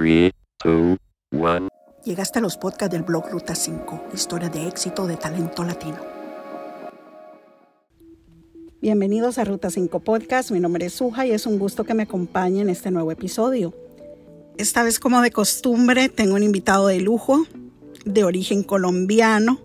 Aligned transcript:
3, 0.00 0.32
2, 0.64 0.96
1. 1.32 1.68
Llegaste 2.06 2.38
a 2.38 2.40
los 2.42 2.56
podcasts 2.56 2.90
del 2.90 3.02
blog 3.02 3.28
Ruta 3.30 3.54
5, 3.54 4.06
historia 4.14 4.48
de 4.48 4.66
éxito 4.66 5.06
de 5.06 5.18
talento 5.18 5.62
latino. 5.62 5.98
Bienvenidos 8.80 9.36
a 9.36 9.44
Ruta 9.44 9.68
5 9.68 10.00
Podcast, 10.00 10.52
mi 10.52 10.58
nombre 10.58 10.86
es 10.86 10.94
Suja 10.94 11.26
y 11.26 11.32
es 11.32 11.44
un 11.44 11.58
gusto 11.58 11.84
que 11.84 11.92
me 11.92 12.04
acompañe 12.04 12.62
en 12.62 12.70
este 12.70 12.90
nuevo 12.90 13.12
episodio. 13.12 13.74
Esta 14.56 14.82
vez 14.84 14.98
como 14.98 15.20
de 15.20 15.32
costumbre 15.32 16.08
tengo 16.08 16.36
un 16.36 16.44
invitado 16.44 16.86
de 16.86 17.00
lujo, 17.00 17.44
de 18.06 18.24
origen 18.24 18.62
colombiano, 18.62 19.60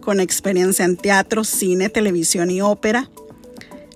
con 0.00 0.18
experiencia 0.18 0.84
en 0.84 0.96
teatro, 0.96 1.44
cine, 1.44 1.88
televisión 1.88 2.50
y 2.50 2.60
ópera. 2.62 3.12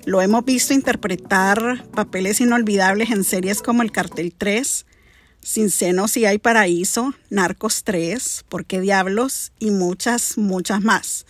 Lo 0.05 0.23
hemos 0.23 0.45
visto 0.45 0.75
interpretar 0.75 1.85
papeles 1.91 2.41
inolvidables 2.41 3.11
en 3.11 3.25
series 3.25 3.63
como 3.63 3.83
El 3.83 3.91
Cartel 3.91 4.33
3, 4.33 4.86
Sin 5.47 5.71
Senos 5.71 6.17
y 6.17 6.27
Hay 6.27 6.39
Paraíso, 6.39 7.15
Narcos 7.31 7.85
3, 7.85 8.47
¿Por 8.49 8.65
qué 8.65 8.81
Diablos? 8.81 9.53
y 9.61 9.71
muchas, 9.71 10.39
muchas 10.39 10.83
más. 10.83 11.25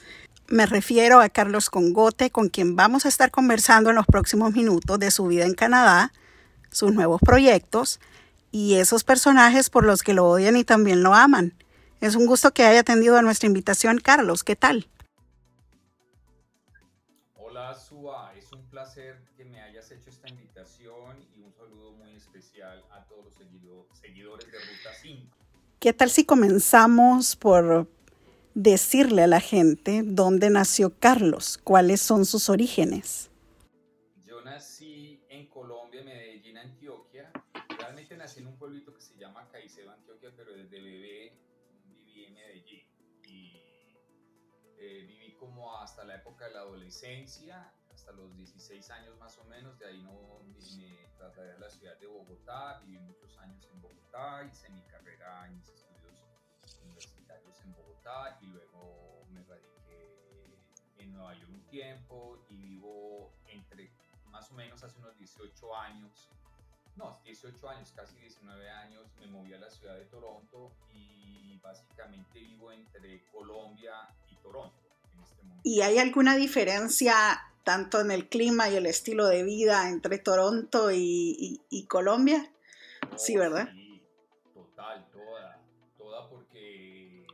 Me 0.48 0.64
refiero 0.64 1.20
a 1.20 1.28
Carlos 1.28 1.68
Congote, 1.68 2.30
con 2.30 2.48
quien 2.48 2.76
vamos 2.76 3.04
a 3.04 3.10
estar 3.10 3.30
conversando 3.30 3.90
en 3.90 3.96
los 3.96 4.06
próximos 4.06 4.54
minutos 4.54 4.98
de 4.98 5.10
su 5.10 5.26
vida 5.26 5.44
en 5.44 5.52
Canadá, 5.52 6.14
sus 6.70 6.94
nuevos 6.94 7.20
proyectos 7.20 8.00
y 8.50 8.76
esos 8.76 9.04
personajes 9.04 9.68
por 9.68 9.84
los 9.84 10.02
que 10.02 10.14
lo 10.14 10.24
odian 10.24 10.56
y 10.56 10.64
también 10.64 11.02
lo 11.02 11.12
aman. 11.12 11.52
Es 12.00 12.16
un 12.16 12.24
gusto 12.24 12.54
que 12.54 12.64
haya 12.64 12.80
atendido 12.80 13.18
a 13.18 13.22
nuestra 13.22 13.48
invitación, 13.48 13.98
Carlos. 13.98 14.44
¿Qué 14.44 14.56
tal? 14.56 14.88
¿Qué 25.86 25.92
tal 25.92 26.10
si 26.10 26.24
comenzamos 26.24 27.36
por 27.36 27.86
decirle 28.54 29.22
a 29.22 29.28
la 29.28 29.38
gente 29.38 30.02
dónde 30.04 30.50
nació 30.50 30.92
Carlos? 30.98 31.60
¿Cuáles 31.62 32.00
son 32.00 32.26
sus 32.26 32.48
orígenes? 32.48 33.30
Yo 34.24 34.42
nací 34.42 35.22
en 35.28 35.46
Colombia, 35.46 36.02
Medellín, 36.02 36.58
Antioquia. 36.58 37.30
Realmente 37.78 38.16
nací 38.16 38.40
en 38.40 38.48
un 38.48 38.56
pueblito 38.58 38.92
que 38.92 39.00
se 39.00 39.16
llama 39.16 39.48
Caicedo, 39.52 39.92
Antioquia, 39.92 40.32
pero 40.36 40.54
desde 40.54 40.80
bebé 40.80 41.36
hasta 45.86 46.04
la 46.04 46.16
época 46.16 46.46
de 46.48 46.54
la 46.54 46.60
adolescencia, 46.60 47.72
hasta 48.06 48.22
los 48.22 48.36
16 48.36 48.88
años 48.90 49.18
más 49.18 49.36
o 49.38 49.44
menos, 49.46 49.76
de 49.80 49.86
ahí 49.86 50.00
no 50.00 50.40
me 50.76 51.08
trasladé 51.18 51.54
a 51.54 51.58
la 51.58 51.68
ciudad 51.68 51.98
de 51.98 52.06
Bogotá, 52.06 52.78
viví 52.84 52.98
muchos 53.00 53.36
años 53.38 53.68
en 53.72 53.82
Bogotá, 53.82 54.44
hice 54.44 54.70
mi 54.70 54.82
carrera 54.82 55.44
en 55.48 55.56
mis 55.56 55.68
estudios 55.68 56.22
universitarios 56.84 57.60
en 57.62 57.74
Bogotá 57.74 58.38
y 58.42 58.46
luego 58.46 59.24
me 59.30 59.42
radiqué 59.42 60.56
en 60.98 61.14
Nueva 61.14 61.34
York 61.34 61.50
un 61.50 61.66
tiempo 61.66 62.44
y 62.48 62.56
vivo 62.56 63.32
entre 63.48 63.90
más 64.26 64.52
o 64.52 64.54
menos 64.54 64.84
hace 64.84 64.96
unos 65.00 65.18
18 65.18 65.74
años, 65.74 66.30
no, 66.94 67.18
18 67.24 67.68
años, 67.68 67.90
casi 67.90 68.16
19 68.20 68.70
años, 68.70 69.04
me 69.18 69.26
moví 69.26 69.52
a 69.52 69.58
la 69.58 69.68
ciudad 69.68 69.96
de 69.96 70.04
Toronto 70.04 70.70
y 70.92 71.58
básicamente 71.58 72.38
vivo 72.38 72.70
entre 72.70 73.24
Colombia 73.32 74.08
y 74.30 74.36
Toronto. 74.36 74.85
Este 75.22 75.60
¿Y 75.64 75.80
hay 75.82 75.98
alguna 75.98 76.36
diferencia 76.36 77.14
tanto 77.64 78.00
en 78.00 78.12
el 78.12 78.28
clima 78.28 78.68
y 78.70 78.76
el 78.76 78.86
estilo 78.86 79.26
de 79.26 79.42
vida 79.42 79.88
entre 79.88 80.18
Toronto 80.18 80.90
y, 80.92 81.86
Colombia? 81.88 82.52
sí, 83.16 83.36
¿verdad? 83.36 83.68
Sí, 83.72 84.02
total, 84.54 85.08
toda, 85.10 85.60
toda 85.96 86.28
porque 86.28 87.26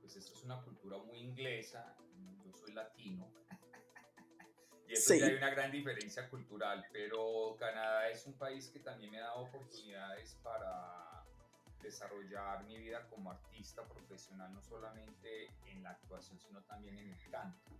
pues 0.00 0.16
esto 0.16 0.34
es 0.34 0.44
una 0.44 0.62
cultura 0.62 0.98
muy 0.98 1.18
inglesa, 1.18 1.96
yo 2.44 2.52
soy 2.56 2.72
latino, 2.72 3.28
y 4.88 4.92
eso 4.92 5.14
sí. 5.14 5.22
hay 5.22 5.34
una 5.34 5.50
gran 5.50 5.72
diferencia 5.72 6.28
cultural, 6.28 6.84
pero 6.92 7.56
Canadá 7.58 8.08
es 8.10 8.26
un 8.26 8.34
país 8.34 8.68
que 8.68 8.80
también 8.80 9.10
me 9.10 9.18
ha 9.18 9.24
dado 9.24 9.40
oportunidades 9.40 10.36
para 10.42 11.13
desarrollar 11.84 12.64
mi 12.64 12.78
vida 12.78 13.06
como 13.08 13.30
artista 13.30 13.86
profesional, 13.86 14.52
no 14.52 14.62
solamente 14.62 15.50
en 15.66 15.82
la 15.82 15.90
actuación, 15.90 16.38
sino 16.40 16.62
también 16.62 16.98
en 16.98 17.10
el 17.10 17.30
canto. 17.30 17.70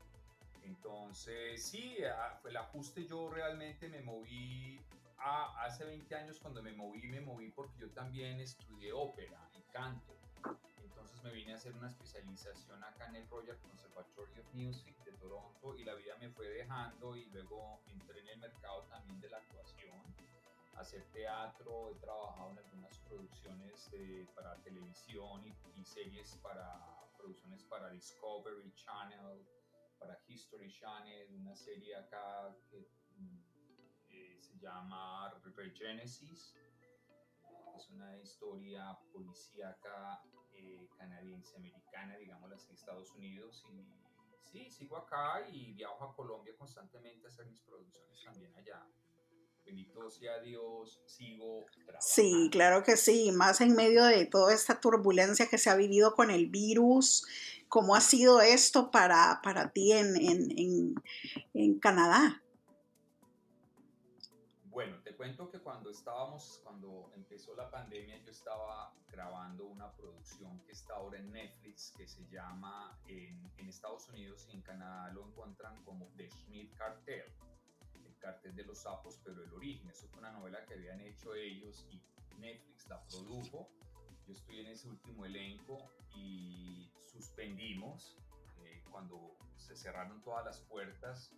Entonces, 0.63 1.63
sí, 1.63 1.97
el 2.45 2.57
ajuste 2.57 3.05
yo 3.07 3.29
realmente 3.29 3.89
me 3.89 4.01
moví 4.01 4.81
a, 5.19 5.65
hace 5.65 5.85
20 5.85 6.15
años 6.15 6.39
cuando 6.39 6.63
me 6.63 6.73
moví, 6.73 7.07
me 7.09 7.21
moví 7.21 7.51
porque 7.51 7.79
yo 7.81 7.91
también 7.91 8.41
estudié 8.41 8.93
ópera 8.93 9.49
y 9.55 9.63
canto. 9.73 10.15
Entonces 10.83 11.23
me 11.23 11.33
vine 11.33 11.53
a 11.53 11.57
hacer 11.57 11.75
una 11.75 11.89
especialización 11.89 12.83
acá 12.85 13.07
en 13.07 13.17
el 13.17 13.29
Royal 13.29 13.59
Conservatory 13.59 14.41
of 14.41 14.55
Music 14.55 14.97
de 15.05 15.13
Toronto 15.13 15.77
y 15.77 15.85
la 15.85 15.95
vida 15.95 16.17
me 16.19 16.31
fue 16.31 16.49
dejando 16.49 17.17
y 17.17 17.27
luego 17.27 17.81
entré 17.87 18.21
en 18.21 18.29
el 18.29 18.39
mercado 18.39 18.85
también 18.85 19.21
de 19.21 19.29
la 19.29 19.39
actuación 19.39 20.03
hacer 20.77 21.05
teatro, 21.13 21.91
he 21.91 21.95
trabajado 21.97 22.53
en 22.53 22.59
algunas 22.59 22.99
producciones 23.01 23.91
para 24.35 24.57
televisión 24.63 25.45
y, 25.47 25.85
series 25.85 26.37
para 26.43 26.81
producciones 27.17 27.63
para 27.65 27.91
Discovery 27.91 28.73
Channel, 28.75 29.47
para 29.99 30.19
History 30.27 30.73
Channel, 30.73 31.35
una 31.35 31.55
serie 31.55 31.95
acá 31.95 32.57
que 32.71 32.89
mm, 33.17 33.39
eh, 34.11 34.39
se 34.41 34.59
llama 34.59 35.31
Regenesis, 35.55 36.55
es 37.77 37.91
una 37.91 38.17
historia 38.19 38.99
policíaca 39.13 40.23
eh, 40.53 40.89
canadiense-americana, 40.97 42.17
digamos 42.17 42.51
así, 42.53 42.73
Estados 42.73 43.11
Unidos 43.13 43.65
y 43.71 43.87
sí, 44.41 44.71
sigo 44.71 44.97
acá 44.97 45.47
y 45.49 45.73
viajo 45.73 46.05
a 46.05 46.15
Colombia 46.15 46.55
constantemente 46.57 47.27
a 47.27 47.31
hacer 47.31 47.47
mis 47.47 47.61
producciones 47.61 48.23
también 48.25 48.55
allá 48.57 48.87
bendito 49.65 50.11
sea 50.11 50.41
Dios, 50.41 51.01
sigo 51.07 51.65
trabajando. 51.87 52.01
Sí, 52.01 52.49
claro 52.51 52.83
que 52.83 52.97
sí, 52.97 53.33
más 53.33 53.61
en 53.61 53.75
medio 53.75 54.05
de 54.05 54.27
toda 54.27 54.53
esta 54.53 54.81
turbulencia 54.81 55.49
que 55.49 55.59
se 55.59 55.71
ha 55.71 55.77
vivido 55.77 56.15
con 56.15 56.31
el 56.31 56.47
virus, 56.47 57.27
¿cómo 57.69 57.95
ha 57.95 58.01
sido 58.01 58.41
esto 58.41 58.91
para, 58.91 59.41
para 59.43 59.71
ti 59.71 59.93
en, 59.93 60.17
en, 60.17 60.95
en, 61.55 61.79
Canadá? 61.79 62.43
Bueno, 64.67 64.97
te 65.03 65.15
cuento 65.15 65.51
que 65.51 65.61
cuando 65.61 65.91
estábamos, 65.91 66.61
cuando 66.65 67.11
empezó 67.15 67.55
la 67.55 67.71
pandemia, 67.71 68.19
yo 68.25 68.31
estaba 68.31 68.93
grabando 69.11 69.67
una 69.67 69.91
producción 69.93 70.61
que 70.67 70.73
está 70.73 70.95
ahora 70.95 71.19
en 71.19 71.33
Netflix, 71.33 71.93
que 71.97 72.09
se 72.09 72.27
llama 72.29 72.99
en, 73.07 73.51
en 73.57 73.69
Estados 73.69 74.09
Unidos 74.09 74.47
y 74.51 74.57
en 74.57 74.63
Canadá 74.63 75.13
lo 75.13 75.27
encuentran 75.27 75.83
como 75.85 76.11
The 76.17 76.29
Schmidt 76.29 76.75
Cartel 76.75 77.33
Cartel 78.25 78.57
de 78.57 78.65
los 78.65 78.79
Sapos, 78.79 79.21
pero 79.23 79.45
el 79.45 79.53
origen. 79.53 79.87
Eso 79.91 80.09
fue 80.09 80.21
una 80.21 80.33
novela 80.33 80.65
que 80.65 80.75
habían 80.75 81.01
hecho 81.03 81.35
ellos 81.35 81.87
y 81.91 82.01
Netflix 82.39 82.89
la 82.89 83.05
produjo. 83.07 83.69
Yo 84.27 84.33
estoy 84.33 84.61
en 84.61 84.69
ese 84.69 84.89
último 84.89 85.27
elenco 85.27 85.77
y 86.17 86.91
suspendimos 87.05 88.17
eh, 88.63 88.83
cuando 88.91 89.37
se 89.57 89.77
cerraron 89.77 90.23
todas 90.23 90.43
las 90.43 90.61
puertas 90.61 91.35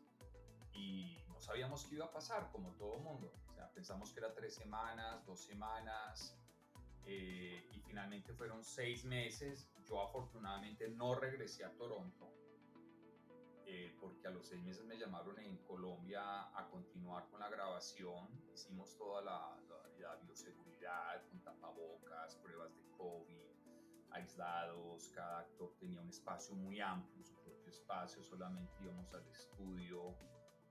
y 0.72 1.18
no 1.28 1.40
sabíamos 1.40 1.84
qué 1.86 1.96
iba 1.96 2.06
a 2.06 2.12
pasar, 2.12 2.52
como 2.52 2.70
todo 2.76 2.98
mundo. 3.00 3.32
O 3.48 3.54
sea, 3.54 3.68
pensamos 3.72 4.12
que 4.12 4.20
era 4.20 4.32
tres 4.32 4.54
semanas, 4.54 5.26
dos 5.26 5.40
semanas, 5.40 6.38
eh, 7.04 7.68
y 7.72 7.80
finalmente 7.80 8.32
fueron 8.32 8.62
seis 8.62 9.04
meses. 9.04 9.68
Yo 9.88 10.00
afortunadamente 10.00 10.88
no 10.88 11.16
regresé 11.16 11.64
a 11.64 11.72
Toronto 11.72 12.45
eh, 13.68 13.92
porque 14.00 14.28
a 14.28 14.30
los 14.30 14.46
seis 14.46 14.62
meses 14.62 14.84
me 14.84 14.96
llamaron 14.96 15.36
en 15.40 15.56
Colombia 15.64 16.42
a 16.56 16.68
continuar 16.70 17.26
con 17.28 17.40
la 17.40 17.48
grabación. 17.48 18.28
Hicimos 18.54 18.96
toda 18.96 19.22
la, 19.22 19.56
bioseguridad 20.22 21.26
con 21.28 21.40
tapabocas, 21.40 22.36
pruebas 22.36 22.72
de 22.76 22.88
COVID, 22.96 23.42
aislados. 24.10 25.10
Cada 25.12 25.40
actor 25.40 25.74
tenía 25.80 26.00
un 26.00 26.08
espacio 26.08 26.54
muy 26.54 26.80
amplio, 26.80 27.24
su 27.24 27.34
propio 27.42 27.68
espacio. 27.68 28.22
Solamente 28.22 28.72
íbamos 28.80 29.12
al 29.12 29.26
estudio 29.26 30.14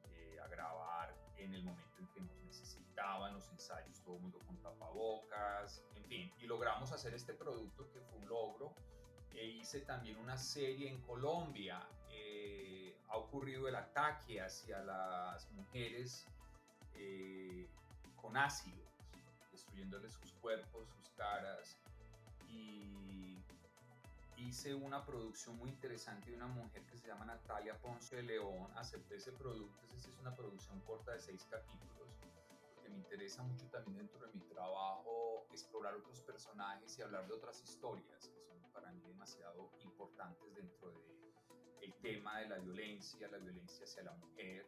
eh, 0.05 0.39
a 0.41 0.47
grabar 0.47 1.13
en 1.35 1.53
el 1.53 1.63
momento 1.63 1.99
en 1.99 2.07
que 2.07 2.21
nos 2.21 2.37
necesitaban 2.43 3.33
los 3.33 3.49
ensayos, 3.49 4.01
todo 4.03 4.15
el 4.15 4.21
mundo 4.21 4.39
con 4.47 4.57
tapabocas, 4.61 5.83
en 5.95 6.05
fin. 6.05 6.33
Y 6.39 6.45
logramos 6.45 6.93
hacer 6.93 7.13
este 7.13 7.33
producto 7.33 7.91
que 7.91 7.99
fue 7.99 8.19
un 8.19 8.29
logro. 8.29 8.73
E 9.31 9.45
hice 9.47 9.81
también 9.81 10.15
una 10.17 10.37
serie 10.37 10.89
en 10.89 11.01
Colombia 11.01 11.85
ha 13.15 13.17
ocurrido 13.17 13.69
el 13.69 13.75
ataque 13.75 14.41
hacia 14.41 14.81
las 14.81 15.49
mujeres 15.51 16.27
eh, 16.95 17.65
con 18.21 18.35
ácidos, 18.35 18.91
destruyéndoles 19.53 20.11
sus 20.13 20.33
cuerpos, 20.33 20.89
sus 20.89 21.09
caras. 21.11 21.77
Y 22.49 23.37
hice 24.35 24.75
una 24.75 25.05
producción 25.05 25.57
muy 25.57 25.69
interesante 25.69 26.29
de 26.29 26.35
una 26.35 26.47
mujer 26.47 26.85
que 26.85 26.97
se 26.97 27.07
llama 27.07 27.23
Natalia 27.23 27.79
Ponce 27.79 28.17
de 28.17 28.23
León. 28.23 28.69
Acepté 28.75 29.15
ese 29.15 29.31
producto, 29.31 29.87
esa 29.95 30.09
es 30.09 30.19
una 30.19 30.35
producción 30.35 30.81
corta 30.81 31.13
de 31.13 31.19
seis 31.21 31.47
capítulos. 31.49 32.09
porque 32.75 32.89
me 32.89 32.97
interesa 32.97 33.43
mucho 33.43 33.65
también 33.67 33.97
dentro 33.97 34.19
de 34.27 34.33
mi 34.33 34.41
trabajo 34.41 35.47
explorar 35.51 35.95
otros 35.95 36.19
personajes 36.21 36.99
y 36.99 37.01
hablar 37.01 37.25
de 37.27 37.33
otras 37.33 37.63
historias 37.63 38.27
que 38.27 38.43
son 38.43 38.59
para 38.73 38.91
mí 38.91 39.01
demasiado 39.07 39.71
importantes 39.83 40.53
dentro 40.53 40.91
del 40.91 41.15
el 41.85 41.93
tema 41.95 42.39
de 42.39 42.49
la 42.49 42.57
violencia, 42.57 43.27
la 43.27 43.37
violencia 43.37 43.85
hacia 43.85 44.03
la 44.03 44.13
mujer. 44.13 44.65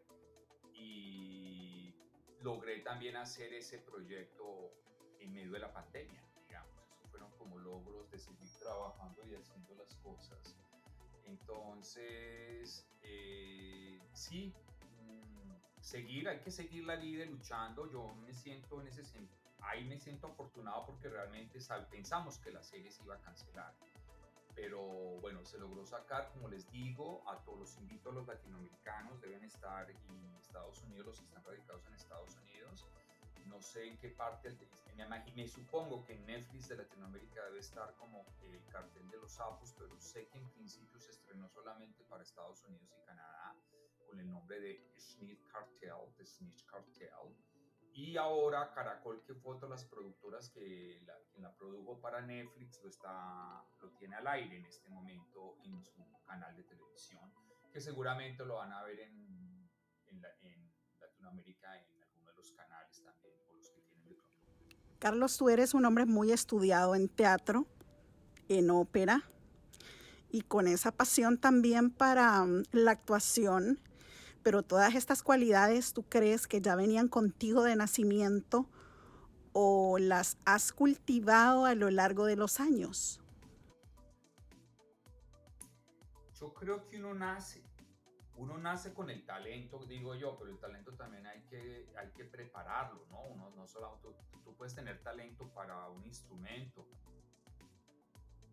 Y 0.74 1.94
logré 2.42 2.80
también 2.80 3.16
hacer 3.16 3.54
ese 3.54 3.80
proyecto 3.80 4.72
en 5.20 5.34
medio 5.34 5.52
de 5.52 5.60
la 5.60 5.74
pandemia, 5.74 6.24
digamos. 6.48 6.72
Eso 6.92 7.08
fueron 7.10 7.32
como 7.38 7.58
logros 7.58 8.10
de 8.12 8.20
seguir 8.20 8.50
trabajando 8.60 9.26
y 9.26 9.36
haciendo 9.36 9.76
las 9.76 9.94
cosas. 9.96 10.56
Entonces, 11.26 12.88
eh, 13.02 14.00
sí, 14.14 14.54
mm, 15.02 15.82
seguir, 15.82 16.30
hay 16.30 16.40
que 16.40 16.52
seguir 16.52 16.86
la 16.86 16.96
vida 16.96 17.26
luchando. 17.26 17.92
Yo 17.92 18.14
me 18.16 18.34
siento 18.34 18.80
en 18.82 18.88
ese 18.88 19.04
sentido, 19.04 19.38
ahí 19.60 19.84
me 19.86 19.98
siento 19.98 20.28
afortunado 20.28 20.86
porque 20.86 21.10
realmente 21.10 21.60
pensamos 21.90 22.38
que 22.38 22.52
la 22.52 22.64
serie 22.64 22.92
se 22.92 23.04
iba 23.04 23.16
a 23.16 23.22
cancelar. 23.22 23.74
Pero 24.58 24.82
bueno, 25.22 25.46
se 25.46 25.60
logró 25.60 25.86
sacar, 25.86 26.32
como 26.34 26.50
les 26.50 26.68
digo, 26.72 27.22
a 27.30 27.38
todos 27.44 27.60
los 27.60 27.78
invito 27.78 28.10
a 28.10 28.14
los 28.14 28.26
latinoamericanos, 28.26 29.22
deben 29.22 29.44
estar 29.44 29.88
en 29.92 30.36
Estados 30.42 30.82
Unidos, 30.82 31.06
los 31.06 31.20
que 31.20 31.26
están 31.26 31.44
radicados 31.46 31.86
en 31.86 31.94
Estados 31.94 32.36
Unidos. 32.38 32.88
No 33.46 33.62
sé 33.62 33.88
en 33.88 33.98
qué 34.00 34.10
parte, 34.10 34.58
me, 34.96 35.06
me 35.36 35.48
supongo 35.48 36.04
que 36.04 36.14
en 36.14 36.26
Netflix 36.26 36.70
de 36.70 36.78
Latinoamérica 36.78 37.46
debe 37.46 37.60
estar 37.60 37.94
como 37.98 38.26
el 38.42 38.66
cartel 38.66 39.08
de 39.12 39.18
los 39.18 39.32
sapos, 39.32 39.76
pero 39.78 39.96
sé 40.00 40.28
que 40.28 40.40
en 40.40 40.50
principio 40.50 41.00
se 41.00 41.12
estrenó 41.12 41.48
solamente 41.50 42.04
para 42.06 42.24
Estados 42.24 42.64
Unidos 42.66 42.90
y 43.00 43.06
Canadá 43.06 43.56
con 44.08 44.20
el 44.20 44.28
nombre 44.28 44.60
de 44.60 44.82
Snitch 44.98 45.46
Cartel, 45.50 46.12
The 46.18 46.26
Snitch 46.26 46.66
Cartel. 46.66 47.12
Y 47.98 48.16
ahora 48.16 48.72
Caracol, 48.76 49.24
que 49.26 49.34
fue 49.34 49.56
otra 49.56 49.68
de 49.68 49.74
las 49.74 49.84
productoras 49.86 50.52
que 50.52 51.02
la, 51.04 51.16
quien 51.32 51.42
la 51.42 51.52
produjo 51.58 52.00
para 52.00 52.22
Netflix, 52.22 52.80
lo, 52.84 52.90
está, 52.90 53.64
lo 53.82 53.90
tiene 53.98 54.16
al 54.16 54.28
aire 54.28 54.58
en 54.58 54.66
este 54.66 54.88
momento 54.90 55.58
en 55.64 55.84
su 55.84 56.06
canal 56.28 56.56
de 56.56 56.64
televisión, 56.64 57.34
que 57.74 57.82
seguramente 57.82 58.46
lo 58.46 58.58
van 58.58 58.72
a 58.72 58.84
ver 58.84 59.00
en, 59.00 59.10
en, 60.12 60.24
en 60.44 60.72
Latinoamérica 61.00 61.76
en 61.76 62.04
algunos 62.04 62.28
de 62.28 62.34
los 62.36 62.52
canales 62.52 63.02
también, 63.04 63.34
o 63.50 63.56
los 63.56 63.72
que 63.72 63.82
tienen 63.82 64.08
de 64.10 64.14
pronto. 64.14 64.46
Carlos, 65.00 65.36
tú 65.36 65.50
eres 65.50 65.74
un 65.74 65.84
hombre 65.84 66.06
muy 66.06 66.32
estudiado 66.32 66.94
en 66.94 67.10
teatro, 67.10 67.66
en 68.48 68.70
ópera 68.70 69.24
y 70.30 70.42
con 70.42 70.68
esa 70.68 70.92
pasión 70.92 71.40
también 71.40 71.90
para 71.90 72.44
um, 72.44 72.62
la 72.74 72.92
actuación, 72.92 73.80
pero 74.48 74.64
todas 74.64 74.96
estas 74.96 75.24
cualidades 75.24 75.92
tú 75.92 76.04
crees 76.04 76.48
que 76.48 76.62
ya 76.62 76.78
venían 76.78 77.10
contigo 77.10 77.64
de 77.64 77.76
nacimiento 77.76 78.70
o 79.52 79.98
las 80.00 80.38
has 80.46 80.72
cultivado 80.72 81.66
a 81.66 81.76
lo 81.76 81.92
largo 81.92 82.26
de 82.26 82.38
los 82.38 82.62
años? 82.62 83.20
Yo 86.40 86.54
creo 86.54 86.88
que 86.88 86.98
uno 86.98 87.14
nace, 87.14 87.62
uno 88.38 88.58
nace 88.58 88.94
con 88.94 89.10
el 89.10 89.26
talento, 89.26 89.86
digo 89.86 90.16
yo, 90.16 90.38
pero 90.40 90.50
el 90.50 90.60
talento 90.60 90.94
también 90.94 91.28
hay 91.28 91.42
que, 91.50 91.86
hay 91.98 92.10
que 92.12 92.24
prepararlo, 92.24 93.06
¿no? 93.10 93.24
Uno 93.24 93.50
no 93.50 93.68
solo, 93.68 94.00
tú, 94.02 94.16
tú 94.46 94.56
puedes 94.56 94.74
tener 94.74 95.04
talento 95.04 95.50
para 95.50 95.90
un 95.90 96.06
instrumento, 96.06 96.88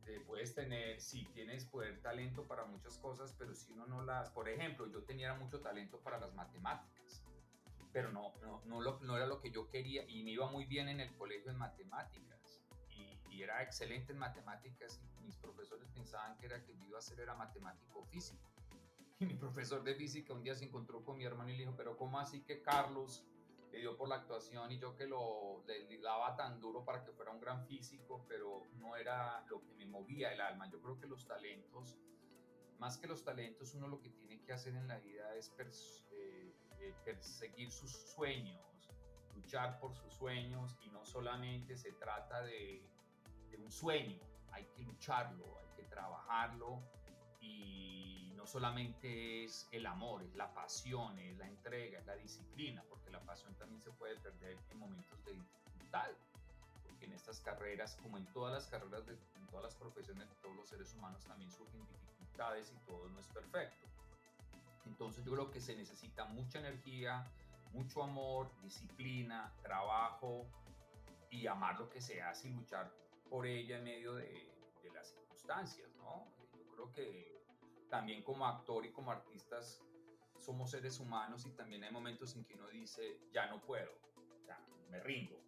eh, 0.06 0.22
puedes 0.26 0.54
tener, 0.54 1.00
sí, 1.00 1.26
tienes 1.32 1.64
poder 1.64 2.00
talento 2.00 2.46
para 2.46 2.64
muchas 2.64 2.98
cosas, 2.98 3.34
pero 3.38 3.54
si 3.54 3.72
uno 3.72 3.86
no 3.86 4.02
las, 4.02 4.30
por 4.30 4.48
ejemplo, 4.48 4.86
yo 4.86 5.02
tenía 5.02 5.34
mucho 5.34 5.60
talento 5.60 6.00
para 6.00 6.18
las 6.18 6.34
matemáticas, 6.34 7.24
pero 7.92 8.12
no, 8.12 8.34
no, 8.42 8.62
no, 8.66 8.80
lo, 8.80 9.16
era 9.16 9.26
lo 9.26 9.40
que 9.40 9.50
yo 9.50 9.68
quería 9.70 10.04
y 10.08 10.22
me 10.22 10.32
iba 10.32 10.50
muy 10.50 10.66
bien 10.66 10.88
en 10.88 11.00
el 11.00 11.14
colegio 11.16 11.50
en 11.50 11.58
matemáticas. 11.58 12.60
Y, 12.90 13.18
y 13.30 13.42
era 13.42 13.62
excelente 13.62 14.12
en 14.12 14.18
matemáticas 14.18 15.00
y 15.18 15.24
mis 15.24 15.36
profesores 15.36 15.88
pensaban 15.90 16.36
que 16.38 16.46
era 16.46 16.62
que 16.64 16.76
yo 16.76 16.84
iba 16.84 16.98
a 16.98 17.02
ser 17.02 17.20
era 17.20 17.34
matemático 17.34 18.04
físico. 18.04 18.50
Y 19.20 19.26
mi 19.26 19.34
profesor 19.34 19.84
de 19.84 19.94
física 19.94 20.34
un 20.34 20.42
día 20.42 20.54
se 20.54 20.64
encontró 20.64 21.04
con 21.04 21.16
mi 21.16 21.24
hermano 21.24 21.50
y 21.50 21.56
le 21.56 21.60
dijo, 21.60 21.74
pero 21.76 21.96
¿cómo 21.96 22.18
así 22.18 22.42
que 22.42 22.62
Carlos 22.62 23.24
le 23.75 23.81
dio 23.81 23.97
por 23.97 24.09
la 24.09 24.17
actuación 24.17 24.71
y 24.71 24.79
yo 24.79 24.94
que 24.94 25.06
lo 25.06 25.65
le, 25.67 25.99
daba 25.99 26.37
tan 26.37 26.61
duro 26.61 26.85
para 26.85 27.05
que 27.05 27.11
fuera 27.11 27.32
un 27.32 27.41
gran 27.41 27.67
físico, 27.67 28.25
pero 28.29 28.62
no 28.75 28.94
era 28.94 29.44
lo 29.49 29.61
que 29.65 29.73
me 29.73 29.85
movía 29.85 30.32
el 30.32 30.41
alma. 30.41 30.71
Yo 30.71 30.81
creo 30.81 30.99
que 31.00 31.09
los 31.09 31.26
talentos, 31.26 31.99
más 32.79 32.97
que 32.99 33.09
los 33.09 33.25
talentos, 33.25 33.75
uno 33.75 33.88
lo 33.88 34.00
que 34.00 34.11
tiene 34.11 34.41
que 34.44 34.53
hacer 34.53 34.76
en 34.76 34.87
la 34.87 35.00
vida 35.00 35.35
es 35.35 35.53
eh, 36.12 36.55
eh, 36.79 36.94
perseguir 37.05 37.73
sus 37.73 37.91
sueños, 37.91 38.62
luchar 39.35 39.81
por 39.81 39.93
sus 39.93 40.15
sueños 40.15 40.79
y 40.81 40.91
no 40.91 41.05
solamente 41.05 41.76
se 41.76 41.93
trata 41.94 42.43
de, 42.43 42.88
de 43.50 43.56
un 43.56 43.73
sueño, 43.73 44.21
hay 44.53 44.67
que 44.67 44.82
lucharlo, 44.82 45.59
hay 45.59 45.69
que 45.75 45.82
trabajarlo 45.85 46.81
y 47.44 48.32
no 48.37 48.46
solamente 48.46 49.44
es 49.44 49.69
el 49.73 49.87
amor, 49.87 50.23
es 50.23 50.35
la 50.35 50.52
pasión, 50.55 51.19
es 51.19 51.37
la 51.37 51.46
entrega, 51.46 51.99
es 51.99 52.06
la 52.06 52.17
disciplina, 52.17 52.82
porque 52.88 53.11
la 53.11 53.20
pasión 53.20 53.55
también 53.55 53.82
se 53.82 53.91
puede 53.93 54.17
perder 54.17 54.58
en 54.70 54.79
momentos 54.79 55.23
de 55.25 55.32
dificultad, 55.32 56.11
porque 56.85 57.05
en 57.05 57.12
estas 57.12 57.41
carreras, 57.41 57.96
como 58.02 58.17
en 58.17 58.26
todas 58.32 58.52
las 58.52 58.67
carreras, 58.67 59.02
en 59.08 59.46
todas 59.49 59.64
las 59.64 59.75
profesiones 59.75 60.29
de 60.29 60.35
todos 60.37 60.56
los 60.56 60.69
seres 60.69 60.94
humanos, 60.94 61.25
también 61.25 61.50
surgen 61.50 61.87
dificultades 61.87 62.73
y 62.73 62.87
todo 62.87 63.08
no 63.08 63.20
es 63.20 63.29
perfecto. 63.29 63.87
Entonces 64.87 65.25
yo 65.25 65.32
creo 65.32 65.50
que 65.50 65.61
se 65.61 65.75
necesita 65.75 66.25
mucha 66.26 66.58
energía, 66.58 67.26
mucho 67.73 68.02
amor, 68.02 68.50
disciplina, 68.62 69.52
trabajo 69.62 70.47
y 71.31 71.47
amar 71.47 71.79
lo 71.79 71.88
que 71.90 72.00
se 72.00 72.23
hace 72.23 72.49
y 72.49 72.52
luchar 72.52 72.93
por 73.29 73.47
ella 73.47 73.79
en 73.79 73.85
medio 73.85 74.14
de, 74.14 74.52
las 74.94 75.08
circunstancias. 75.08 75.90
Creo 76.75 76.93
que 76.93 77.43
también 77.88 78.23
como 78.23 78.47
actor 78.47 78.85
y 78.85 78.93
como 78.93 79.11
artistas 79.11 79.82
somos 80.38 80.71
seres 80.71 80.99
humanos 81.00 81.47
y 81.47 81.50
también 81.53 81.85
hay 81.85 81.93
momentos 81.93 82.35
en 82.37 82.44
que 82.44 82.55
uno 82.55 82.69
dice, 82.69 83.19
ya 83.32 83.47
no 83.47 83.62
puedo, 83.62 83.93
ya 84.47 84.59
me 84.91 85.00
rindo. 85.00 85.41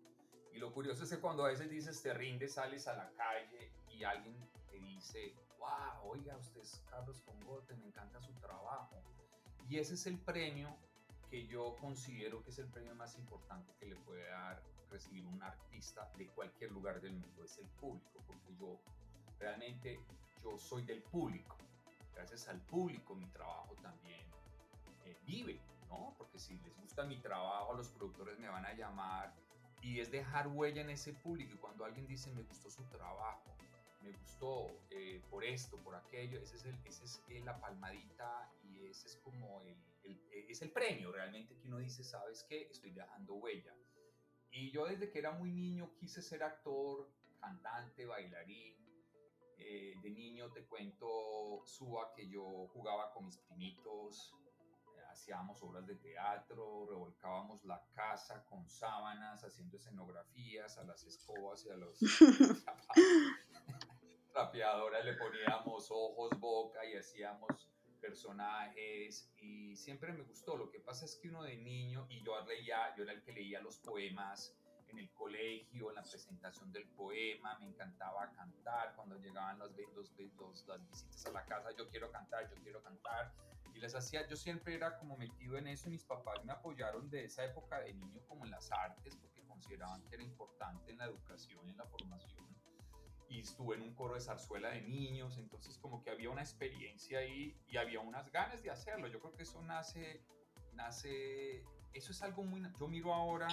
Y 0.52 0.58
lo 0.58 0.72
curioso 0.72 1.04
es 1.04 1.10
que 1.10 1.18
cuando 1.18 1.44
a 1.44 1.48
veces 1.48 1.68
dices 1.68 2.00
te 2.02 2.14
rindes, 2.14 2.54
sales 2.54 2.88
a 2.88 2.96
la 2.96 3.10
calle 3.12 3.72
y 3.90 4.04
alguien 4.04 4.34
te 4.70 4.78
dice, 4.78 5.34
wow, 5.58 6.10
oiga, 6.10 6.36
usted 6.36 6.62
es 6.62 6.82
Carlos 6.88 7.20
Congote, 7.22 7.74
me 7.74 7.86
encanta 7.86 8.20
su 8.22 8.32
trabajo. 8.34 9.02
Y 9.68 9.78
ese 9.78 9.94
es 9.94 10.06
el 10.06 10.18
premio 10.18 10.74
que 11.28 11.46
yo 11.46 11.76
considero 11.80 12.42
que 12.42 12.50
es 12.50 12.58
el 12.58 12.68
premio 12.68 12.94
más 12.94 13.18
importante 13.18 13.74
que 13.78 13.86
le 13.86 13.96
puede 13.96 14.26
dar 14.28 14.62
recibir 14.90 15.26
un 15.26 15.42
artista 15.42 16.10
de 16.16 16.28
cualquier 16.28 16.72
lugar 16.72 17.00
del 17.00 17.12
mundo, 17.12 17.44
es 17.44 17.58
el 17.58 17.66
público, 17.80 18.22
porque 18.26 18.54
yo 18.58 18.80
realmente 19.38 20.00
yo 20.46 20.58
soy 20.58 20.82
del 20.82 21.02
público. 21.02 21.56
Gracias 22.14 22.48
al 22.48 22.60
público 22.60 23.14
mi 23.14 23.26
trabajo 23.26 23.74
también 23.82 24.20
eh, 25.04 25.16
vive, 25.26 25.60
¿no? 25.88 26.14
Porque 26.16 26.38
si 26.38 26.58
les 26.60 26.76
gusta 26.76 27.04
mi 27.04 27.18
trabajo, 27.18 27.74
los 27.74 27.88
productores 27.90 28.38
me 28.38 28.48
van 28.48 28.64
a 28.64 28.72
llamar 28.72 29.34
y 29.82 30.00
es 30.00 30.10
dejar 30.10 30.48
huella 30.48 30.82
en 30.82 30.90
ese 30.90 31.12
público. 31.12 31.54
Y 31.54 31.58
cuando 31.58 31.84
alguien 31.84 32.06
dice, 32.06 32.30
me 32.32 32.42
gustó 32.42 32.70
su 32.70 32.84
trabajo, 32.84 33.56
me 34.00 34.12
gustó 34.12 34.70
eh, 34.90 35.20
por 35.30 35.44
esto, 35.44 35.76
por 35.78 35.94
aquello, 35.96 36.40
ese 36.40 36.56
es, 36.56 37.22
eh, 37.28 37.40
la 37.44 37.60
palmadita 37.60 38.50
y 38.62 38.86
ese 38.86 39.08
es 39.08 39.16
como 39.16 39.62
el, 39.62 39.76
es 40.30 40.62
el 40.62 40.70
premio 40.70 41.10
realmente 41.10 41.56
que 41.56 41.66
uno 41.66 41.78
dice, 41.78 42.04
¿sabes 42.04 42.44
qué? 42.48 42.68
Estoy 42.70 42.92
dejando 42.92 43.34
huella. 43.34 43.74
Y 44.52 44.70
yo 44.70 44.86
desde 44.86 45.10
que 45.10 45.18
era 45.18 45.32
muy 45.32 45.50
niño 45.50 45.90
quise 45.98 46.22
ser 46.22 46.42
actor, 46.44 47.10
cantante, 47.40 48.06
bailarín, 48.06 48.85
eh, 49.58 49.94
de 50.02 50.10
niño 50.10 50.50
te 50.52 50.64
cuento, 50.64 51.62
Suba, 51.64 52.12
que 52.14 52.28
yo 52.28 52.68
jugaba 52.68 53.12
con 53.12 53.26
mis 53.26 53.38
primitos, 53.38 54.34
eh, 54.94 55.00
hacíamos 55.10 55.62
obras 55.62 55.86
de 55.86 55.96
teatro, 55.96 56.86
revolcábamos 56.88 57.64
la 57.64 57.82
casa 57.94 58.44
con 58.44 58.68
sábanas, 58.68 59.42
haciendo 59.44 59.76
escenografías 59.76 60.78
a 60.78 60.84
las 60.84 61.04
escobas 61.04 61.64
y 61.64 61.70
a 61.70 61.76
los 61.76 61.98
trapeadoras 64.32 65.04
le 65.04 65.14
poníamos 65.14 65.90
ojos, 65.90 66.30
boca 66.38 66.84
y 66.84 66.94
hacíamos 66.94 67.70
personajes 68.00 69.32
y 69.38 69.74
siempre 69.76 70.12
me 70.12 70.22
gustó. 70.22 70.56
Lo 70.56 70.70
que 70.70 70.78
pasa 70.78 71.06
es 71.06 71.16
que 71.16 71.28
uno 71.28 71.42
de 71.42 71.56
niño, 71.56 72.06
y 72.10 72.22
yo 72.22 72.38
leía, 72.44 72.94
yo 72.96 73.04
era 73.04 73.12
el 73.12 73.22
que 73.22 73.32
leía 73.32 73.60
los 73.60 73.78
poemas, 73.78 74.54
en 74.88 74.98
el 74.98 75.10
colegio, 75.10 75.90
en 75.90 75.96
la 75.96 76.02
presentación 76.02 76.72
del 76.72 76.86
poema, 76.88 77.58
me 77.58 77.66
encantaba 77.66 78.30
cantar, 78.32 78.94
cuando 78.96 79.16
llegaban 79.18 79.58
los, 79.58 79.70
los, 79.94 80.12
los, 80.38 80.66
las 80.66 80.88
visitas 80.88 81.26
a 81.26 81.32
la 81.32 81.44
casa, 81.44 81.70
yo 81.76 81.88
quiero 81.88 82.10
cantar, 82.10 82.48
yo 82.48 82.56
quiero 82.62 82.82
cantar, 82.82 83.32
y 83.74 83.78
les 83.78 83.94
hacía, 83.94 84.26
yo 84.26 84.36
siempre 84.36 84.74
era 84.74 84.96
como 84.98 85.16
metido 85.16 85.58
en 85.58 85.66
eso, 85.66 85.90
mis 85.90 86.04
papás 86.04 86.44
me 86.44 86.52
apoyaron 86.52 87.10
de 87.10 87.24
esa 87.24 87.44
época 87.44 87.80
de 87.80 87.92
niño 87.92 88.20
como 88.26 88.44
en 88.44 88.50
las 88.50 88.70
artes, 88.72 89.16
porque 89.16 89.42
consideraban 89.46 90.02
que 90.04 90.14
era 90.14 90.24
importante 90.24 90.92
en 90.92 90.98
la 90.98 91.06
educación 91.06 91.68
en 91.68 91.76
la 91.76 91.86
formación, 91.86 92.46
y 93.28 93.40
estuve 93.40 93.76
en 93.76 93.82
un 93.82 93.94
coro 93.94 94.14
de 94.14 94.20
zarzuela 94.20 94.70
de 94.70 94.82
niños, 94.82 95.36
entonces 95.36 95.76
como 95.78 96.02
que 96.02 96.10
había 96.10 96.30
una 96.30 96.42
experiencia 96.42 97.18
ahí 97.18 97.56
y 97.66 97.76
había 97.76 98.00
unas 98.00 98.30
ganas 98.30 98.62
de 98.62 98.70
hacerlo, 98.70 99.08
yo 99.08 99.20
creo 99.20 99.34
que 99.34 99.42
eso 99.42 99.60
nace, 99.62 100.22
nace, 100.72 101.64
eso 101.92 102.12
es 102.12 102.22
algo 102.22 102.44
muy, 102.44 102.62
yo 102.78 102.88
miro 102.88 103.12
ahora, 103.12 103.48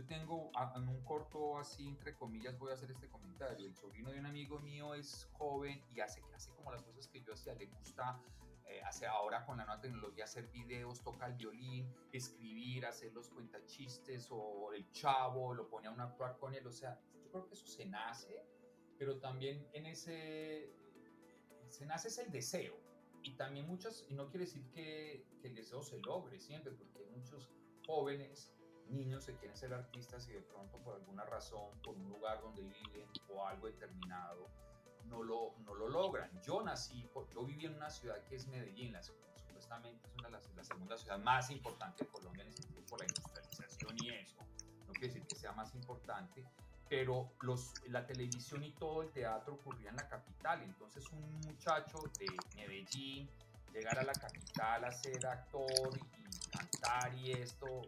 yo 0.00 0.06
tengo 0.06 0.50
en 0.76 0.88
un 0.88 1.04
corto 1.04 1.58
así, 1.58 1.86
entre 1.88 2.14
comillas, 2.16 2.58
voy 2.58 2.70
a 2.70 2.74
hacer 2.74 2.90
este 2.90 3.08
comentario. 3.08 3.66
El 3.66 3.74
sobrino 3.74 4.10
de 4.10 4.18
un 4.18 4.26
amigo 4.26 4.58
mío 4.60 4.94
es 4.94 5.28
joven 5.32 5.84
y 5.94 6.00
hace, 6.00 6.22
hace 6.34 6.50
como 6.52 6.72
las 6.72 6.82
cosas 6.82 7.06
que 7.08 7.20
yo 7.22 7.34
hacía, 7.34 7.54
le 7.54 7.66
gusta 7.66 8.18
eh, 8.66 8.80
hace 8.82 9.06
ahora 9.06 9.44
con 9.44 9.58
la 9.58 9.66
nueva 9.66 9.80
tecnología 9.80 10.24
hacer 10.24 10.46
videos, 10.48 11.02
toca 11.02 11.26
el 11.26 11.34
violín, 11.34 11.92
escribir, 12.12 12.86
hacer 12.86 13.12
los 13.12 13.28
cuentachistes 13.28 14.28
o 14.30 14.72
el 14.72 14.90
chavo, 14.92 15.52
lo 15.52 15.68
pone 15.68 15.88
a 15.88 15.90
un 15.90 16.00
actuar 16.00 16.38
con 16.38 16.54
él. 16.54 16.66
O 16.66 16.72
sea, 16.72 16.98
yo 17.22 17.30
creo 17.30 17.46
que 17.46 17.54
eso 17.54 17.66
se 17.66 17.84
nace, 17.84 18.46
pero 18.96 19.18
también 19.18 19.68
en 19.74 19.84
ese, 19.84 20.72
se 21.68 21.84
nace 21.84 22.08
es 22.08 22.18
el 22.18 22.30
deseo. 22.30 22.74
Y 23.22 23.32
también 23.32 23.66
muchas, 23.66 24.06
y 24.08 24.14
no 24.14 24.30
quiere 24.30 24.46
decir 24.46 24.64
que, 24.70 25.26
que 25.42 25.48
el 25.48 25.54
deseo 25.54 25.82
se 25.82 25.98
logre 25.98 26.40
siempre, 26.40 26.72
porque 26.72 27.04
muchos 27.10 27.50
jóvenes 27.84 28.54
niños 28.90 29.24
se 29.24 29.34
quieren 29.36 29.56
ser 29.56 29.72
artistas 29.74 30.28
y 30.28 30.32
de 30.32 30.42
pronto 30.42 30.78
por 30.78 30.94
alguna 30.94 31.24
razón, 31.24 31.70
por 31.82 31.96
un 31.96 32.08
lugar 32.08 32.40
donde 32.40 32.62
viven 32.62 33.08
o 33.28 33.46
algo 33.46 33.66
determinado, 33.66 34.46
no 35.04 35.22
lo, 35.22 35.54
no 35.64 35.74
lo 35.74 35.88
logran. 35.88 36.30
Yo 36.42 36.62
nací, 36.62 37.08
yo 37.32 37.44
viví 37.44 37.66
en 37.66 37.74
una 37.74 37.90
ciudad 37.90 38.22
que 38.24 38.36
es 38.36 38.46
Medellín, 38.48 38.92
la, 38.92 39.02
supuestamente 39.02 40.06
es 40.06 40.14
una 40.14 40.28
de 40.28 40.32
las, 40.32 40.54
la 40.54 40.64
segunda 40.64 40.96
ciudad 40.96 41.18
más 41.18 41.50
importante 41.50 42.04
de 42.04 42.10
Colombia 42.10 42.42
en 42.42 42.48
este 42.48 42.66
por 42.88 43.00
la 43.00 43.06
industrialización 43.06 43.96
y 44.02 44.10
eso. 44.10 44.36
No 44.86 44.92
quiere 44.92 45.08
decir 45.08 45.26
que 45.26 45.36
sea 45.36 45.52
más 45.52 45.74
importante, 45.74 46.44
pero 46.88 47.30
los, 47.42 47.72
la 47.86 48.04
televisión 48.04 48.64
y 48.64 48.72
todo 48.72 49.02
el 49.02 49.10
teatro 49.10 49.54
ocurría 49.54 49.90
en 49.90 49.96
la 49.96 50.08
capital. 50.08 50.62
Entonces 50.62 51.04
un 51.12 51.40
muchacho 51.46 51.98
de 52.18 52.26
Medellín 52.56 53.30
llegar 53.72 53.98
a 53.98 54.02
la 54.02 54.12
capital 54.12 54.84
a 54.84 54.90
ser 54.90 55.24
actor 55.26 55.96
y 55.96 56.50
cantar 56.50 57.14
y 57.14 57.32
esto, 57.32 57.82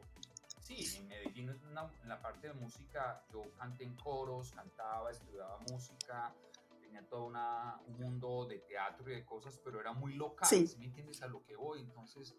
sí, 0.62 0.96
en 0.96 1.08
Medellín 1.08 1.50
en 1.50 2.08
la 2.08 2.20
parte 2.20 2.48
de 2.48 2.54
música 2.54 3.24
yo 3.32 3.42
canté 3.58 3.84
en 3.84 3.96
coros, 3.96 4.52
cantaba, 4.52 5.10
estudiaba 5.10 5.58
música, 5.70 6.34
tenía 6.80 7.06
todo 7.08 7.24
una, 7.24 7.80
un 7.86 7.98
mundo 7.98 8.46
de 8.46 8.58
teatro 8.60 9.10
y 9.10 9.16
de 9.16 9.24
cosas, 9.24 9.58
pero 9.64 9.80
era 9.80 9.92
muy 9.92 10.14
local, 10.14 10.48
sí. 10.48 10.76
me 10.78 10.86
entiendes 10.86 11.22
a 11.22 11.26
lo 11.26 11.42
que 11.44 11.56
voy? 11.56 11.80
Entonces, 11.80 12.36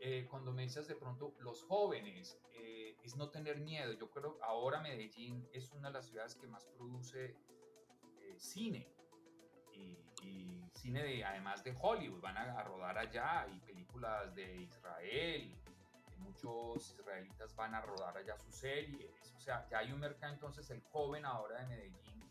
eh, 0.00 0.26
cuando 0.30 0.52
me 0.52 0.62
dices 0.62 0.86
de 0.88 0.94
pronto 0.94 1.34
los 1.40 1.64
jóvenes, 1.64 2.38
eh, 2.52 2.96
es 3.02 3.16
no 3.16 3.30
tener 3.30 3.58
miedo. 3.58 3.92
Yo 3.92 4.10
creo 4.10 4.38
ahora 4.42 4.80
Medellín 4.80 5.48
es 5.52 5.70
una 5.72 5.88
de 5.88 5.94
las 5.94 6.06
ciudades 6.06 6.34
que 6.34 6.46
más 6.46 6.66
produce 6.66 7.36
eh, 8.20 8.34
cine. 8.38 8.88
Y, 9.72 9.98
cine 10.74 11.02
de, 11.02 11.24
además 11.24 11.64
de 11.64 11.76
Hollywood, 11.80 12.20
van 12.20 12.36
a, 12.36 12.58
a 12.58 12.62
rodar 12.62 12.98
allá 12.98 13.46
y 13.52 13.58
películas 13.60 14.34
de 14.34 14.62
Israel, 14.62 15.56
muchos 16.18 16.92
israelitas 16.92 17.54
van 17.54 17.74
a 17.74 17.80
rodar 17.80 18.16
allá 18.16 18.36
sus 18.38 18.54
series, 18.54 19.32
o 19.36 19.40
sea, 19.40 19.68
ya 19.68 19.78
hay 19.78 19.92
un 19.92 20.00
mercado, 20.00 20.32
entonces 20.32 20.68
el 20.70 20.82
joven 20.82 21.24
ahora 21.24 21.60
de 21.60 21.66
Medellín 21.66 22.22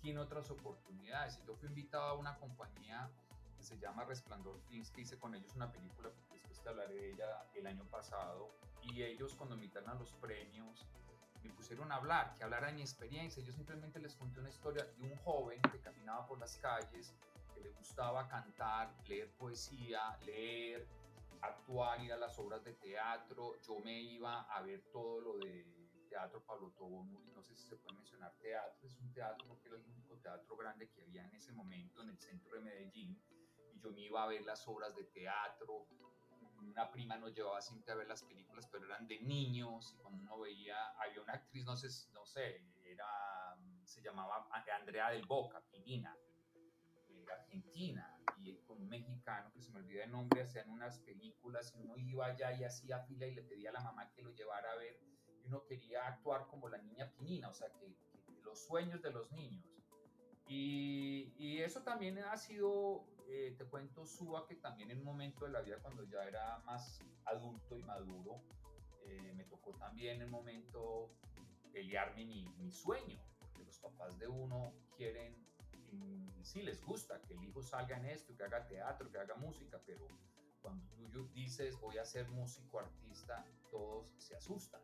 tiene 0.00 0.20
otras 0.20 0.50
oportunidades. 0.50 1.40
Yo 1.46 1.56
fui 1.56 1.68
invitado 1.68 2.04
a 2.04 2.14
una 2.14 2.36
compañía 2.36 3.10
que 3.56 3.62
se 3.62 3.78
llama 3.78 4.04
Resplandor 4.04 4.60
Films, 4.68 4.90
que 4.90 5.02
hice 5.02 5.18
con 5.18 5.34
ellos 5.34 5.54
una 5.54 5.70
película, 5.70 6.10
después 6.32 6.60
te 6.62 6.68
hablaré 6.68 6.94
de 6.94 7.10
ella 7.12 7.46
el 7.54 7.66
año 7.66 7.84
pasado, 7.84 8.50
y 8.82 9.02
ellos 9.02 9.34
cuando 9.34 9.54
invitaron 9.54 9.90
a 9.90 9.94
los 9.94 10.12
premios 10.12 10.86
me 11.44 11.50
pusieron 11.50 11.92
a 11.92 11.96
hablar, 11.96 12.34
que 12.34 12.44
hablara 12.44 12.68
de 12.68 12.72
mi 12.72 12.80
experiencia. 12.80 13.42
Yo 13.42 13.52
simplemente 13.52 13.98
les 13.98 14.16
conté 14.16 14.40
una 14.40 14.48
historia 14.48 14.84
de 14.84 15.02
un 15.02 15.16
joven 15.18 15.60
que 15.70 15.78
caminaba 15.78 16.26
por 16.26 16.38
las 16.38 16.56
calles, 16.56 17.14
que 17.54 17.60
le 17.60 17.70
gustaba 17.70 18.26
cantar, 18.28 18.94
leer 19.06 19.30
poesía, 19.36 20.18
leer, 20.24 20.86
actuar, 21.46 22.02
ir 22.02 22.12
a 22.12 22.16
las 22.16 22.38
obras 22.38 22.64
de 22.64 22.74
teatro. 22.74 23.60
Yo 23.60 23.78
me 23.80 24.00
iba 24.00 24.42
a 24.42 24.62
ver 24.62 24.82
todo 24.92 25.20
lo 25.20 25.38
de 25.38 25.66
Teatro 26.08 26.44
Pablo 26.44 26.70
Tobón, 26.76 27.10
no 27.34 27.42
sé 27.42 27.56
si 27.56 27.66
se 27.66 27.76
puede 27.76 27.96
mencionar 27.96 28.32
teatro, 28.38 28.86
es 28.86 28.96
un 29.00 29.12
teatro 29.12 29.48
porque 29.48 29.68
era 29.68 29.78
el 29.78 29.84
único 29.84 30.16
teatro 30.18 30.56
grande 30.56 30.88
que 30.88 31.02
había 31.02 31.24
en 31.24 31.34
ese 31.34 31.52
momento 31.52 32.02
en 32.02 32.10
el 32.10 32.18
centro 32.18 32.54
de 32.54 32.60
Medellín. 32.60 33.20
Y 33.72 33.80
yo 33.80 33.90
me 33.90 34.02
iba 34.02 34.22
a 34.22 34.28
ver 34.28 34.42
las 34.42 34.66
obras 34.68 34.94
de 34.94 35.04
teatro. 35.04 35.86
Una 36.62 36.90
prima 36.90 37.16
nos 37.16 37.34
llevaba 37.34 37.60
siempre 37.60 37.92
a 37.92 37.96
ver 37.96 38.06
las 38.06 38.22
películas, 38.22 38.68
pero 38.70 38.84
eran 38.86 39.08
de 39.08 39.18
niños. 39.20 39.92
Y 39.92 39.96
cuando 39.96 40.22
uno 40.22 40.38
veía, 40.38 40.90
había 41.00 41.20
una 41.20 41.32
actriz, 41.32 41.64
no 41.64 41.76
sé, 41.76 41.88
no 42.12 42.24
sé 42.24 42.64
era, 42.84 43.56
se 43.84 44.00
llamaba 44.00 44.48
Andrea 44.80 45.10
del 45.10 45.26
Boca, 45.26 45.60
Pinina, 45.68 46.16
eh, 47.08 47.24
argentina 47.32 48.13
con 48.66 48.80
un 48.80 48.88
mexicano 48.88 49.50
que 49.52 49.60
se 49.60 49.70
me 49.70 49.78
olvida 49.78 50.04
el 50.04 50.10
nombre, 50.10 50.42
hacían 50.42 50.70
unas 50.70 50.98
películas 51.00 51.74
y 51.76 51.82
uno 51.82 51.96
iba 51.96 52.26
allá 52.26 52.52
y 52.52 52.64
hacía 52.64 53.00
fila 53.00 53.26
y 53.26 53.34
le 53.34 53.42
pedía 53.42 53.70
a 53.70 53.74
la 53.74 53.80
mamá 53.80 54.10
que 54.12 54.22
lo 54.22 54.30
llevara 54.30 54.72
a 54.72 54.76
ver 54.76 55.00
y 55.42 55.46
uno 55.46 55.64
quería 55.64 56.06
actuar 56.06 56.46
como 56.48 56.68
la 56.68 56.78
niña 56.78 57.10
Pinina, 57.16 57.48
o 57.48 57.54
sea, 57.54 57.68
que, 57.78 57.94
los 58.42 58.58
sueños 58.66 59.00
de 59.02 59.10
los 59.10 59.32
niños. 59.32 59.64
Y, 60.46 61.32
y 61.38 61.62
eso 61.62 61.82
también 61.82 62.18
ha 62.18 62.36
sido, 62.36 63.06
eh, 63.26 63.54
te 63.56 63.64
cuento, 63.64 64.04
Suba, 64.04 64.46
que 64.46 64.56
también 64.56 64.90
en 64.90 64.98
un 64.98 65.04
momento 65.04 65.46
de 65.46 65.52
la 65.52 65.62
vida 65.62 65.78
cuando 65.80 66.04
ya 66.04 66.22
era 66.24 66.58
más 66.66 67.00
adulto 67.24 67.78
y 67.78 67.82
maduro, 67.82 68.42
eh, 69.06 69.32
me 69.34 69.44
tocó 69.44 69.74
también 69.76 70.20
en 70.20 70.26
un 70.26 70.30
momento 70.30 71.10
pelearme 71.72 72.26
mi, 72.26 72.46
mi 72.58 72.70
sueño, 72.70 73.18
porque 73.38 73.64
los 73.64 73.78
papás 73.78 74.18
de 74.18 74.28
uno 74.28 74.74
quieren 74.96 75.34
sí 76.42 76.62
les 76.62 76.84
gusta 76.84 77.20
que 77.22 77.34
el 77.34 77.42
hijo 77.42 77.62
salga 77.62 77.96
en 77.96 78.06
esto, 78.06 78.36
que 78.36 78.44
haga 78.44 78.66
teatro, 78.66 79.10
que 79.10 79.18
haga 79.18 79.34
música, 79.36 79.80
pero 79.84 80.06
cuando 80.60 80.84
tú 81.10 81.28
dices 81.32 81.78
voy 81.80 81.98
a 81.98 82.04
ser 82.04 82.28
músico, 82.28 82.78
artista, 82.78 83.44
todos 83.70 84.14
se 84.18 84.34
asustan 84.36 84.80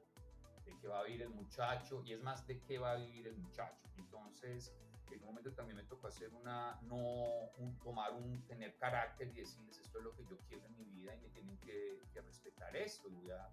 de 0.65 0.77
qué 0.79 0.89
va 0.89 1.01
a 1.01 1.05
vivir 1.05 1.23
el 1.23 1.31
muchacho 1.31 2.03
y 2.05 2.13
es 2.13 2.23
más 2.23 2.47
de 2.47 2.61
qué 2.63 2.79
va 2.79 2.93
a 2.93 2.97
vivir 2.97 3.27
el 3.27 3.37
muchacho. 3.37 3.89
Entonces, 3.97 4.75
en 5.11 5.21
un 5.21 5.27
momento 5.27 5.53
también 5.53 5.77
me 5.77 5.85
tocó 5.85 6.07
hacer 6.07 6.33
una, 6.35 6.79
no, 6.83 7.51
tomar 7.83 8.13
un, 8.13 8.47
tener 8.47 8.77
carácter 8.77 9.29
y 9.29 9.33
decirles 9.33 9.79
esto 9.79 9.99
es 9.99 10.05
lo 10.05 10.15
que 10.15 10.25
yo 10.27 10.39
quiero 10.49 10.67
en 10.67 10.77
mi 10.77 10.85
vida 10.85 11.15
y 11.15 11.21
me 11.21 11.29
tienen 11.31 11.59
que, 11.59 12.03
que 12.13 12.21
respetar 12.21 12.77
esto 12.77 13.09
y 13.09 13.15
voy 13.15 13.31
a 13.31 13.49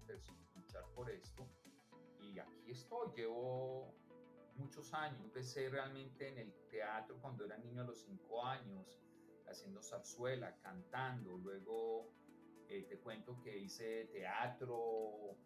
luchar 0.54 0.84
por 0.94 1.10
esto. 1.10 1.46
Y 2.20 2.38
aquí 2.38 2.70
estoy, 2.70 3.08
llevo 3.16 3.94
muchos 4.58 4.92
años. 4.94 5.20
Empecé 5.22 5.68
realmente 5.68 6.28
en 6.28 6.38
el 6.38 6.52
teatro 6.70 7.18
cuando 7.20 7.44
era 7.44 7.56
niño 7.58 7.82
a 7.82 7.84
los 7.84 8.02
cinco 8.02 8.44
años, 8.44 9.00
haciendo 9.46 9.82
zarzuela, 9.82 10.56
cantando. 10.60 11.36
Luego 11.38 12.12
eh, 12.68 12.84
te 12.88 12.98
cuento 12.98 13.40
que 13.42 13.56
hice 13.56 14.06
teatro. 14.12 15.36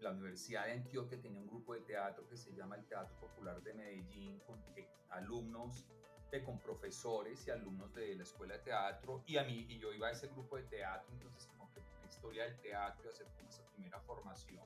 La 0.00 0.10
Universidad 0.10 0.66
de 0.66 0.72
Antioquia 0.72 1.20
tenía 1.20 1.40
un 1.40 1.46
grupo 1.46 1.74
de 1.74 1.80
teatro 1.80 2.28
que 2.28 2.36
se 2.36 2.52
llama 2.52 2.76
el 2.76 2.84
Teatro 2.84 3.18
Popular 3.20 3.62
de 3.62 3.72
Medellín, 3.72 4.38
con 4.40 4.62
eh, 4.76 4.86
alumnos, 5.10 5.86
de, 6.30 6.42
con 6.44 6.58
profesores 6.58 7.46
y 7.46 7.50
alumnos 7.50 7.94
de 7.94 8.14
la 8.16 8.24
Escuela 8.24 8.54
de 8.54 8.64
Teatro. 8.64 9.22
Y 9.26 9.38
a 9.38 9.44
mí, 9.44 9.66
y 9.68 9.78
yo 9.78 9.92
iba 9.92 10.08
a 10.08 10.10
ese 10.10 10.26
grupo 10.28 10.56
de 10.56 10.64
teatro, 10.64 11.10
entonces 11.12 11.46
como 11.46 11.72
que 11.72 11.80
la 11.80 12.06
historia 12.06 12.44
del 12.44 12.60
teatro 12.60 13.10
hacer 13.10 13.26
como 13.28 13.48
esa 13.48 13.64
primera 13.70 13.98
formación 14.00 14.64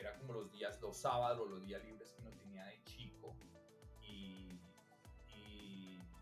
era 0.00 0.16
como 0.16 0.32
los 0.32 0.50
días, 0.50 0.80
los 0.80 0.96
sábados, 0.96 1.48
los 1.48 1.64
días 1.64 1.84
libres 1.84 2.10
que 2.12 2.22
uno 2.22 2.30
tenía 2.30 2.64
de 2.64 2.82
chico. 2.84 3.34
Y, 4.02 4.58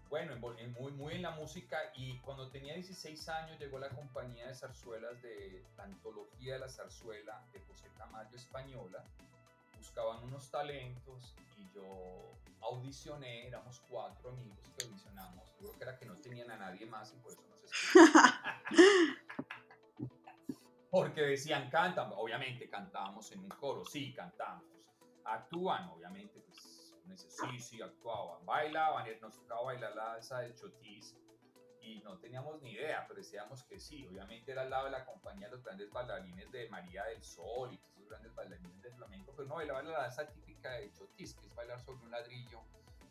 bueno, 0.08 0.37
muy, 0.37 0.92
muy 0.92 1.14
en 1.14 1.23
la 1.23 1.30
música. 1.30 1.78
Y 1.94 2.18
cuando 2.18 2.50
tenía 2.50 2.75
16 2.75 3.28
años 3.28 3.58
llegó 3.58 3.78
la 3.78 3.88
compañía 3.90 4.49
de 4.49 4.54
zarzuelas 4.54 5.20
de 5.23 5.64
la 5.76 5.85
antología 5.85 6.54
de 6.54 6.61
la 6.61 6.68
zarzuela 6.68 7.44
de 7.52 7.61
José 7.61 7.88
Tamayo 7.97 8.37
Española. 8.37 9.04
Buscaban 9.76 10.25
unos 10.25 10.50
talentos 10.50 11.35
y 11.56 11.70
yo 11.73 12.35
audicioné, 12.61 13.47
éramos 13.47 13.80
cuatro 13.88 14.30
amigos 14.30 14.58
que 14.76 14.85
audicionamos. 14.85 15.54
Yo 15.61 15.73
que 15.76 15.85
era 15.85 15.97
que 15.97 16.06
no 16.06 16.16
tenían 16.16 16.50
a 16.50 16.56
nadie 16.56 16.87
más 16.87 17.12
y 17.12 17.16
por 17.18 17.32
eso 17.32 17.42
nos 17.49 17.58
porque 20.90 21.23
decían 21.23 21.68
cantan, 21.71 22.12
obviamente 22.16 22.68
cantábamos 22.68 23.30
en 23.33 23.40
un 23.40 23.49
coro, 23.49 23.85
sí, 23.85 24.12
cantamos. 24.14 24.64
Actúan, 25.25 25.88
obviamente, 25.90 26.40
pues 26.40 26.95
sí, 27.16 27.59
sí, 27.61 27.83
actuaban. 27.83 28.45
Bailaban, 28.47 29.07
nos 29.21 29.37
tocaba 29.37 29.62
bailar 29.62 29.95
la 29.95 30.04
danza 30.12 30.40
del 30.40 30.54
chotis 30.54 31.16
y 31.80 32.00
no 32.00 32.18
teníamos 32.18 32.61
ni 32.62 32.73
idea, 32.73 33.04
pero 33.07 33.18
decíamos 33.18 33.62
que 33.64 33.78
sí. 33.78 34.07
Obviamente 34.07 34.52
era 34.52 34.62
al 34.62 34.71
lado 34.71 34.87
de 34.87 34.92
la 34.92 35.04
compañía 35.04 35.49
de 35.49 35.57
los 35.57 35.64
grandes 35.64 35.90
bailarines 35.90 36.50
de 36.50 36.68
María 36.68 37.04
del 37.04 37.23
Sol 37.23 37.73
y 37.73 37.78
todos 37.78 37.97
esos 37.97 38.09
grandes 38.09 38.35
bailarines 38.35 38.83
de 38.83 38.90
flamenco, 38.92 39.33
pero 39.37 39.49
no 39.49 39.57
bailaban 39.57 39.87
la 39.88 40.02
danza 40.02 40.26
típica 40.26 40.73
de 40.73 40.92
chotis, 40.92 41.35
que 41.35 41.47
es 41.47 41.54
bailar 41.54 41.80
sobre 41.80 42.02
un 42.02 42.11
ladrillo 42.11 42.62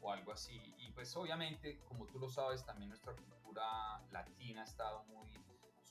o 0.01 0.11
algo 0.11 0.31
así. 0.31 0.73
Y 0.77 0.91
pues 0.91 1.15
obviamente, 1.15 1.79
como 1.87 2.07
tú 2.07 2.19
lo 2.19 2.29
sabes, 2.29 2.65
también 2.65 2.89
nuestra 2.89 3.13
cultura 3.13 4.01
latina 4.11 4.61
ha 4.61 4.65
estado 4.65 5.03
muy 5.05 5.27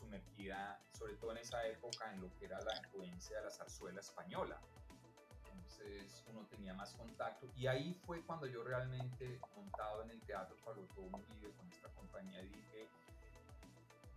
sumergida, 0.07 0.81
sobre 0.93 1.15
todo 1.15 1.33
en 1.33 1.39
esa 1.39 1.67
época, 1.67 2.13
en 2.13 2.21
lo 2.21 2.33
que 2.39 2.47
era 2.47 2.61
la 2.63 2.77
influencia 2.77 3.39
de 3.39 3.45
la 3.45 3.51
zarzuela 3.51 4.01
española. 4.01 4.61
Entonces 5.53 6.25
uno 6.29 6.47
tenía 6.47 6.75
más 6.75 6.95
contacto. 6.95 7.49
Y 7.57 7.67
ahí 7.67 7.95
fue 8.07 8.25
cuando 8.25 8.47
yo 8.47 8.63
realmente, 8.63 9.41
montado 9.55 10.03
en 10.03 10.11
el 10.11 10.21
teatro 10.23 10.57
Pablo 10.65 10.87
Todo 10.95 11.11
con 11.11 11.73
esta 11.73 11.89
compañía, 11.91 12.41
dije, 12.43 12.89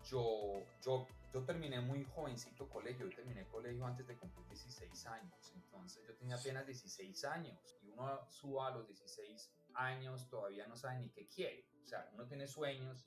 yo, 0.06 0.64
yo 0.82 1.08
yo 1.32 1.44
terminé 1.44 1.80
muy 1.80 2.04
jovencito 2.06 2.68
colegio, 2.68 3.08
yo 3.08 3.16
terminé 3.16 3.46
colegio 3.46 3.86
antes 3.86 4.08
de 4.08 4.18
cumplir 4.18 4.48
16 4.48 5.06
años, 5.06 5.52
entonces 5.54 6.04
yo 6.08 6.16
tenía 6.16 6.36
apenas 6.36 6.66
16 6.66 7.24
años. 7.26 7.78
Y 7.84 7.90
uno 7.90 8.20
suba 8.30 8.68
a 8.68 8.72
los 8.72 8.88
16 8.88 9.52
años 9.76 10.28
todavía 10.28 10.66
no 10.66 10.76
sabe 10.76 11.00
ni 11.00 11.10
qué 11.10 11.28
quiere, 11.28 11.68
o 11.84 11.88
sea, 11.88 12.10
uno 12.14 12.26
tiene 12.26 12.48
sueños 12.48 13.06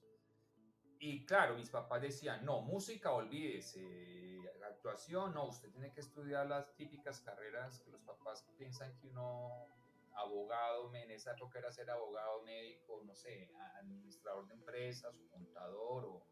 y 1.04 1.26
claro, 1.26 1.56
mis 1.56 1.68
papás 1.68 2.00
decían, 2.00 2.44
no, 2.44 2.60
música, 2.60 3.10
olvídese, 3.10 4.48
actuación, 4.64 5.34
no, 5.34 5.48
usted 5.48 5.68
tiene 5.72 5.92
que 5.92 5.98
estudiar 5.98 6.46
las 6.46 6.76
típicas 6.76 7.20
carreras 7.22 7.80
que 7.80 7.90
los 7.90 8.00
papás 8.02 8.46
piensan 8.56 8.96
que 9.00 9.08
uno, 9.08 9.66
abogado, 10.14 10.94
en 10.94 11.10
esa 11.10 11.32
época 11.32 11.58
era 11.58 11.72
ser 11.72 11.90
abogado, 11.90 12.44
médico, 12.44 13.02
no 13.04 13.16
sé, 13.16 13.50
administrador 13.80 14.46
de 14.46 14.54
empresas 14.54 15.12
o 15.12 15.28
contador, 15.32 16.04
o, 16.04 16.26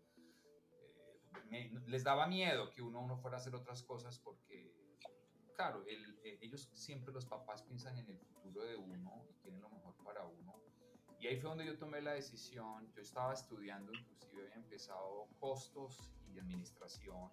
eh, 1.51 1.73
les 1.89 2.05
daba 2.05 2.29
miedo 2.29 2.71
que 2.71 2.81
uno, 2.81 3.01
uno 3.01 3.19
fuera 3.19 3.39
a 3.39 3.41
hacer 3.41 3.57
otras 3.57 3.83
cosas 3.83 4.21
porque, 4.21 4.73
claro, 5.57 5.85
eh, 5.89 6.39
ellos 6.43 6.71
siempre 6.75 7.13
los 7.13 7.27
papás 7.27 7.65
piensan 7.65 7.99
en 7.99 8.09
el 8.09 8.21
futuro 8.21 8.63
de 8.63 8.77
uno 8.77 9.27
y 9.29 9.35
quieren 9.43 9.61
lo 9.61 9.69
mejor 9.69 9.97
para 10.05 10.25
uno. 10.25 10.70
Y 11.21 11.27
ahí 11.27 11.37
fue 11.37 11.51
donde 11.51 11.67
yo 11.67 11.77
tomé 11.79 12.01
la 12.01 12.13
decisión, 12.13 12.91
yo 12.95 13.03
estaba 13.03 13.35
estudiando 13.35 13.93
incluso 13.93 14.21
había 14.41 14.55
empezado 14.55 15.29
costos 15.39 16.13
y 16.33 16.39
administración 16.39 17.31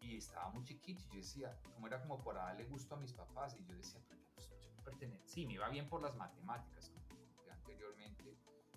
y 0.00 0.16
estaba 0.16 0.50
muy 0.50 0.64
chiquito 0.64 1.02
y 1.04 1.08
yo 1.08 1.16
decía, 1.16 1.60
como 1.74 1.86
era 1.86 2.00
como 2.00 2.22
por 2.22 2.36
darle 2.36 2.64
gusto 2.64 2.94
a 2.94 2.98
mis 2.98 3.12
papás 3.12 3.56
y 3.58 3.64
yo 3.64 3.74
decía, 3.74 4.00
pues, 4.08 4.96
sí, 5.24 5.46
me 5.46 5.54
iba 5.54 5.68
bien 5.68 5.88
por 5.88 6.02
las 6.02 6.14
matemáticas, 6.16 6.90
como 6.90 7.10
anteriormente, 7.50 8.36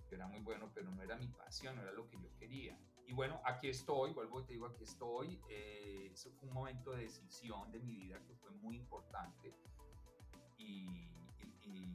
yo 0.10 0.16
era 0.16 0.28
muy 0.28 0.40
bueno, 0.40 0.72
pero 0.74 0.90
no 0.90 1.02
era 1.04 1.18
mi 1.18 1.28
pasión, 1.28 1.76
no 1.76 1.82
era 1.82 1.92
lo 1.92 2.08
que 2.10 2.18
yo 2.20 2.34
quería. 2.38 2.80
Y 3.06 3.14
bueno, 3.14 3.42
aquí 3.46 3.70
estoy, 3.70 4.14
vuelvo 4.14 4.42
y 4.42 4.46
te 4.46 4.54
digo, 4.54 4.68
aquí 4.68 4.84
estoy. 4.84 5.40
Eh, 5.50 6.10
eso 6.12 6.30
fue 6.32 6.48
un 6.48 6.54
momento 6.54 6.92
de 6.92 7.04
decisión 7.04 7.72
de 7.72 7.80
mi 7.80 7.96
vida 7.96 8.22
que 8.26 8.36
fue 8.36 8.52
muy 8.52 8.76
importante. 8.76 9.54
Y, 10.58 11.10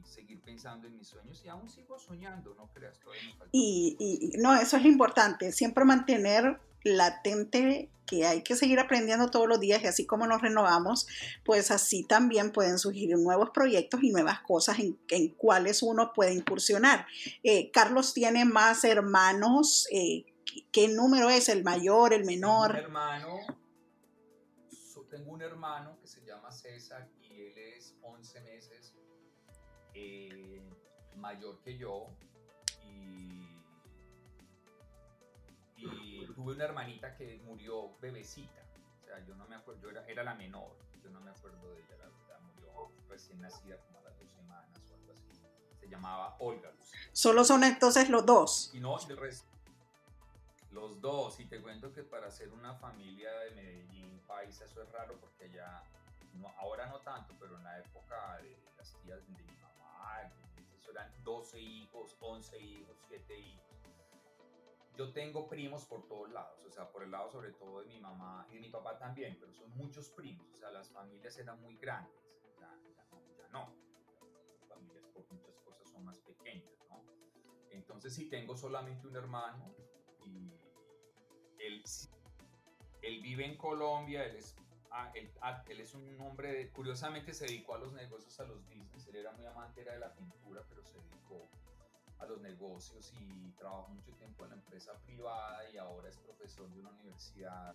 seguir 0.05 0.41
pensando 0.41 0.87
en 0.87 0.97
mis 0.97 1.07
sueños 1.07 1.41
y 1.43 1.49
aún 1.49 1.69
sigo 1.69 1.97
soñando, 1.97 2.53
no 2.55 2.69
creas, 2.73 2.99
todavía 2.99 3.35
Y, 3.51 3.95
y, 3.99 4.37
no, 4.37 4.53
eso 4.55 4.77
es 4.77 4.83
lo 4.83 4.89
importante, 4.89 5.51
siempre 5.51 5.85
mantener 5.85 6.59
latente 6.83 7.89
que 8.05 8.25
hay 8.25 8.43
que 8.43 8.55
seguir 8.55 8.79
aprendiendo 8.79 9.29
todos 9.29 9.47
los 9.47 9.59
días 9.59 9.81
y 9.83 9.87
así 9.87 10.05
como 10.05 10.27
nos 10.27 10.41
renovamos, 10.41 11.07
pues 11.45 11.71
así 11.71 12.03
también 12.03 12.51
pueden 12.51 12.77
surgir 12.77 13.17
nuevos 13.17 13.51
proyectos 13.51 14.03
y 14.03 14.11
nuevas 14.11 14.41
cosas 14.41 14.79
en, 14.79 14.99
en 15.09 15.29
cuales 15.29 15.81
uno 15.81 16.11
puede 16.13 16.33
incursionar. 16.33 17.07
Eh, 17.43 17.71
Carlos 17.71 18.13
tiene 18.13 18.43
más 18.43 18.83
hermanos, 18.83 19.87
eh, 19.91 20.25
¿qué 20.71 20.89
número 20.89 21.29
es? 21.29 21.47
¿El 21.47 21.63
mayor, 21.63 22.13
el 22.13 22.25
menor? 22.25 22.73
Tengo 22.73 22.79
un 22.79 22.85
hermano, 22.85 23.39
tengo 25.09 25.31
un 25.31 25.41
hermano 25.43 25.97
que 26.01 26.07
se 26.07 26.25
llama 26.25 26.51
César 26.51 27.07
y 27.21 27.41
él 27.41 27.57
es 27.57 27.93
11 28.01 28.41
meses 28.41 28.82
eh, 29.93 30.61
mayor 31.15 31.59
que 31.61 31.77
yo 31.77 32.07
y, 32.85 33.47
tuve 36.35 36.53
una 36.53 36.63
hermanita 36.63 37.15
que 37.15 37.41
murió 37.45 37.97
bebecita. 37.99 38.61
O 39.01 39.05
sea, 39.05 39.23
yo 39.25 39.35
no 39.35 39.47
me 39.47 39.55
acuerdo, 39.55 39.81
yo 39.81 39.89
era, 39.91 40.05
era 40.07 40.23
la 40.23 40.33
menor, 40.33 40.75
yo 41.03 41.09
no 41.09 41.21
me 41.21 41.29
acuerdo 41.29 41.73
de 41.73 41.81
ella, 41.81 41.97
la 41.97 42.05
verdad, 42.05 42.39
murió 42.41 42.91
recién 43.07 43.39
nacida 43.41 43.77
como 43.85 43.99
a 43.99 44.03
las 44.03 44.17
dos 44.17 44.31
semanas 44.31 44.81
o 44.89 44.95
algo 44.95 45.11
así. 45.11 45.29
Se 45.79 45.87
llamaba 45.87 46.35
Olga 46.39 46.71
Solo 47.11 47.43
son 47.43 47.63
entonces 47.63 48.09
los 48.09 48.25
dos. 48.25 48.71
Y 48.73 48.79
no, 48.79 48.97
el 49.07 49.17
resto. 49.17 49.47
Los 50.71 51.01
dos, 51.01 51.39
y 51.39 51.45
te 51.45 51.61
cuento 51.61 51.93
que 51.93 52.03
para 52.03 52.31
ser 52.31 52.51
una 52.51 52.73
familia 52.73 53.31
de 53.31 53.51
Medellín, 53.51 54.19
país, 54.25 54.59
eso 54.59 54.81
es 54.81 54.91
raro 54.91 55.19
porque 55.19 55.51
ya, 55.51 55.83
no, 56.33 56.47
ahora 56.57 56.87
no 56.87 56.99
tanto, 57.01 57.35
pero 57.39 57.57
en 57.57 57.63
la 57.63 57.77
época 57.77 58.39
de 58.41 58.57
las 58.77 58.91
tías 59.03 59.23
de 59.27 59.33
mi 59.33 59.43
eso 60.77 60.91
eran 60.91 61.11
12 61.23 61.59
hijos, 61.59 62.17
11 62.19 62.59
hijos, 62.59 62.97
7 63.07 63.39
hijos. 63.39 63.65
Yo 64.95 65.11
tengo 65.11 65.47
primos 65.47 65.85
por 65.85 66.07
todos 66.07 66.31
lados, 66.31 66.63
o 66.65 66.69
sea, 66.69 66.91
por 66.91 67.03
el 67.03 67.11
lado 67.11 67.29
sobre 67.29 67.51
todo 67.51 67.81
de 67.81 67.87
mi 67.87 67.99
mamá 67.99 68.45
y 68.49 68.55
de 68.55 68.59
mi 68.59 68.69
papá 68.69 68.97
también, 68.99 69.37
pero 69.39 69.51
son 69.53 69.75
muchos 69.75 70.09
primos, 70.11 70.47
o 70.53 70.55
sea, 70.55 70.69
las 70.69 70.91
familias 70.91 71.35
eran 71.37 71.59
muy 71.61 71.77
grandes, 71.77 72.13
ya, 72.59 72.69
no, 72.75 73.35
ya 73.35 73.47
no. 73.49 73.73
Las 74.59 74.67
familias 74.67 75.05
por 75.07 75.25
muchas 75.31 75.59
cosas 75.61 75.89
son 75.89 76.05
más 76.05 76.19
pequeñas, 76.19 76.77
¿no? 76.89 77.03
Entonces 77.71 78.13
sí 78.13 78.29
tengo 78.29 78.55
solamente 78.55 79.07
un 79.07 79.15
hermano 79.15 79.73
y 80.27 80.51
él, 81.57 81.83
él 83.01 83.21
vive 83.21 83.45
en 83.45 83.57
Colombia, 83.57 84.25
él 84.25 84.35
es 84.35 84.55
Ah, 84.95 85.11
él, 85.15 85.79
es 85.79 85.95
un 85.95 86.21
hombre, 86.21 86.69
curiosamente 86.69 87.33
se 87.33 87.45
dedicó 87.45 87.73
a 87.73 87.79
los 87.79 87.93
negocios, 87.93 88.39
a 88.39 88.43
los 88.43 88.63
business, 88.67 89.07
él 89.07 89.15
era 89.15 89.31
muy 89.31 89.43
amante 89.43 89.81
era 89.81 89.93
de 89.93 89.99
la 89.99 90.13
pintura, 90.13 90.61
pero 90.69 90.83
se 90.83 90.93
dedicó 90.93 91.49
a 92.19 92.25
los 92.27 92.39
negocios 92.41 93.11
y 93.19 93.49
trabajó 93.57 93.87
mucho 93.89 94.11
tiempo 94.11 94.43
en 94.43 94.51
la 94.51 94.55
empresa 94.55 94.93
privada 95.03 95.67
y 95.73 95.77
ahora 95.77 96.09
es 96.09 96.17
profesor 96.17 96.69
de 96.69 96.79
una 96.79 96.91
universidad. 96.91 97.73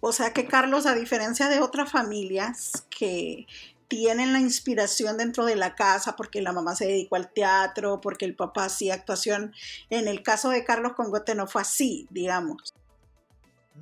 O 0.00 0.12
sea 0.12 0.34
que 0.34 0.46
Carlos, 0.46 0.84
a 0.84 0.94
diferencia 0.94 1.48
de 1.48 1.60
otras 1.60 1.90
familias 1.90 2.86
que 2.90 3.46
tienen 3.88 4.34
la 4.34 4.40
inspiración 4.40 5.16
dentro 5.16 5.46
de 5.46 5.56
la 5.56 5.74
casa 5.74 6.16
porque 6.16 6.42
la 6.42 6.52
mamá 6.52 6.76
se 6.76 6.86
dedicó 6.86 7.16
al 7.16 7.32
teatro, 7.32 8.02
porque 8.02 8.26
el 8.26 8.36
papá 8.36 8.66
hacía 8.66 8.92
actuación, 8.92 9.54
en 9.88 10.06
el 10.06 10.22
caso 10.22 10.50
de 10.50 10.64
Carlos 10.64 10.92
Congote 10.92 11.34
no 11.34 11.46
fue 11.46 11.62
así, 11.62 12.06
digamos. 12.10 12.74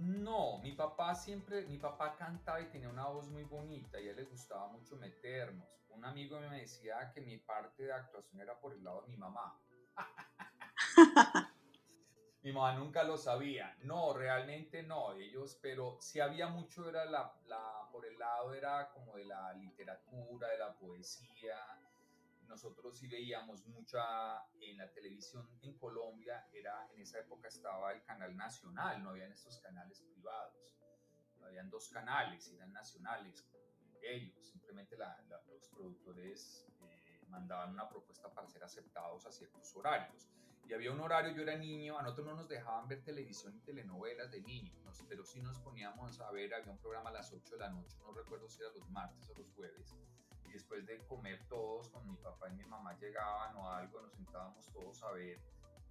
No, 0.01 0.59
mi 0.63 0.73
papá 0.73 1.15
siempre, 1.15 1.67
mi 1.67 1.77
papá 1.77 2.17
cantaba 2.17 2.59
y 2.59 2.71
tenía 2.71 2.89
una 2.89 3.07
voz 3.09 3.29
muy 3.29 3.45
bonita 3.45 4.01
y 4.01 4.09
a 4.09 4.11
él 4.13 4.17
le 4.17 4.25
gustaba 4.25 4.67
mucho 4.69 4.97
meternos. 4.97 5.69
Un 5.91 6.07
amigo 6.07 6.41
me 6.41 6.61
decía 6.61 7.13
que 7.13 7.21
mi 7.21 7.37
parte 7.37 7.83
de 7.83 7.93
actuación 7.93 8.41
era 8.41 8.59
por 8.59 8.73
el 8.73 8.83
lado 8.83 9.03
de 9.03 9.09
mi 9.09 9.19
mamá. 9.19 9.61
mi 12.43 12.51
mamá 12.51 12.79
nunca 12.79 13.03
lo 13.03 13.19
sabía. 13.19 13.77
No, 13.83 14.15
realmente 14.15 14.83
no, 14.83 15.13
ellos, 15.13 15.59
pero 15.61 15.99
si 16.01 16.19
había 16.19 16.49
mucho 16.49 16.89
era 16.89 17.05
la, 17.05 17.35
la, 17.45 17.87
por 17.93 18.07
el 18.07 18.19
lado 18.19 18.55
era 18.55 18.89
como 18.93 19.17
de 19.17 19.27
la 19.27 19.53
literatura, 19.53 20.49
de 20.49 20.59
la 20.59 20.73
poesía, 20.79 21.59
nosotros 22.51 22.99
sí 22.99 23.07
veíamos 23.07 23.65
mucha 23.67 24.45
en 24.61 24.77
la 24.77 24.91
televisión 24.93 25.49
en 25.63 25.79
Colombia, 25.79 26.49
era 26.53 26.89
en 26.93 27.01
esa 27.01 27.21
época 27.21 27.49
estaba 27.49 27.93
el 27.93 28.03
canal 28.03 28.37
nacional, 28.37 29.03
no 29.03 29.11
habían 29.11 29.33
estos 29.33 29.59
canales 29.61 30.03
privados, 30.13 30.77
no 31.39 31.47
habían 31.47 31.71
dos 31.71 31.89
canales, 31.89 32.53
eran 32.53 32.73
nacionales, 32.73 33.47
ellos, 34.03 34.49
simplemente 34.49 34.97
los 34.97 35.69
productores 35.69 36.67
eh, 36.81 37.21
mandaban 37.29 37.71
una 37.71 37.89
propuesta 37.89 38.33
para 38.33 38.49
ser 38.49 38.65
aceptados 38.65 39.27
a 39.27 39.33
ciertos 39.33 39.75
horarios. 39.77 40.29
Y 40.67 40.73
había 40.73 40.93
un 40.93 41.01
horario, 41.01 41.33
yo 41.33 41.43
era 41.43 41.57
niño, 41.57 41.99
a 41.99 42.03
nosotros 42.03 42.27
no 42.27 42.35
nos 42.35 42.49
dejaban 42.49 42.89
ver 42.89 43.03
televisión 43.03 43.55
y 43.57 43.61
telenovelas 43.61 44.31
de 44.31 44.41
niños, 44.41 45.05
pero 45.09 45.25
sí 45.25 45.41
nos 45.41 45.59
poníamos 45.61 46.21
a 46.21 46.31
ver, 46.33 46.53
había 46.55 46.73
un 46.73 46.79
programa 46.79 47.11
a 47.11 47.15
las 47.15 47.33
8 47.33 47.55
de 47.55 47.61
la 47.61 47.71
noche, 47.71 47.97
no 48.01 48.13
recuerdo 48.13 48.49
si 48.49 48.61
era 48.63 48.71
los 48.73 48.89
martes 48.91 49.29
o 49.31 49.35
los 49.35 49.51
jueves, 49.53 49.97
después 50.53 50.87
de 50.87 50.99
comer 51.07 51.41
todos 51.49 51.89
con 51.89 52.07
mi 52.09 52.17
papá 52.17 52.49
y 52.49 52.55
mi 52.55 52.65
mamá 52.65 52.97
llegaban 52.99 53.57
o 53.57 53.71
algo, 53.71 54.01
nos 54.01 54.13
sentábamos 54.13 54.67
todos 54.73 55.03
a 55.03 55.13
ver 55.13 55.41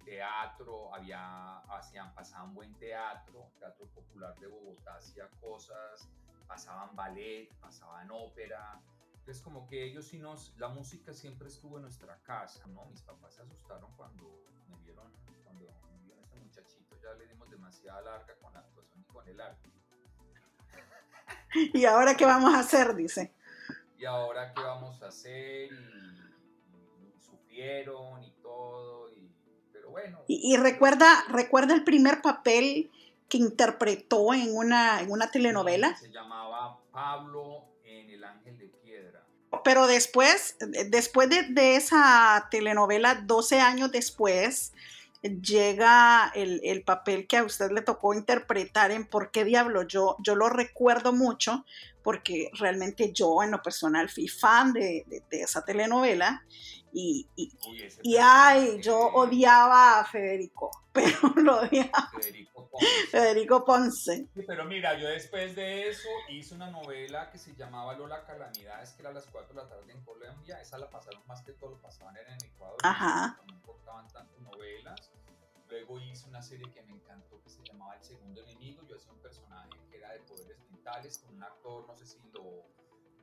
teatro, 0.04 0.94
había, 0.94 1.58
hacían, 1.58 2.14
pasaban 2.14 2.54
buen 2.54 2.74
teatro, 2.74 3.50
teatro 3.58 3.86
popular 3.88 4.34
de 4.38 4.46
Bogotá 4.46 4.96
hacía 4.96 5.28
cosas, 5.40 6.08
pasaban 6.46 6.96
ballet, 6.96 7.52
pasaban 7.60 8.10
ópera, 8.10 8.80
entonces 9.18 9.42
como 9.42 9.66
que 9.66 9.84
ellos 9.84 10.06
sí 10.06 10.18
nos, 10.18 10.56
la 10.56 10.68
música 10.68 11.12
siempre 11.12 11.48
estuvo 11.48 11.76
en 11.76 11.82
nuestra 11.82 12.16
casa, 12.22 12.66
¿no? 12.68 12.86
Mis 12.86 13.02
papás 13.02 13.34
se 13.34 13.42
asustaron 13.42 13.92
cuando 13.96 14.24
me 14.68 14.76
vieron, 14.78 15.12
cuando 15.44 15.66
me 15.92 15.98
vieron 16.04 16.22
este 16.22 16.38
muchachito, 16.38 16.96
ya 17.02 17.12
le 17.14 17.26
dimos 17.26 17.50
demasiada 17.50 18.00
larga 18.00 18.34
con 18.40 18.52
la 18.54 18.60
actuación 18.60 19.00
y 19.02 19.04
con 19.04 19.28
el 19.28 19.40
arte. 19.40 19.70
¿Y 21.74 21.84
ahora 21.84 22.16
qué 22.16 22.24
vamos 22.24 22.54
a 22.54 22.60
hacer? 22.60 22.94
Dice 22.94 23.34
y 24.00 24.06
ahora 24.06 24.52
qué 24.54 24.62
vamos 24.62 25.02
a 25.02 25.08
hacer, 25.08 25.70
y, 25.72 27.22
sufrieron 27.22 28.24
y 28.24 28.30
todo, 28.42 29.10
y, 29.10 29.30
pero 29.72 29.90
bueno. 29.90 30.20
Y, 30.26 30.56
recuerda, 30.56 31.24
recuerda 31.28 31.74
el 31.74 31.84
primer 31.84 32.22
papel 32.22 32.90
que 33.28 33.36
interpretó 33.36 34.32
en 34.32 34.56
una, 34.56 35.02
en 35.02 35.10
una 35.10 35.30
telenovela. 35.30 35.96
Se 35.96 36.10
llamaba 36.10 36.78
Pablo 36.90 37.66
en 37.84 38.08
El 38.10 38.24
Ángel 38.24 38.56
de 38.58 38.68
Piedra. 38.68 39.22
Pero 39.64 39.86
después, 39.86 40.56
después 40.88 41.28
de, 41.28 41.42
de 41.42 41.76
esa 41.76 42.48
telenovela, 42.50 43.16
12 43.16 43.60
años 43.60 43.92
después, 43.92 44.72
llega 45.22 46.32
el, 46.34 46.60
el, 46.64 46.82
papel 46.82 47.26
que 47.26 47.36
a 47.36 47.44
usted 47.44 47.70
le 47.70 47.82
tocó 47.82 48.14
interpretar 48.14 48.90
en 48.90 49.06
¿Por 49.06 49.30
qué 49.30 49.44
diablo? 49.44 49.82
Yo, 49.82 50.16
yo 50.20 50.34
lo 50.34 50.48
recuerdo 50.48 51.12
mucho 51.12 51.64
porque 52.02 52.50
realmente 52.58 53.12
yo 53.12 53.42
en 53.42 53.50
lo 53.50 53.62
personal 53.62 54.08
fui 54.08 54.28
fan 54.28 54.72
de, 54.72 55.04
de, 55.30 55.42
esa 55.42 55.64
telenovela 55.64 56.42
y, 56.92 57.28
y, 57.36 57.52
y 58.02 58.16
ay, 58.16 58.80
yo 58.82 58.98
odiaba 58.98 60.00
a 60.00 60.04
Federico, 60.04 60.70
pero 60.92 61.34
lo 61.36 61.60
odiaba. 61.60 62.10
Federico 62.20 62.68
Ponce. 62.68 62.86
Federico 63.10 63.64
Ponce. 63.64 64.16
Sí, 64.34 64.42
pero 64.46 64.64
mira, 64.64 64.98
yo 64.98 65.08
después 65.08 65.54
de 65.54 65.88
eso 65.88 66.08
hice 66.28 66.54
una 66.54 66.70
novela 66.70 67.30
que 67.30 67.38
se 67.38 67.54
llamaba 67.54 67.94
Lola 67.94 68.24
Calamidades, 68.24 68.90
que 68.92 69.02
era 69.02 69.10
a 69.10 69.14
las 69.14 69.26
4 69.26 69.54
de 69.54 69.62
la 69.62 69.68
tarde 69.68 69.92
en 69.92 70.02
Colombia. 70.04 70.60
Esa 70.60 70.78
la 70.78 70.88
pasaron 70.90 71.22
más 71.26 71.42
que 71.42 71.52
todo, 71.52 71.70
lo 71.70 71.78
pasaban 71.80 72.16
en 72.16 72.44
Ecuador. 72.44 72.78
Ajá. 72.82 73.38
Importaban 73.90 74.08
tanto 74.08 74.40
novelas. 74.40 75.10
Luego 75.68 76.00
hice 76.00 76.28
una 76.28 76.42
serie 76.42 76.70
que 76.72 76.82
me 76.82 76.92
encantó 76.92 77.40
que 77.42 77.50
se 77.50 77.62
llamaba 77.62 77.94
El 77.96 78.04
Segundo 78.04 78.42
Enemigo. 78.42 78.82
Yo 78.88 78.96
hacía 78.96 79.12
un 79.12 79.20
personaje 79.20 79.70
que 79.90 79.98
era 79.98 80.12
de 80.12 80.20
poderes 80.20 80.58
mentales 80.70 81.18
con 81.18 81.36
un 81.36 81.42
actor, 81.42 81.86
no 81.86 81.96
sé 81.96 82.06
si 82.06 82.18
lo, 82.32 82.42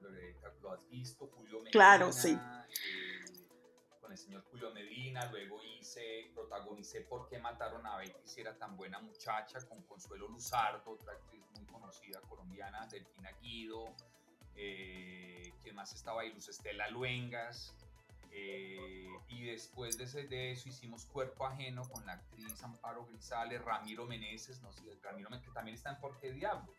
lo, 0.01 0.09
lo 0.61 0.71
has 0.71 0.87
visto, 0.89 1.27
Julio 1.27 1.57
Medina. 1.57 1.71
Claro, 1.71 2.13
sí. 2.13 2.33
eh, 2.33 3.25
con 3.99 4.11
el 4.11 4.17
señor 4.17 4.43
Julio 4.49 4.71
Medina, 4.73 5.29
luego 5.29 5.61
hice, 5.61 6.31
protagonicé 6.33 7.01
Por 7.01 7.27
qué 7.27 7.39
mataron 7.39 7.85
a 7.85 7.97
Betty 7.97 8.25
si 8.25 8.39
era 8.39 8.57
tan 8.57 8.77
buena 8.77 8.99
muchacha 8.99 9.59
con 9.67 9.81
Consuelo 9.83 10.29
Luzardo, 10.29 10.91
otra 10.91 11.13
actriz 11.13 11.43
muy 11.53 11.65
conocida 11.65 12.21
colombiana, 12.21 12.87
Delfina 12.87 13.31
Guido, 13.41 13.93
eh, 14.55 15.53
quien 15.61 15.75
más 15.75 15.93
estaba 15.93 16.21
ahí, 16.21 16.31
Luz 16.31 16.47
Estela 16.47 16.89
Luengas, 16.89 17.75
eh, 18.39 19.09
y 19.29 19.45
después 19.45 19.97
de, 19.97 20.03
ese- 20.05 20.27
de 20.27 20.51
eso 20.51 20.69
hicimos 20.69 21.05
Cuerpo 21.05 21.45
Ajeno 21.45 21.87
con 21.89 22.05
la 22.05 22.13
actriz 22.13 22.61
Amparo 22.63 23.05
Grisales, 23.05 23.63
Ramiro 23.63 24.05
Meneses, 24.05 24.61
no 24.61 24.71
sé, 24.71 24.83
Ramiro 25.01 25.29
que 25.29 25.49
también 25.51 25.75
está 25.75 25.89
en 25.91 25.99
Por 25.99 26.19
qué 26.19 26.31
Diablos, 26.31 26.75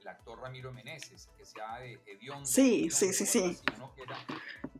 el 0.00 0.08
actor 0.08 0.40
Ramiro 0.40 0.72
Meneses, 0.72 1.28
que 1.36 1.44
sea 1.44 1.78
de 1.78 2.00
Hediondo. 2.06 2.44
Sí, 2.46 2.90
sí, 2.90 3.12
sí, 3.12 3.26
sí. 3.26 3.56
que 3.94 4.02
era, 4.02 4.18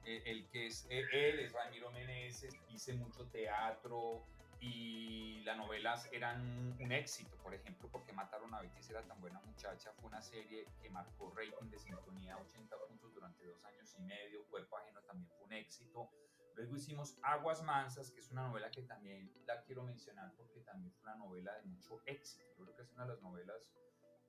eh, 0.05 0.23
el 0.27 0.47
que 0.49 0.67
es, 0.67 0.87
eh, 0.91 1.05
él 1.13 1.41
es 1.41 1.53
Ramiro 1.53 1.91
Meneses, 1.93 2.55
hice 2.71 2.93
mucho 2.95 3.25
teatro 3.27 4.25
y 4.67 5.43
las 5.45 5.57
novelas 5.57 6.09
eran 6.13 6.77
un 6.81 6.93
éxito, 6.93 7.37
por 7.39 7.55
ejemplo, 7.55 7.89
porque 7.91 8.13
mataron 8.13 8.53
a 8.55 8.61
Betty 8.61 8.83
si 8.83 8.93
era 8.93 9.03
tan 9.03 9.21
buena 9.21 9.41
muchacha, 9.41 9.93
fue 9.93 10.09
una 10.09 10.21
serie 10.21 10.67
que 10.81 10.91
marcó 10.91 11.33
rating 11.37 11.71
de 11.71 11.79
sintonía 11.79 12.37
80 12.37 12.77
puntos 12.89 13.15
durante 13.15 13.45
dos 13.47 13.65
años 13.65 13.95
y 13.97 14.03
medio, 14.03 14.45
Cuerpo 14.47 14.77
Ajeno 14.77 15.01
también 15.03 15.29
fue 15.31 15.47
un 15.47 15.53
éxito. 15.53 16.11
Luego 16.55 16.75
hicimos 16.75 17.19
Aguas 17.23 17.63
Mansas, 17.63 18.11
que 18.11 18.21
es 18.21 18.31
una 18.31 18.49
novela 18.49 18.71
que 18.71 18.83
también 18.83 19.31
la 19.47 19.63
quiero 19.63 19.83
mencionar 19.83 20.33
porque 20.37 20.61
también 20.61 20.91
fue 20.93 21.03
una 21.03 21.17
novela 21.17 21.55
de 21.55 21.63
mucho 21.65 22.01
éxito. 22.07 22.45
Yo 22.59 22.65
creo 22.65 22.77
que 22.77 22.83
es 22.83 22.93
una 22.93 23.05
de 23.05 23.13
las 23.13 23.23
novelas 23.23 23.75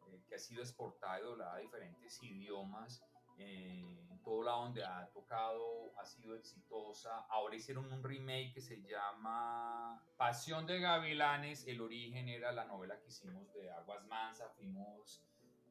eh, 0.08 0.22
que 0.28 0.36
ha 0.36 0.40
sido 0.40 0.62
exportada 0.62 1.20
y 1.20 1.24
doblada 1.24 1.56
a 1.56 1.60
diferentes 1.60 2.22
idiomas. 2.22 3.02
Eh, 3.38 4.08
en 4.10 4.22
todo 4.24 4.44
lado 4.44 4.64
donde 4.64 4.84
ha 4.84 5.10
tocado 5.12 5.98
ha 6.00 6.06
sido 6.06 6.36
exitosa. 6.36 7.26
Ahora 7.30 7.56
hicieron 7.56 7.92
un 7.92 8.04
remake 8.04 8.54
que 8.54 8.62
se 8.62 8.82
llama 8.82 10.04
Pasión 10.18 10.66
de 10.66 10.80
Gavilanes. 10.80 11.68
El 11.68 11.82
origen 11.82 12.28
era 12.28 12.52
la 12.52 12.66
novela 12.66 13.00
que 13.00 13.08
hicimos 13.08 13.52
de 13.54 13.72
Aguas 13.72 14.06
Mansas. 14.06 14.52
Fuimos 14.56 15.24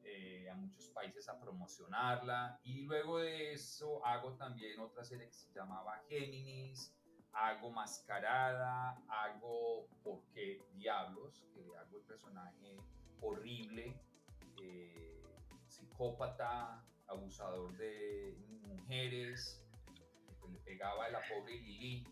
eh, 0.03 0.49
a 0.49 0.55
muchos 0.55 0.87
países 0.89 1.27
a 1.29 1.39
promocionarla. 1.39 2.59
Y 2.63 2.81
luego 2.81 3.19
de 3.19 3.53
eso 3.53 4.05
hago 4.05 4.33
también 4.35 4.79
otra 4.79 5.03
serie 5.03 5.27
que 5.27 5.33
se 5.33 5.51
llamaba 5.51 6.01
Géminis. 6.07 6.93
Hago 7.33 7.69
Mascarada, 7.69 8.99
hago 9.07 9.87
¿Por 10.03 10.23
qué 10.33 10.59
Diablos? 10.73 11.45
Que 11.53 11.61
hago 11.77 11.97
el 11.97 12.03
personaje 12.05 12.77
horrible, 13.21 13.99
eh, 14.61 15.21
psicópata, 15.67 16.83
abusador 17.07 17.75
de 17.77 18.37
mujeres, 18.63 19.61
que 20.41 20.47
le 20.49 20.59
pegaba 20.59 21.05
a 21.05 21.09
la 21.09 21.25
pobre 21.27 21.59
Lili. 21.61 22.03
Eh, 22.03 22.11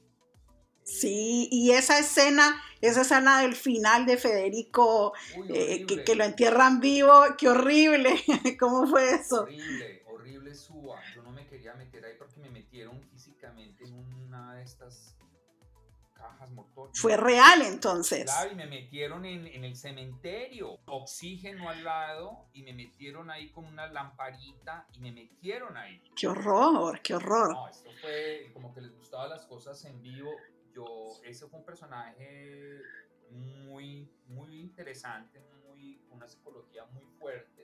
Sí, 0.84 1.48
y 1.52 1.72
esa 1.72 1.98
escena, 2.00 2.62
esa 2.82 3.02
escena 3.02 3.42
del 3.42 3.56
final 3.56 4.06
de 4.06 4.18
Federico, 4.18 5.14
uy, 5.30 5.48
eh, 5.50 5.86
que, 5.88 6.04
que 6.04 6.16
lo 6.16 6.24
entierran 6.24 6.80
vivo, 6.80 7.12
qué 7.38 7.50
horrible, 7.50 8.24
¿cómo 8.60 8.86
fue 8.88 9.16
eso? 9.16 9.44
Horrible, 9.44 10.02
horrible 10.06 10.54
suba. 10.54 11.02
Yo 11.14 11.24
no 11.24 11.32
me 11.32 11.48
quería 11.48 11.74
meter 11.74 12.06
ahí 12.06 12.14
porque 12.18 12.40
me 12.40 12.50
metieron 12.50 13.02
físicamente 13.10 13.86
en 13.86 13.96
una 13.96 14.56
de 14.56 14.64
estas 14.64 15.16
cajas. 16.26 16.50
Fue 16.94 17.18
real 17.18 17.62
entonces. 17.62 18.26
Claro, 18.26 18.52
y 18.52 18.56
me 18.56 18.68
metieron 18.68 19.26
en, 19.26 19.48
en 19.48 19.64
el 19.64 19.76
cementerio, 19.76 20.80
oxígeno 20.86 21.70
al 21.70 21.84
lado, 21.84 22.48
y 22.54 22.64
me 22.64 22.74
metieron 22.74 23.30
ahí 23.30 23.50
con 23.52 23.66
una 23.66 23.88
lamparita 23.88 24.88
y 24.94 25.00
me 25.00 25.12
metieron 25.12 25.76
ahí. 25.78 26.02
Qué 26.16 26.28
horror, 26.28 27.02
qué 27.02 27.16
horror. 27.16 27.54
No, 27.54 27.68
esto 27.68 27.90
fue 28.02 28.52
como 28.54 28.74
que 28.74 28.82
les 28.82 28.96
gustaban 28.96 29.30
las 29.30 29.46
cosas 29.46 29.84
en 29.86 30.02
vivo. 30.02 30.32
Yo, 30.74 30.86
ese 31.24 31.48
fue 31.48 31.60
un 31.60 31.66
personaje 31.66 32.82
muy, 33.32 34.10
muy 34.28 34.60
interesante, 34.60 35.42
muy, 35.68 36.02
una 36.12 36.28
psicología 36.28 36.86
muy 36.86 37.06
fuerte 37.18 37.56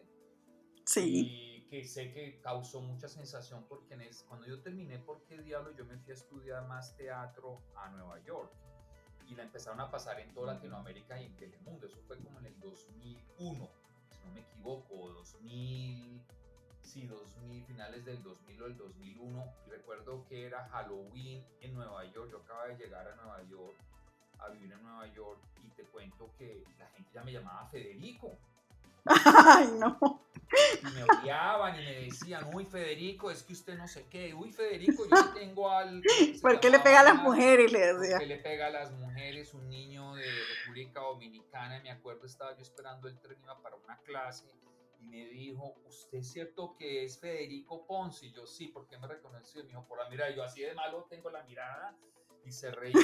Sí, 0.86 1.22
y 1.26 1.61
que 1.72 1.86
sé 1.86 2.12
que 2.12 2.42
causó 2.42 2.82
mucha 2.82 3.08
sensación 3.08 3.64
porque 3.70 3.94
en 3.94 4.02
es- 4.02 4.26
cuando 4.28 4.46
yo 4.46 4.60
terminé 4.62 5.00
¿Por 5.00 5.22
qué 5.24 5.38
diablo? 5.38 5.72
yo 5.72 5.86
me 5.86 5.98
fui 6.00 6.12
a 6.12 6.16
estudiar 6.16 6.68
más 6.68 6.98
teatro 6.98 7.62
a 7.78 7.88
Nueva 7.92 8.20
York 8.26 8.52
y 9.26 9.36
la 9.36 9.44
empezaron 9.44 9.80
a 9.80 9.90
pasar 9.90 10.20
en 10.20 10.34
toda 10.34 10.56
Latinoamérica 10.56 11.18
y 11.22 11.28
en 11.28 11.36
Telemundo. 11.38 11.88
Eso 11.88 11.98
fue 12.06 12.18
como 12.20 12.40
en 12.40 12.48
el 12.48 12.60
2001, 12.60 13.70
si 14.10 14.28
no 14.28 14.34
me 14.34 14.42
equivoco, 14.42 14.94
2000, 15.14 16.22
sí, 16.82 17.08
2000, 17.08 17.64
finales 17.64 18.04
del 18.04 18.22
2000 18.22 18.62
o 18.62 18.66
el 18.66 18.76
2001. 18.76 19.46
Y 19.66 19.70
recuerdo 19.70 20.26
que 20.26 20.46
era 20.48 20.68
Halloween 20.68 21.42
en 21.62 21.74
Nueva 21.74 22.04
York. 22.12 22.30
Yo 22.30 22.40
acababa 22.40 22.68
de 22.68 22.76
llegar 22.76 23.08
a 23.08 23.16
Nueva 23.16 23.42
York, 23.44 23.78
a 24.40 24.50
vivir 24.50 24.74
en 24.74 24.84
Nueva 24.84 25.08
York 25.14 25.40
y 25.64 25.70
te 25.70 25.84
cuento 25.86 26.34
que 26.38 26.66
la 26.78 26.88
gente 26.88 27.10
ya 27.14 27.24
me 27.24 27.32
llamaba 27.32 27.66
Federico 27.70 28.38
ay 29.06 29.70
no. 29.80 29.98
Y 30.82 30.92
me 30.94 31.04
odiaban 31.04 31.80
y 31.80 31.84
me 31.84 32.02
decían, 32.02 32.50
uy 32.54 32.66
Federico, 32.66 33.30
es 33.32 33.44
que 33.44 33.54
usted 33.54 33.78
no 33.78 33.88
sé 33.88 34.08
qué, 34.10 34.34
uy 34.34 34.52
Federico, 34.52 35.04
yo 35.08 35.34
tengo 35.34 35.70
al... 35.70 36.02
¿Por 36.42 36.60
qué 36.60 36.70
le 36.70 36.80
pega 36.80 37.02
a 37.02 37.04
las 37.04 37.16
mujeres? 37.16 37.72
Le 37.72 37.92
¿Por 37.92 38.02
decía. 38.02 38.20
qué 38.20 38.26
le 38.26 38.38
pega 38.38 38.68
a 38.68 38.70
las 38.72 38.92
mujeres? 38.92 39.54
Un 39.54 39.70
niño 39.70 40.16
de 40.16 40.26
República 40.60 41.02
Dominicana, 41.02 41.80
me 41.82 41.92
acuerdo, 41.92 42.26
estaba 42.26 42.56
yo 42.56 42.62
esperando 42.62 43.08
el 43.08 43.20
tren, 43.20 43.38
iba 43.44 43.62
para 43.62 43.76
una 43.76 43.98
clase, 44.00 44.46
y 45.00 45.06
me 45.08 45.26
dijo, 45.26 45.76
¿usted 45.88 46.20
es 46.20 46.32
cierto 46.32 46.76
que 46.78 47.04
es 47.04 47.20
Federico 47.20 47.86
Ponce? 47.86 48.28
Y 48.28 48.32
yo, 48.32 48.46
sí, 48.46 48.68
¿por 48.68 48.88
qué 48.88 48.98
me 48.98 49.08
reconoció? 49.08 49.62
Y 49.62 49.64
me 49.64 49.70
dijo, 49.70 49.88
por 49.88 49.98
la 49.98 50.10
mirada, 50.10 50.32
y 50.32 50.36
yo 50.36 50.44
así 50.44 50.62
de 50.62 50.74
malo 50.74 51.06
tengo 51.10 51.30
la 51.30 51.44
mirada, 51.44 51.96
y 52.44 52.52
se 52.52 52.72
reía, 52.72 52.96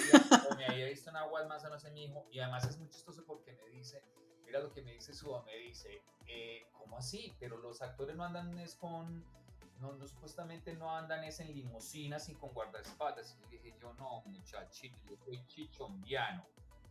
o 0.49 0.55
me 0.55 0.65
había 0.65 0.87
visto 0.87 1.09
en 1.09 1.17
aguas 1.17 1.47
más, 1.47 1.63
no 1.63 1.79
sé, 1.79 1.91
mi 1.91 2.05
hijo, 2.05 2.27
y 2.31 2.39
además 2.39 2.65
es 2.65 2.77
muy 2.77 2.89
chistoso 2.89 3.23
porque 3.25 3.53
me 3.53 3.67
dice, 3.69 4.03
mira 4.47 4.59
lo 4.61 4.73
que 4.73 4.81
me 4.81 4.93
dice 4.93 5.13
su 5.13 5.29
me 5.45 5.55
dice, 5.57 6.01
eh, 6.27 6.65
¿cómo 6.73 6.97
así? 6.97 7.35
Pero 7.39 7.57
los 7.57 7.81
actores 7.83 8.15
no 8.15 8.23
andan 8.23 8.57
es 8.59 8.75
con, 8.75 9.23
no, 9.79 9.93
no, 9.93 10.07
supuestamente 10.07 10.73
no 10.73 10.95
andan 10.95 11.23
es 11.23 11.39
en 11.39 11.53
limusinas 11.53 12.27
y 12.29 12.33
con 12.35 12.49
guardaespaldas. 12.53 13.37
Y 13.45 13.51
dije 13.57 13.75
yo, 13.79 13.93
no, 13.93 14.21
muchachito, 14.25 14.97
yo 15.09 15.15
soy 15.23 15.45
chichombiano. 15.47 16.45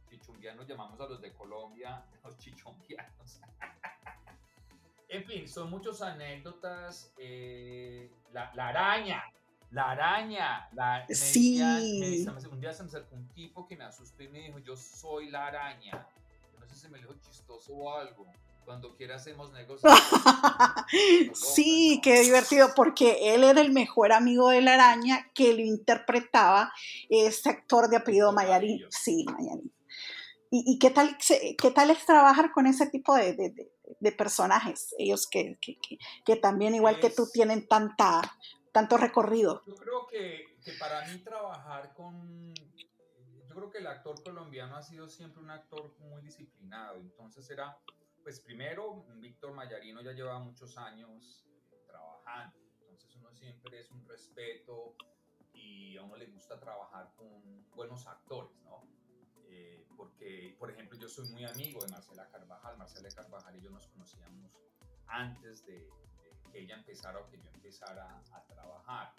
Chichombiano 0.08 0.62
llamamos 0.62 1.00
a 1.00 1.06
los 1.08 1.20
de 1.20 1.32
Colombia 1.32 2.04
los 2.24 2.38
chichombianos. 2.38 3.40
en 5.08 5.24
fin, 5.24 5.48
son 5.48 5.70
muchas 5.70 6.00
anécdotas. 6.02 7.12
eh, 7.18 8.10
la, 8.32 8.52
la 8.54 8.68
araña, 8.68 9.22
la 9.70 9.90
araña. 9.92 10.68
La, 10.72 11.04
me 11.08 11.14
Sí. 11.14 11.58
decían- 11.58 12.00
me 12.00 12.06
decían- 12.10 12.52
un 12.52 12.60
día 12.60 12.72
se 12.72 12.82
me 12.82 12.88
acercó 12.88 13.14
un 13.14 13.28
tipo 13.28 13.66
que 13.66 13.76
me 13.76 13.84
asustó 13.84 14.22
y 14.22 14.28
me 14.28 14.40
dijo, 14.40 14.58
yo 14.58 14.76
soy 14.76 15.30
la 15.30 15.46
araña. 15.46 16.06
Si 16.76 16.88
me 16.88 16.98
dijo 16.98 17.14
chistoso 17.20 17.72
o 17.72 17.92
algo. 17.94 18.26
Cuando 18.64 18.96
quiera 18.96 19.14
hacemos 19.16 19.52
negocios. 19.52 19.92
Sí, 21.34 22.00
qué 22.02 22.20
divertido, 22.20 22.68
porque 22.74 23.34
él 23.34 23.44
era 23.44 23.60
el 23.60 23.72
mejor 23.72 24.12
amigo 24.12 24.50
de 24.50 24.60
la 24.60 24.74
araña 24.74 25.30
que 25.34 25.52
lo 25.52 25.60
interpretaba 25.60 26.72
este 27.08 27.48
actor 27.50 27.88
de 27.88 27.96
apellido 27.96 28.32
Mayarín. 28.32 28.84
Sí, 28.90 29.24
Mayarín. 29.26 29.72
¿Y, 30.50 30.64
y 30.74 30.78
qué, 30.78 30.90
tal, 30.90 31.16
se- 31.20 31.56
qué 31.56 31.70
tal 31.70 31.90
es 31.90 32.04
trabajar 32.06 32.52
con 32.52 32.66
ese 32.66 32.86
tipo 32.88 33.14
de, 33.14 33.34
de- 33.34 33.50
de- 33.50 33.70
de 33.98 34.12
personajes? 34.12 34.94
Ellos 34.98 35.26
que, 35.28 35.58
que- 35.60 35.76
que- 35.80 35.98
que 36.24 36.36
también, 36.36 36.74
igual 36.74 36.98
que 37.00 37.10
tú, 37.10 37.28
tienen 37.32 37.66
tanta, 37.66 38.20
tanto 38.72 38.96
recorrido. 38.96 39.62
Yo 39.66 39.74
creo 39.74 40.06
que, 40.06 40.56
que 40.64 40.72
para 40.72 41.06
mí 41.08 41.18
trabajar 41.18 41.92
con... 41.94 42.52
Yo 43.56 43.60
creo 43.60 43.72
que 43.72 43.78
el 43.78 43.86
actor 43.86 44.22
colombiano 44.22 44.76
ha 44.76 44.82
sido 44.82 45.08
siempre 45.08 45.42
un 45.42 45.48
actor 45.48 45.90
muy 46.00 46.20
disciplinado. 46.20 47.00
Entonces 47.00 47.48
era, 47.48 47.74
pues 48.22 48.38
primero, 48.38 49.06
Víctor 49.14 49.54
Mayarino 49.54 50.02
ya 50.02 50.12
lleva 50.12 50.38
muchos 50.38 50.76
años 50.76 51.48
eh, 51.72 51.82
trabajando. 51.86 52.58
Entonces 52.80 53.16
uno 53.16 53.32
siempre 53.32 53.80
es 53.80 53.90
un 53.90 54.06
respeto 54.06 54.94
y 55.54 55.96
a 55.96 56.02
uno 56.02 56.16
le 56.16 56.26
gusta 56.26 56.60
trabajar 56.60 57.14
con 57.16 57.66
buenos 57.74 58.06
actores, 58.06 58.54
¿no? 58.62 58.82
Eh, 59.48 59.86
porque, 59.96 60.54
por 60.58 60.70
ejemplo, 60.70 60.98
yo 60.98 61.08
soy 61.08 61.26
muy 61.30 61.46
amigo 61.46 61.80
de 61.80 61.90
Marcela 61.90 62.28
Carvajal. 62.28 62.76
Marcela 62.76 63.08
Carvajal 63.08 63.56
y 63.56 63.62
yo 63.62 63.70
nos 63.70 63.86
conocíamos 63.86 64.60
antes 65.06 65.64
de, 65.64 65.78
de 65.78 66.50
que 66.52 66.58
ella 66.58 66.76
empezara 66.76 67.20
o 67.20 67.26
que 67.30 67.38
yo 67.38 67.48
empezara 67.54 68.22
a 68.32 68.44
trabajar. 68.44 69.14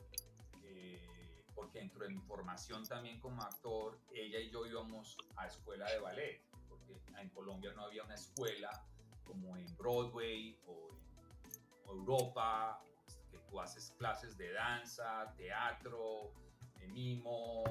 Eh, 0.62 1.27
porque 1.58 1.80
dentro 1.80 2.04
de 2.04 2.10
mi 2.10 2.22
formación 2.22 2.88
también 2.88 3.20
como 3.20 3.42
actor, 3.42 4.00
ella 4.14 4.40
y 4.40 4.52
yo 4.52 4.68
íbamos 4.68 5.18
a 5.36 5.48
escuela 5.48 5.92
de 5.92 6.00
ballet. 6.00 6.42
Porque 6.70 7.02
en 7.20 7.30
Colombia 7.30 7.74
no 7.74 7.82
había 7.82 8.04
una 8.04 8.14
escuela 8.14 8.70
como 9.26 9.58
en 9.58 9.66
Broadway 9.76 10.56
o 10.68 10.90
en 11.44 11.90
Europa, 11.90 12.80
que 13.32 13.40
tú 13.40 13.60
haces 13.60 13.92
clases 13.98 14.38
de 14.38 14.54
danza, 14.54 15.34
teatro, 15.36 16.32
de 16.76 16.88
mimo, 16.90 17.64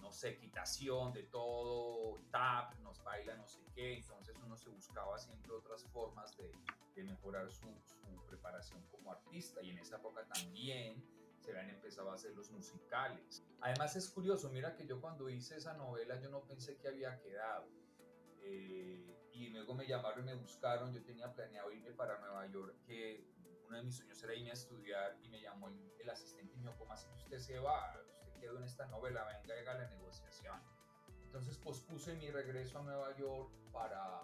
no 0.00 0.10
sé, 0.10 0.30
equitación, 0.30 1.12
de 1.12 1.24
todo, 1.24 2.18
tap, 2.30 2.74
nos 2.78 3.04
baila 3.04 3.36
no 3.36 3.46
sé 3.46 3.60
qué, 3.74 3.98
entonces 3.98 4.34
uno 4.42 4.56
se 4.56 4.70
buscaba 4.70 5.18
siempre 5.18 5.52
otras 5.52 5.84
formas 5.92 6.34
de, 6.38 6.50
de 6.94 7.04
mejorar 7.04 7.52
su, 7.52 7.68
su, 7.84 8.24
preparación 8.26 8.82
como 8.90 9.12
artista 9.12 9.62
y 9.62 9.70
en 9.70 9.78
esa 9.78 9.96
época 9.96 10.24
también 10.32 11.04
se 11.48 11.58
habían 11.58 11.74
empezado 11.74 12.10
a 12.10 12.14
hacer 12.14 12.34
los 12.34 12.50
musicales. 12.50 13.42
Además 13.60 13.96
es 13.96 14.08
curioso, 14.10 14.50
mira 14.50 14.74
que 14.74 14.86
yo 14.86 15.00
cuando 15.00 15.28
hice 15.30 15.56
esa 15.56 15.74
novela 15.74 16.20
yo 16.20 16.28
no 16.28 16.42
pensé 16.42 16.76
que 16.76 16.88
había 16.88 17.18
quedado. 17.20 17.66
Eh, 18.42 19.16
y 19.32 19.48
luego 19.48 19.74
me 19.74 19.86
llamaron 19.86 20.20
y 20.20 20.26
me 20.26 20.34
buscaron, 20.34 20.92
yo 20.92 21.02
tenía 21.02 21.32
planeado 21.32 21.70
irme 21.72 21.92
para 21.92 22.18
Nueva 22.18 22.46
York, 22.48 22.74
que 22.86 23.24
uno 23.66 23.76
de 23.78 23.82
mis 23.82 23.96
sueños 23.96 24.22
era 24.22 24.34
irme 24.34 24.50
a 24.50 24.54
estudiar 24.54 25.16
y 25.22 25.28
me 25.28 25.40
llamó 25.40 25.68
el, 25.68 25.92
el 25.98 26.10
asistente 26.10 26.52
y 26.52 26.56
me 26.56 26.62
dijo, 26.64 26.78
¿cómo 26.78 26.92
así 26.92 27.08
que 27.08 27.16
usted 27.16 27.38
se 27.38 27.58
va? 27.58 27.98
Usted 28.20 28.40
quedó 28.40 28.58
en 28.58 28.64
esta 28.64 28.86
novela, 28.86 29.24
venga, 29.24 29.54
haga 29.54 29.74
la 29.74 29.88
negociación. 29.88 30.60
Entonces 31.24 31.56
pospuse 31.58 32.14
mi 32.14 32.30
regreso 32.30 32.78
a 32.78 32.82
Nueva 32.82 33.16
York 33.16 33.50
para 33.72 34.22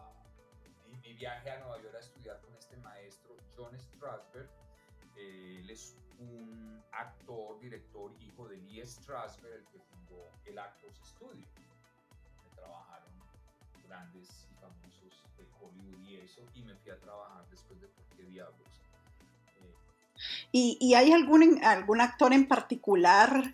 mi, 0.87 0.97
mi 0.99 1.15
viaje 1.15 1.51
a 1.51 1.59
Nueva 1.61 1.81
York 1.81 1.95
a 1.95 2.01
estudiar 2.01 2.41
con 2.41 2.55
este 2.55 2.77
maestro, 2.79 3.37
John 3.57 3.79
Strasberg. 3.79 4.51
Eh, 5.17 5.61
él 5.61 5.71
es 5.71 5.97
un 6.31 6.83
actor, 6.93 7.59
director, 7.61 8.13
hijo 8.21 8.49
de 8.49 8.57
Lee 8.59 8.85
Strasberg, 8.85 9.55
el 9.55 9.65
que 9.67 9.79
fundó 9.81 10.31
el 10.45 10.59
Actors 10.59 10.99
Studio. 11.05 11.47
Me 12.45 12.57
trabajaron 12.57 13.13
grandes 13.87 14.47
y 14.51 14.55
famosos 14.55 15.23
de 15.37 15.47
Hollywood 15.61 15.99
y 16.07 16.17
eso, 16.17 16.43
y 16.55 16.63
me 16.63 16.75
fui 16.77 16.93
a 16.93 16.99
trabajar 16.99 17.47
después 17.51 17.81
de 17.81 17.89
¿Por 17.89 18.05
qué 18.17 18.23
diablos? 18.25 18.69
Eh, 19.61 19.75
¿Y, 20.53 20.79
¿Y, 20.81 20.95
hay 20.95 21.13
algún, 21.13 21.63
algún 21.65 22.01
actor 22.01 22.33
en 22.33 22.47
particular 22.47 23.51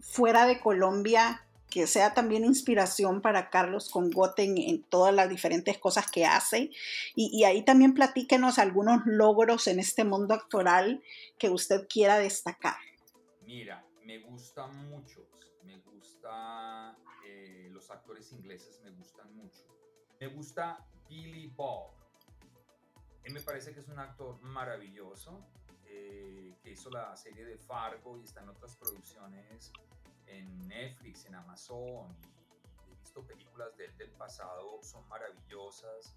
fuera 0.00 0.46
de 0.46 0.60
Colombia 0.60 1.47
que 1.70 1.86
sea 1.86 2.14
también 2.14 2.44
inspiración 2.44 3.20
para 3.20 3.50
Carlos 3.50 3.90
Congote 3.90 4.44
en, 4.44 4.58
en 4.58 4.82
todas 4.82 5.14
las 5.14 5.28
diferentes 5.28 5.78
cosas 5.78 6.10
que 6.10 6.24
hace. 6.24 6.70
Y, 7.14 7.44
ahí 7.44 7.64
también 7.64 7.94
platíquenos 7.94 8.58
algunos 8.58 9.02
logros 9.04 9.66
en 9.66 9.78
este 9.78 10.04
mundo 10.04 10.34
actoral 10.34 11.02
que 11.38 11.50
usted 11.50 11.86
quiera 11.88 12.18
destacar. 12.18 12.76
Mira, 13.42 13.84
me 14.04 14.18
gustan 14.20 14.88
muchos. 14.88 15.26
Me 15.64 15.78
gusta, 15.78 16.96
eh, 17.26 17.68
los 17.70 17.90
actores 17.90 18.32
ingleses 18.32 18.80
me 18.82 18.90
gustan 18.90 19.34
mucho. 19.36 19.62
Me 20.20 20.28
gusta 20.28 20.86
Billy 21.08 21.48
Bob. 21.48 21.90
Él 23.24 23.34
me 23.34 23.40
parece 23.40 23.74
que 23.74 23.80
es 23.80 23.88
un 23.88 23.98
actor 23.98 24.40
maravilloso, 24.40 25.44
eh, 25.84 26.54
que 26.62 26.70
hizo 26.70 26.88
la 26.88 27.14
serie 27.14 27.44
de 27.44 27.58
Fargo 27.58 28.16
y 28.16 28.24
está 28.24 28.42
en 28.42 28.48
otras 28.48 28.74
producciones 28.76 29.70
en 30.28 30.68
Netflix, 30.68 31.26
en 31.26 31.34
Amazon, 31.34 32.14
he 32.90 33.00
visto 33.00 33.22
películas 33.22 33.76
de 33.76 33.86
él 33.86 33.96
del 33.96 34.10
pasado, 34.10 34.82
son 34.82 35.06
maravillosas. 35.08 36.14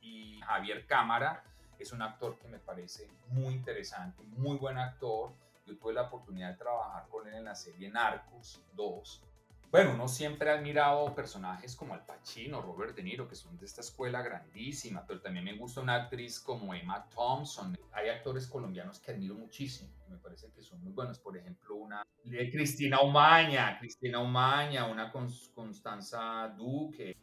Y 0.00 0.40
Javier 0.40 0.86
Cámara 0.86 1.44
es 1.78 1.92
un 1.92 2.02
actor 2.02 2.38
que 2.38 2.48
me 2.48 2.58
parece 2.58 3.08
muy 3.28 3.54
interesante, 3.54 4.22
muy 4.22 4.56
buen 4.56 4.78
actor. 4.78 5.32
Yo 5.66 5.76
tuve 5.76 5.92
la 5.92 6.02
oportunidad 6.02 6.52
de 6.52 6.56
trabajar 6.56 7.08
con 7.08 7.26
él 7.28 7.34
en 7.34 7.44
la 7.44 7.54
serie 7.54 7.90
Narcos 7.90 8.62
2. 8.74 9.22
Bueno, 9.70 9.92
uno 9.94 10.08
siempre 10.08 10.50
ha 10.50 10.54
admirado 10.54 11.14
personajes 11.14 11.76
como 11.76 11.94
Al 11.94 12.04
Pacino, 12.04 12.60
Robert 12.60 12.96
De 12.96 13.04
Niro, 13.04 13.28
que 13.28 13.36
son 13.36 13.56
de 13.56 13.66
esta 13.66 13.82
escuela 13.82 14.20
grandísima, 14.20 15.04
pero 15.06 15.20
también 15.20 15.44
me 15.44 15.54
gusta 15.54 15.80
una 15.80 15.94
actriz 15.94 16.40
como 16.40 16.74
Emma 16.74 17.06
Thompson. 17.14 17.78
Hay 17.92 18.08
actores 18.08 18.48
colombianos 18.48 18.98
que 18.98 19.12
admiro 19.12 19.36
muchísimo, 19.36 19.88
me 20.08 20.16
parece 20.16 20.50
que 20.50 20.60
son 20.64 20.82
muy 20.82 20.90
buenos. 20.90 21.20
Por 21.20 21.36
ejemplo, 21.36 21.76
una 21.76 22.02
de 22.24 22.50
Cristina 22.50 23.00
Umaña, 23.00 23.78
Cristina 23.78 24.18
Umaña, 24.18 24.86
una 24.86 25.12
Constanza 25.54 26.48
Duque. 26.58 27.16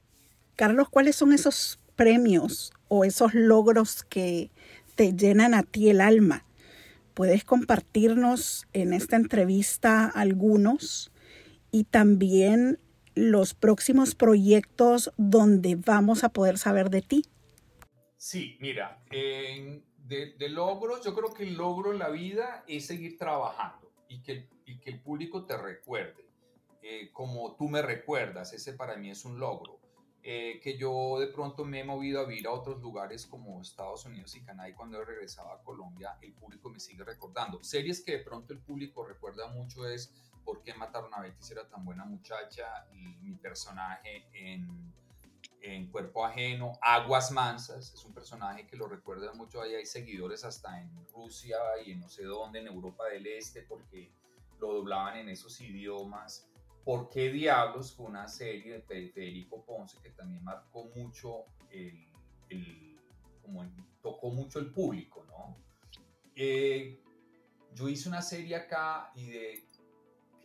Carlos, 0.55 0.87
¿cuáles 0.87 1.17
son 1.17 1.33
esos 1.33 1.81
premios 1.97 2.71
o 2.87 3.03
esos 3.03 3.33
logros 3.33 4.03
que 4.03 4.51
te 4.95 5.11
llenan 5.11 5.53
a 5.53 5.63
ti 5.63 5.89
el 5.89 5.99
alma? 5.99 6.45
¿Puedes 7.13 7.43
compartirnos 7.43 8.67
en 8.71 8.93
esta 8.93 9.17
entrevista 9.17 10.05
algunos? 10.05 11.11
Y 11.71 11.85
también 11.85 12.79
los 13.15 13.53
próximos 13.53 14.15
proyectos 14.15 15.11
donde 15.17 15.75
vamos 15.75 16.23
a 16.23 16.29
poder 16.29 16.57
saber 16.57 16.89
de 16.89 17.01
ti. 17.01 17.25
Sí, 18.17 18.57
mira, 18.59 19.03
eh, 19.11 19.81
de, 19.97 20.33
de, 20.33 20.49
logros, 20.49 21.03
yo 21.03 21.15
creo 21.15 21.33
que 21.33 21.43
el 21.43 21.55
logro 21.55 21.91
en 21.91 21.99
la 21.99 22.09
vida 22.09 22.63
es 22.67 22.85
seguir 22.87 23.17
trabajando 23.17 23.91
y 24.07 24.21
que, 24.21 24.49
y 24.65 24.79
que 24.79 24.91
el 24.91 25.01
público 25.01 25.45
te 25.45 25.57
recuerde, 25.57 26.25
eh, 26.81 27.11
como 27.11 27.55
tú 27.55 27.67
me 27.67 27.81
recuerdas, 27.81 28.53
ese 28.53 28.73
para 28.73 28.95
mí 28.97 29.09
es 29.09 29.25
un 29.25 29.39
logro. 29.39 29.79
Eh, 30.29 30.59
que 30.61 30.77
yo 30.77 31.19
de 31.19 31.27
pronto 31.27 31.63
me 31.63 31.79
he 31.79 31.83
movido 31.85 32.19
a 32.19 32.25
vivir 32.25 32.47
a 32.47 32.51
otros 32.51 32.81
lugares 32.81 33.25
como 33.25 33.61
Estados 33.61 34.05
Unidos 34.05 34.35
y 34.35 34.41
Canadá 34.41 34.67
y 34.67 34.73
cuando 34.73 35.01
he 35.01 35.05
regresado 35.05 35.53
a 35.53 35.63
Colombia 35.63 36.17
el 36.21 36.33
público 36.33 36.69
me 36.69 36.81
sigue 36.81 37.05
recordando. 37.05 37.63
Series 37.63 38.01
que 38.01 38.13
de 38.13 38.19
pronto 38.19 38.51
el 38.51 38.59
público 38.59 39.05
recuerda 39.05 39.47
mucho 39.47 39.87
es 39.87 40.13
por 40.47 40.63
qué 40.63 40.73
mataron 40.73 41.13
a 41.13 41.19
Betty 41.19 41.43
si 41.43 41.51
era 41.51 41.67
tan 41.67 41.83
buena 41.83 42.05
muchacha, 42.05 42.87
y 42.93 43.17
mi 43.21 43.35
personaje 43.35 44.29
en, 44.31 44.93
en, 45.59 45.91
Cuerpo 45.91 46.25
Ajeno, 46.25 46.71
Aguas 46.81 47.33
Mansas, 47.33 47.93
es 47.93 48.05
un 48.05 48.13
personaje 48.13 48.65
que 48.65 48.77
lo 48.77 48.87
recuerda 48.87 49.33
mucho, 49.33 49.61
ahí 49.61 49.75
hay 49.75 49.85
seguidores 49.85 50.45
hasta 50.45 50.79
en 50.79 50.89
Rusia 51.09 51.57
y 51.85 51.91
en 51.91 51.99
no 51.99 52.07
sé 52.07 52.23
dónde, 52.23 52.59
en 52.59 52.67
Europa 52.67 53.09
del 53.11 53.27
Este, 53.27 53.63
porque 53.63 54.13
lo 54.61 54.71
doblaban 54.75 55.17
en 55.17 55.27
esos 55.27 55.59
idiomas. 55.59 56.47
¿Por 56.85 57.09
qué 57.09 57.29
Diablos? 57.29 57.93
Fue 57.93 58.05
una 58.05 58.29
serie 58.29 58.75
de 58.75 58.81
Federico 58.81 59.65
Ponce 59.65 59.97
que 60.01 60.11
también 60.11 60.41
marcó 60.45 60.85
mucho 60.95 61.43
el, 61.69 62.09
el 62.47 62.97
como 63.41 63.69
tocó 64.01 64.29
mucho 64.29 64.59
el 64.59 64.71
público, 64.71 65.25
¿no? 65.27 65.57
Eh, 66.37 67.01
yo 67.73 67.89
hice 67.89 68.07
una 68.07 68.21
serie 68.21 68.55
acá 68.55 69.11
y 69.13 69.27
de 69.27 69.66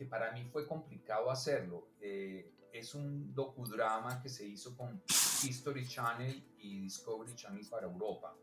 que 0.03 0.09
para 0.09 0.31
mí 0.31 0.43
fue 0.45 0.67
complicado 0.67 1.31
hacerlo. 1.31 1.87
Eh, 2.01 2.51
es 2.71 2.93
un 2.93 3.33
docudrama 3.33 4.21
que 4.21 4.29
se 4.29 4.45
hizo 4.45 4.75
con 4.75 5.01
History 5.07 5.87
Channel 5.87 6.43
y 6.57 6.81
Discovery 6.81 7.35
Channel 7.35 7.65
para 7.69 7.87
Europa 7.87 8.35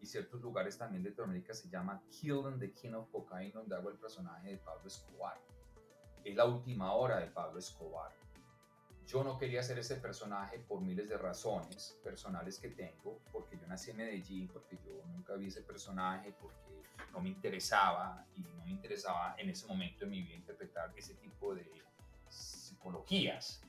y 0.00 0.06
ciertos 0.06 0.40
lugares 0.40 0.78
también 0.78 1.02
de 1.02 1.10
Latinoamérica 1.10 1.54
se 1.54 1.68
llama 1.68 2.02
Killing 2.10 2.58
the 2.58 2.72
King 2.72 2.92
of 2.92 3.10
Cocaine, 3.10 3.52
donde 3.52 3.74
hago 3.74 3.90
el 3.90 3.98
personaje 3.98 4.50
de 4.50 4.58
Pablo 4.58 4.86
Escobar. 4.86 5.40
Es 6.22 6.34
la 6.34 6.44
última 6.44 6.92
hora 6.94 7.18
de 7.18 7.26
Pablo 7.26 7.58
Escobar. 7.58 8.12
Yo 9.06 9.24
no 9.24 9.36
quería 9.36 9.60
hacer 9.60 9.78
ese 9.78 9.96
personaje 9.96 10.58
por 10.58 10.80
miles 10.80 11.08
de 11.08 11.18
razones 11.18 11.98
personales 12.02 12.58
que 12.58 12.70
tengo, 12.70 13.20
porque 13.32 13.58
yo 13.58 13.66
nací 13.66 13.90
en 13.90 13.98
Medellín, 13.98 14.48
porque 14.48 14.78
yo 14.84 15.04
nunca 15.06 15.34
vi 15.34 15.48
ese 15.48 15.62
personaje, 15.62 16.34
porque 16.40 16.73
no 17.12 17.20
me 17.20 17.28
interesaba 17.28 18.24
y 18.36 18.40
no 18.40 18.64
me 18.64 18.70
interesaba 18.70 19.34
en 19.38 19.50
ese 19.50 19.66
momento 19.66 20.04
de 20.04 20.10
mi 20.10 20.22
vida 20.22 20.34
interpretar 20.34 20.92
ese 20.96 21.14
tipo 21.14 21.54
de 21.54 21.66
psicologías. 22.28 23.62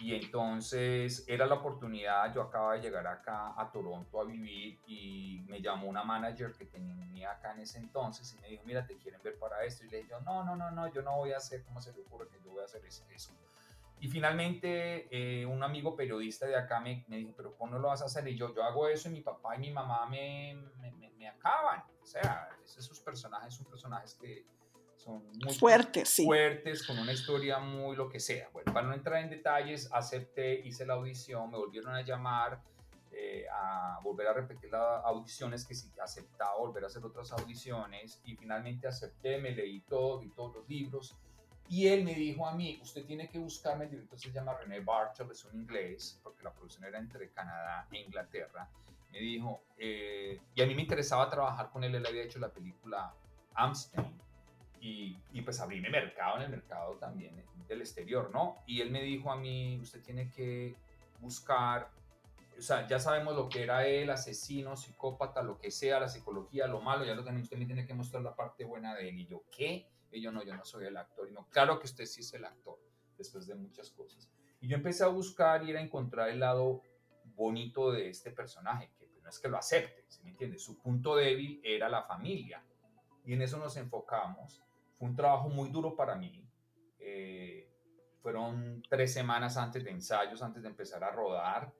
Y 0.00 0.14
entonces 0.14 1.24
era 1.28 1.46
la 1.46 1.54
oportunidad, 1.54 2.34
yo 2.34 2.42
acababa 2.42 2.74
de 2.74 2.80
llegar 2.80 3.06
acá 3.06 3.54
a 3.56 3.70
Toronto 3.70 4.20
a 4.20 4.24
vivir 4.24 4.78
y 4.86 5.44
me 5.46 5.60
llamó 5.60 5.86
una 5.86 6.02
manager 6.02 6.52
que 6.52 6.64
tenía 6.64 7.30
acá 7.30 7.52
en 7.52 7.60
ese 7.60 7.78
entonces 7.78 8.34
y 8.34 8.40
me 8.40 8.48
dijo, 8.48 8.64
mira, 8.64 8.84
te 8.86 8.96
quieren 8.96 9.22
ver 9.22 9.38
para 9.38 9.64
esto. 9.64 9.84
Y 9.84 9.90
le 9.90 9.98
dije, 9.98 10.14
no, 10.24 10.42
no, 10.42 10.56
no, 10.56 10.70
no, 10.70 10.92
yo 10.92 11.02
no 11.02 11.16
voy 11.18 11.32
a 11.32 11.36
hacer, 11.36 11.62
¿cómo 11.62 11.80
se 11.80 11.92
le 11.92 12.00
ocurre 12.00 12.26
que 12.28 12.40
yo 12.44 12.50
voy 12.50 12.62
a 12.62 12.64
hacer 12.64 12.84
eso? 12.84 13.04
Y 14.02 14.08
finalmente 14.08 15.06
eh, 15.12 15.46
un 15.46 15.62
amigo 15.62 15.94
periodista 15.94 16.44
de 16.44 16.56
acá 16.56 16.80
me, 16.80 17.04
me, 17.06 17.18
dijo, 17.18 17.34
pero 17.36 17.56
¿cómo 17.56 17.70
no 17.70 17.78
lo 17.78 17.86
vas 17.86 18.02
a 18.02 18.06
hacer? 18.06 18.26
Y 18.26 18.36
yo, 18.36 18.52
yo 18.52 18.64
hago 18.64 18.88
eso 18.88 19.08
y 19.08 19.12
mi 19.12 19.20
papá 19.20 19.54
y 19.54 19.60
mi 19.60 19.70
mamá 19.70 20.06
me, 20.06 20.56
me, 20.80 21.08
me 21.16 21.28
acaban. 21.28 21.84
O 22.02 22.04
sea, 22.04 22.48
esos 22.64 22.98
personajes 22.98 23.54
son 23.54 23.64
personajes 23.66 24.16
que 24.20 24.44
son 24.96 25.22
muy 25.44 25.54
fuertes, 25.54 26.08
sí. 26.08 26.24
fuertes, 26.24 26.84
con 26.84 26.98
una 26.98 27.12
historia 27.12 27.60
muy 27.60 27.94
lo 27.94 28.08
que 28.08 28.18
sea. 28.18 28.48
Bueno, 28.52 28.72
para 28.72 28.88
no 28.88 28.92
entrar 28.92 29.22
en 29.22 29.30
detalles, 29.30 29.88
acepté, 29.92 30.66
hice 30.66 30.84
la 30.84 30.94
audición, 30.94 31.48
me 31.48 31.58
volvieron 31.58 31.94
a 31.94 32.02
llamar 32.02 32.60
eh, 33.12 33.46
a 33.52 34.00
volver 34.02 34.26
a 34.26 34.32
repetir 34.32 34.72
las 34.72 35.04
audiciones, 35.04 35.64
que 35.64 35.76
si 35.76 35.92
aceptaba 36.02 36.56
volver 36.58 36.82
a 36.82 36.86
hacer 36.88 37.04
otras 37.04 37.30
audiciones 37.30 38.20
y 38.24 38.34
finalmente 38.34 38.88
acepté, 38.88 39.38
me 39.38 39.52
leí 39.52 39.82
todo, 39.82 40.24
y 40.24 40.30
todos 40.30 40.56
los 40.56 40.68
libros 40.68 41.16
y 41.72 41.88
él 41.88 42.04
me 42.04 42.14
dijo 42.14 42.46
a 42.46 42.54
mí, 42.54 42.78
usted 42.82 43.02
tiene 43.06 43.30
que 43.30 43.38
buscarme, 43.38 43.86
el 43.86 43.92
director 43.92 44.18
se 44.18 44.30
llama 44.30 44.52
René 44.58 44.80
Bartel, 44.80 45.30
es 45.30 45.42
un 45.46 45.58
inglés, 45.58 46.20
porque 46.22 46.42
la 46.42 46.52
producción 46.52 46.84
era 46.84 46.98
entre 46.98 47.30
Canadá 47.30 47.88
e 47.90 47.98
Inglaterra, 47.98 48.68
me 49.10 49.18
dijo, 49.18 49.62
eh, 49.78 50.38
y 50.54 50.60
a 50.60 50.66
mí 50.66 50.74
me 50.74 50.82
interesaba 50.82 51.30
trabajar 51.30 51.70
con 51.70 51.82
él, 51.82 51.94
él 51.94 52.04
había 52.04 52.24
hecho 52.24 52.38
la 52.38 52.50
película 52.50 53.14
Amstein, 53.54 54.04
y, 54.82 55.16
y, 55.32 55.40
pues 55.40 55.60
abrirme 55.60 55.88
mercado 55.88 56.36
en 56.36 56.42
el 56.42 56.50
mercado 56.50 56.96
también 56.96 57.42
del 57.66 57.80
exterior, 57.80 58.30
¿no? 58.30 58.58
Y 58.66 58.82
él 58.82 58.90
me 58.90 59.00
dijo 59.00 59.32
a 59.32 59.36
mí, 59.36 59.78
usted 59.80 60.02
tiene 60.02 60.28
que 60.30 60.76
buscar, 61.20 61.88
o 62.58 62.60
sea, 62.60 62.86
ya 62.86 63.00
sabemos 63.00 63.34
lo 63.34 63.48
que 63.48 63.62
era 63.62 63.86
él, 63.86 64.10
asesino, 64.10 64.76
psicópata, 64.76 65.42
lo 65.42 65.58
que 65.58 65.70
sea, 65.70 66.00
la 66.00 66.08
psicología, 66.08 66.66
lo 66.66 66.82
malo, 66.82 67.06
ya 67.06 67.14
lo 67.14 67.24
tenemos, 67.24 67.44
usted 67.44 67.56
me 67.56 67.64
tiene 67.64 67.86
que 67.86 67.94
mostrar 67.94 68.22
la 68.22 68.36
parte 68.36 68.64
buena 68.66 68.94
de 68.94 69.08
él. 69.08 69.20
Y 69.20 69.26
yo, 69.26 69.42
¿qué? 69.50 69.88
Y 70.12 70.20
yo, 70.20 70.30
no, 70.30 70.44
yo 70.44 70.54
no 70.54 70.64
soy 70.64 70.86
el 70.86 70.96
actor. 70.96 71.28
Y 71.28 71.32
no, 71.32 71.48
claro 71.48 71.78
que 71.78 71.86
usted 71.86 72.04
sí 72.04 72.20
es 72.20 72.32
el 72.34 72.44
actor, 72.44 72.78
después 73.16 73.46
de 73.46 73.54
muchas 73.54 73.90
cosas. 73.90 74.28
Y 74.60 74.68
yo 74.68 74.76
empecé 74.76 75.04
a 75.04 75.08
buscar 75.08 75.64
y 75.64 75.70
era 75.70 75.80
encontrar 75.80 76.28
el 76.28 76.40
lado 76.40 76.82
bonito 77.34 77.90
de 77.90 78.10
este 78.10 78.30
personaje, 78.30 78.90
que 78.98 79.08
no 79.22 79.28
es 79.28 79.38
que 79.38 79.48
lo 79.48 79.56
acepte, 79.56 80.04
¿se 80.08 80.22
me 80.22 80.30
entiende? 80.30 80.58
Su 80.58 80.78
punto 80.78 81.16
débil 81.16 81.60
era 81.64 81.88
la 81.88 82.02
familia. 82.02 82.62
Y 83.24 83.32
en 83.32 83.42
eso 83.42 83.58
nos 83.58 83.76
enfocamos. 83.76 84.62
Fue 84.98 85.08
un 85.08 85.16
trabajo 85.16 85.48
muy 85.48 85.70
duro 85.70 85.96
para 85.96 86.14
mí. 86.16 86.46
Eh, 86.98 87.68
fueron 88.20 88.82
tres 88.88 89.12
semanas 89.12 89.56
antes 89.56 89.82
de 89.82 89.90
ensayos, 89.90 90.42
antes 90.42 90.62
de 90.62 90.68
empezar 90.68 91.02
a 91.02 91.10
rodar. 91.10 91.72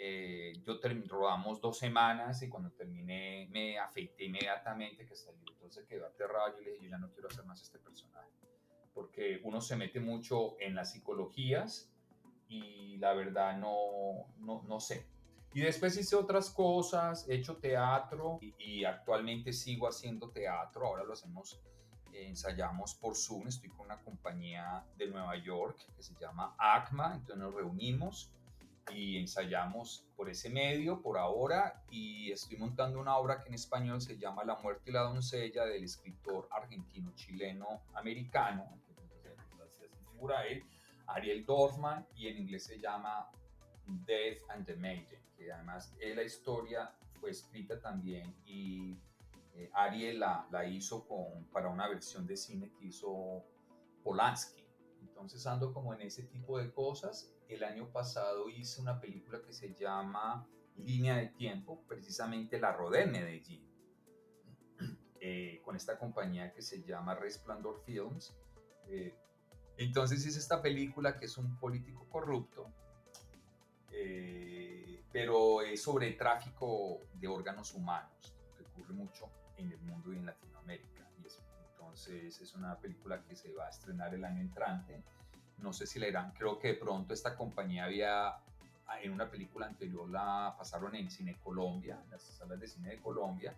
Eh, 0.00 0.52
yo 0.64 0.78
rodamos 1.08 1.60
dos 1.60 1.76
semanas 1.76 2.40
y 2.42 2.48
cuando 2.48 2.70
terminé 2.70 3.48
me 3.50 3.78
afeité 3.78 4.24
inmediatamente, 4.26 5.04
que 5.04 5.16
salió, 5.16 5.42
entonces 5.52 5.84
quedó 5.86 6.06
aterrado. 6.06 6.60
Y 6.60 6.64
le 6.64 6.70
dije, 6.72 6.84
yo 6.84 6.90
ya 6.90 6.98
no 6.98 7.10
quiero 7.10 7.28
hacer 7.28 7.44
más 7.44 7.60
este 7.60 7.78
personaje, 7.78 8.30
porque 8.94 9.40
uno 9.42 9.60
se 9.60 9.76
mete 9.76 10.00
mucho 10.00 10.56
en 10.60 10.74
las 10.74 10.92
psicologías 10.92 11.90
y 12.48 12.96
la 12.98 13.12
verdad 13.12 13.58
no, 13.58 14.32
no, 14.38 14.62
no 14.68 14.80
sé. 14.80 15.06
Y 15.52 15.60
después 15.60 15.98
hice 15.98 16.14
otras 16.14 16.50
cosas, 16.50 17.28
he 17.28 17.34
hecho 17.34 17.56
teatro 17.56 18.38
y, 18.40 18.54
y 18.58 18.84
actualmente 18.84 19.52
sigo 19.52 19.88
haciendo 19.88 20.30
teatro, 20.30 20.86
ahora 20.86 21.02
lo 21.02 21.14
hacemos 21.14 21.60
ensayamos 22.26 22.94
por 22.94 23.16
Zoom, 23.16 23.48
estoy 23.48 23.70
con 23.70 23.86
una 23.86 24.00
compañía 24.02 24.84
de 24.96 25.06
Nueva 25.06 25.36
York 25.36 25.78
que 25.94 26.02
se 26.02 26.14
llama 26.20 26.54
ACMA, 26.58 27.14
entonces 27.14 27.36
nos 27.36 27.54
reunimos 27.54 28.32
y 28.90 29.18
ensayamos 29.18 30.06
por 30.16 30.28
ese 30.28 30.50
medio 30.50 31.00
por 31.00 31.18
ahora 31.18 31.82
y 31.90 32.30
estoy 32.32 32.56
montando 32.56 33.00
una 33.00 33.16
obra 33.16 33.40
que 33.40 33.48
en 33.48 33.54
español 33.54 34.00
se 34.00 34.18
llama 34.18 34.44
La 34.44 34.56
muerte 34.56 34.90
y 34.90 34.92
la 34.92 35.02
doncella 35.02 35.64
del 35.64 35.84
escritor 35.84 36.48
argentino 36.50 37.12
chileno 37.14 37.82
americano, 37.94 38.78
Ariel 41.06 41.44
Dorfman 41.44 42.06
y 42.14 42.28
en 42.28 42.38
inglés 42.38 42.64
se 42.64 42.78
llama 42.78 43.30
Death 43.86 44.38
and 44.50 44.66
the 44.66 44.76
Maiden, 44.76 45.20
que 45.36 45.50
además 45.50 45.94
la 46.00 46.22
historia 46.22 46.92
fue 47.20 47.30
escrita 47.30 47.80
también 47.80 48.34
y 48.44 48.98
eh, 49.54 49.70
Ariel 49.72 50.20
la, 50.20 50.46
la, 50.50 50.66
hizo 50.66 51.06
con, 51.08 51.44
para 51.46 51.68
una 51.68 51.88
versión 51.88 52.26
de 52.26 52.36
cine 52.36 52.70
que 52.78 52.86
hizo 52.86 53.44
Polanski. 54.04 54.64
Entonces 55.00 55.46
ando 55.46 55.72
como 55.72 55.94
en 55.94 56.02
ese 56.02 56.24
tipo 56.24 56.58
de 56.58 56.70
cosas. 56.72 57.32
El 57.48 57.64
año 57.64 57.90
pasado 57.90 58.48
hice 58.50 58.80
una 58.80 59.00
película 59.00 59.40
que 59.40 59.52
se 59.52 59.74
llama 59.74 60.46
Línea 60.76 61.16
de 61.16 61.28
Tiempo, 61.28 61.82
precisamente 61.88 62.60
la 62.60 62.72
rodé 62.72 63.04
en 63.04 63.12
Medellín, 63.12 63.66
eh, 65.20 65.60
con 65.64 65.74
esta 65.74 65.98
compañía 65.98 66.52
que 66.52 66.60
se 66.60 66.82
llama 66.82 67.14
Resplandor 67.14 67.82
Films. 67.84 68.36
Eh, 68.86 69.16
entonces 69.78 70.24
hice 70.26 70.38
esta 70.38 70.60
película 70.60 71.16
que 71.16 71.24
es 71.24 71.38
un 71.38 71.58
político 71.58 72.06
corrupto, 72.10 72.70
pero 75.10 75.62
es 75.62 75.82
sobre 75.82 76.12
tráfico 76.12 77.00
de 77.14 77.26
órganos 77.26 77.74
humanos, 77.74 78.34
que 78.56 78.62
ocurre 78.62 78.92
mucho 78.92 79.30
en 79.56 79.72
el 79.72 79.80
mundo 79.80 80.12
y 80.12 80.16
en 80.16 80.26
Latinoamérica. 80.26 81.08
Y 81.18 81.26
entonces 81.70 82.40
es 82.40 82.54
una 82.54 82.78
película 82.78 83.22
que 83.24 83.34
se 83.34 83.52
va 83.52 83.66
a 83.66 83.70
estrenar 83.70 84.14
el 84.14 84.24
año 84.24 84.40
entrante. 84.40 85.02
No 85.58 85.72
sé 85.72 85.86
si 85.86 85.98
la 85.98 86.08
irán, 86.08 86.32
creo 86.32 86.58
que 86.58 86.68
de 86.68 86.74
pronto 86.74 87.12
esta 87.12 87.36
compañía 87.36 87.84
había, 87.84 88.36
en 89.02 89.12
una 89.12 89.28
película 89.30 89.66
anterior 89.66 90.08
la 90.08 90.54
pasaron 90.56 90.94
en 90.94 91.10
Cine 91.10 91.36
Colombia, 91.42 92.00
en 92.04 92.10
las 92.10 92.22
salas 92.22 92.60
de 92.60 92.66
cine 92.66 92.90
de 92.90 92.98
Colombia. 92.98 93.54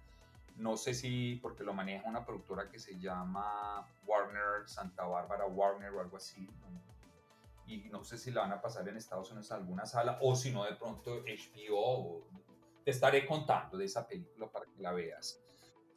No 0.56 0.76
sé 0.76 0.94
si 0.94 1.36
porque 1.36 1.62
lo 1.62 1.72
maneja 1.72 2.08
una 2.08 2.24
productora 2.24 2.68
que 2.68 2.78
se 2.78 2.98
llama 2.98 3.86
Warner 4.06 4.68
Santa 4.68 5.04
Bárbara 5.04 5.46
Warner 5.46 5.92
o 5.92 6.00
algo 6.00 6.16
así. 6.16 6.48
Y 7.66 7.78
no 7.90 8.02
sé 8.02 8.18
si 8.18 8.30
la 8.30 8.42
van 8.42 8.52
a 8.52 8.60
pasar 8.60 8.88
en 8.88 8.96
Estados 8.96 9.30
Unidos 9.30 9.50
en 9.50 9.58
alguna 9.58 9.86
sala 9.86 10.18
o 10.20 10.34
si 10.34 10.50
no 10.50 10.64
de 10.64 10.74
pronto 10.74 11.22
HBO. 11.22 12.26
Te 12.84 12.90
estaré 12.90 13.26
contando 13.26 13.78
de 13.78 13.84
esa 13.84 14.06
película 14.06 14.48
para 14.48 14.66
que 14.66 14.82
la 14.82 14.92
veas. 14.92 15.40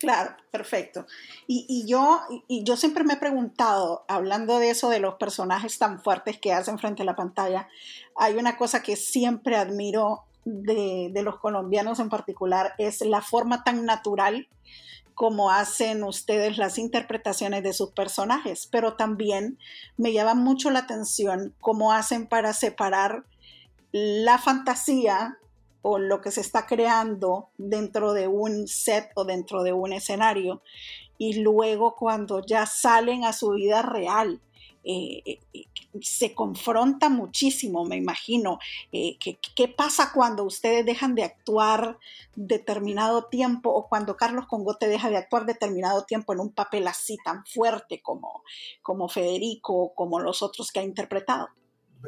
Claro, 0.04 0.36
perfecto. 0.52 1.06
Y, 1.48 1.86
yo, 1.88 2.76
siempre 2.76 3.06
me 3.06 3.14
he 3.14 3.18
preguntado, 3.18 4.04
hablando 4.10 4.60
de 4.60 4.70
eso, 4.70 4.90
de 4.90 5.00
los 5.00 5.16
personajes 5.16 5.80
tan 5.80 6.04
fuertes 6.04 6.38
que 6.38 6.52
hacen 6.52 6.78
frente 6.78 7.04
a 7.04 7.06
la 7.06 7.16
pantalla, 7.16 7.70
hay 8.18 8.36
una 8.36 8.58
cosa 8.58 8.84
que 8.84 8.98
siempre 8.98 9.56
admiro 9.56 10.26
de, 10.44 11.10
de 11.14 11.24
los 11.24 11.40
colombianos 11.40 12.02
en 12.02 12.10
particular, 12.10 12.74
es 12.80 13.00
la 13.00 13.22
forma 13.22 13.64
tan 13.64 13.86
natural 13.86 14.50
como 15.16 15.52
hacen 15.52 16.04
ustedes 16.04 16.58
las 16.58 16.78
interpretaciones 16.78 17.64
de 17.64 17.72
sus 17.72 17.92
personajes, 17.92 18.68
pero 18.70 18.98
también 18.98 19.58
me 19.96 20.12
llama 20.12 20.34
mucho 20.34 20.70
la 20.70 20.80
atención 20.80 21.56
cómo 21.62 21.94
hacen 21.94 22.28
para 22.28 22.52
separar 22.52 23.24
la 23.94 24.38
fantasía 24.38 25.38
o 25.84 26.00
lo 26.00 26.22
que 26.22 26.32
se 26.32 26.42
está 26.42 26.66
creando 26.66 27.50
dentro 27.58 28.14
de 28.14 28.28
un 28.28 28.68
set 28.68 29.12
o 29.16 29.26
dentro 29.26 29.64
de 29.64 29.74
un 29.74 29.94
escenario 29.94 30.64
y 31.18 31.42
luego 31.42 31.96
cuando 31.96 32.44
ya 32.44 32.66
salen 32.66 33.24
a 33.24 33.34
su 33.34 33.52
vida 33.52 33.82
real. 33.84 34.42
Eh, 34.86 35.40
eh, 35.54 35.68
se 36.02 36.34
confronta 36.34 37.08
muchísimo, 37.08 37.86
me 37.86 37.96
imagino. 37.96 38.60
Eh, 38.92 39.18
¿qué, 39.20 39.68
pasa 39.68 40.12
cuando 40.14 40.44
ustedes 40.44 40.86
dejan 40.86 41.16
de 41.16 41.24
actuar 41.24 41.98
determinado 42.36 43.26
tiempo 43.26 43.70
o 43.70 43.88
cuando 43.88 44.18
Carlos 44.18 44.48
Congote 44.48 44.88
deja 44.88 45.10
de 45.10 45.18
actuar 45.18 45.46
determinado 45.46 46.04
tiempo 46.04 46.34
en 46.34 46.40
un 46.42 46.52
papel 46.52 46.88
así 46.88 47.18
tan 47.24 47.46
fuerte 47.46 48.02
como, 48.02 48.44
como 48.82 49.08
Federico, 49.08 49.94
como 49.96 50.20
los 50.20 50.42
otros 50.42 50.72
que 50.72 50.80
ha 50.80 50.84
interpretado? 50.84 51.50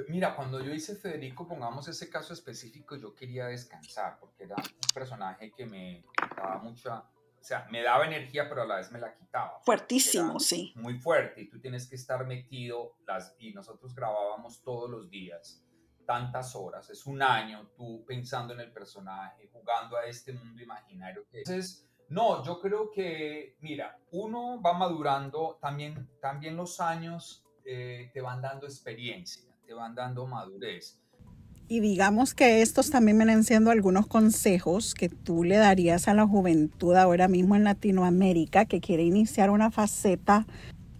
Mira, 0.08 0.36
cuando 0.36 0.62
yo 0.62 0.73
hice 0.73 0.95
Federico, 0.95 1.47
pongamos 1.47 1.88
ese 1.88 2.10
caso 2.10 2.34
específico, 2.34 2.95
yo 2.95 3.13
quería 3.13 3.47
descansar 3.47 4.17
porque 4.19 4.43
era 4.43 4.55
un 4.55 4.93
personaje 4.93 5.51
que 5.51 5.65
me 5.65 6.05
daba 6.36 6.58
mucha, 6.60 6.99
o 6.99 7.43
sea, 7.43 7.67
me 7.71 7.81
daba 7.81 8.05
energía, 8.05 8.49
pero 8.49 8.63
a 8.63 8.65
la 8.65 8.75
vez 8.77 8.91
me 8.91 8.99
la 8.99 9.13
quitaba. 9.15 9.60
Fuertísimo, 9.63 10.39
sí. 10.39 10.73
Muy 10.75 10.99
fuerte 10.99 11.41
y 11.41 11.49
tú 11.49 11.60
tienes 11.60 11.88
que 11.88 11.95
estar 11.95 12.25
metido 12.25 12.97
las 13.08 13.36
y 13.39 13.53
nosotros 13.53 13.95
grabábamos 13.95 14.62
todos 14.63 14.89
los 14.89 15.10
días 15.10 15.62
tantas 16.05 16.55
horas, 16.55 16.88
es 16.91 17.08
un 17.08 17.21
año 17.23 17.71
tú 17.75 18.05
pensando 18.05 18.53
en 18.53 18.60
el 18.60 18.71
personaje, 18.71 19.49
jugando 19.51 19.97
a 19.97 20.05
este 20.05 20.34
mundo 20.34 20.62
imaginario 20.62 21.25
que 21.31 21.39
Entonces, 21.39 21.89
no, 22.10 22.43
yo 22.45 22.60
creo 22.60 22.91
que, 22.91 23.55
mira, 23.62 23.97
uno 24.12 24.62
va 24.62 24.73
madurando, 24.73 25.58
también, 25.60 26.08
también 26.21 26.55
los 26.55 26.79
años 26.79 27.43
eh, 27.65 28.12
te 28.13 28.21
van 28.21 28.39
dando 28.39 28.67
experiencia 28.67 29.55
te 29.65 29.73
van 29.73 29.95
dando 29.95 30.28
madurez. 30.28 30.99
Y 31.67 31.80
digamos 31.80 32.36
que 32.36 32.62
estos 32.62 32.91
también 32.91 33.17
vienen 33.17 33.43
siendo 33.43 33.71
algunos 33.71 34.06
consejos 34.06 34.93
que 34.93 35.10
tú 35.10 35.43
le 35.43 35.58
darías 35.58 36.08
a 36.08 36.13
la 36.13 36.28
juventud 36.28 36.95
ahora 36.95 37.28
mismo 37.28 37.56
en 37.56 37.63
Latinoamérica 37.63 38.65
que 38.65 38.82
quiere 38.82 39.04
iniciar 39.04 39.49
una 39.49 39.71
faceta 39.71 40.45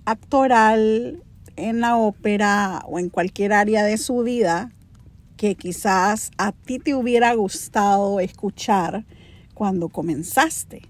actoral 0.06 1.22
en 1.56 1.82
la 1.82 1.98
ópera 1.98 2.82
o 2.88 2.98
en 2.98 3.10
cualquier 3.10 3.54
área 3.54 3.84
de 3.84 3.98
su 3.98 4.24
vida 4.24 4.72
que 5.38 5.56
quizás 5.56 6.32
a 6.38 6.52
ti 6.52 6.80
te 6.80 6.96
hubiera 6.96 7.34
gustado 7.36 8.20
escuchar 8.20 9.06
cuando 9.54 9.90
comenzaste. 9.90 10.82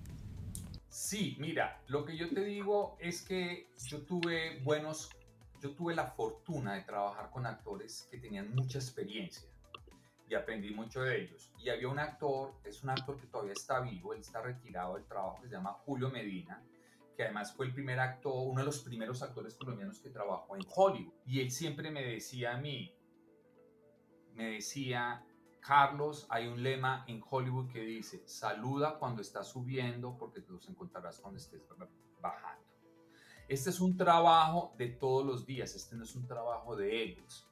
Sí, 0.87 1.35
mira, 1.39 1.81
lo 1.87 2.05
que 2.05 2.15
yo 2.15 2.29
te 2.29 2.45
digo 2.45 2.97
es 3.01 3.21
que 3.21 3.67
yo 3.87 4.01
tuve 4.03 4.61
buenos 4.63 5.09
yo 5.65 5.75
tuve 5.75 5.95
la 5.95 6.05
fortuna 6.05 6.75
de 6.75 6.81
trabajar 6.81 7.31
con 7.31 7.47
actores 7.47 8.07
que 8.11 8.19
tenían 8.19 8.53
mucha 8.53 8.77
experiencia 8.77 9.49
y 10.29 10.35
aprendí 10.35 10.69
mucho 10.69 11.01
de 11.01 11.23
ellos. 11.23 11.51
Y 11.57 11.69
había 11.69 11.87
un 11.87 11.97
actor, 11.97 12.53
es 12.63 12.83
un 12.83 12.91
actor 12.91 13.19
que 13.19 13.25
todavía 13.25 13.53
está 13.53 13.79
vivo, 13.79 14.13
él 14.13 14.19
está 14.19 14.41
retirado 14.41 14.93
del 14.93 15.05
trabajo, 15.05 15.41
que 15.41 15.47
se 15.47 15.55
llama 15.55 15.73
Julio 15.73 16.11
Medina, 16.11 16.63
que 17.15 17.23
además 17.23 17.51
fue 17.51 17.65
el 17.65 17.73
primer 17.73 17.99
actor, 17.99 18.33
uno 18.45 18.59
de 18.59 18.65
los 18.65 18.79
primeros 18.81 19.23
actores 19.23 19.55
colombianos 19.55 19.99
que 19.99 20.11
trabajó 20.11 20.55
en 20.55 20.61
Hollywood. 20.67 21.13
Y 21.25 21.39
él 21.41 21.49
siempre 21.49 21.89
me 21.89 22.03
decía 22.03 22.53
a 22.53 22.57
mí, 22.57 22.95
me 24.33 24.51
decía, 24.51 25.25
Carlos, 25.61 26.27
hay 26.29 26.45
un 26.47 26.61
lema 26.61 27.05
en 27.07 27.23
Hollywood 27.27 27.71
que 27.71 27.79
dice, 27.81 28.21
saluda 28.27 28.99
cuando 28.99 29.23
estás 29.23 29.47
subiendo 29.47 30.15
porque 30.15 30.41
te 30.41 30.51
los 30.51 30.69
encontrarás 30.69 31.19
cuando 31.19 31.39
estés 31.39 31.63
bajando. 32.21 32.64
Este 33.47 33.69
es 33.69 33.79
un 33.79 33.95
trabajo 33.95 34.73
de 34.77 34.87
todos 34.87 35.25
los 35.25 35.45
días, 35.45 35.75
este 35.75 35.95
no 35.95 36.03
es 36.03 36.15
un 36.15 36.25
trabajo 36.25 36.75
de 36.75 37.03
ellos. 37.03 37.45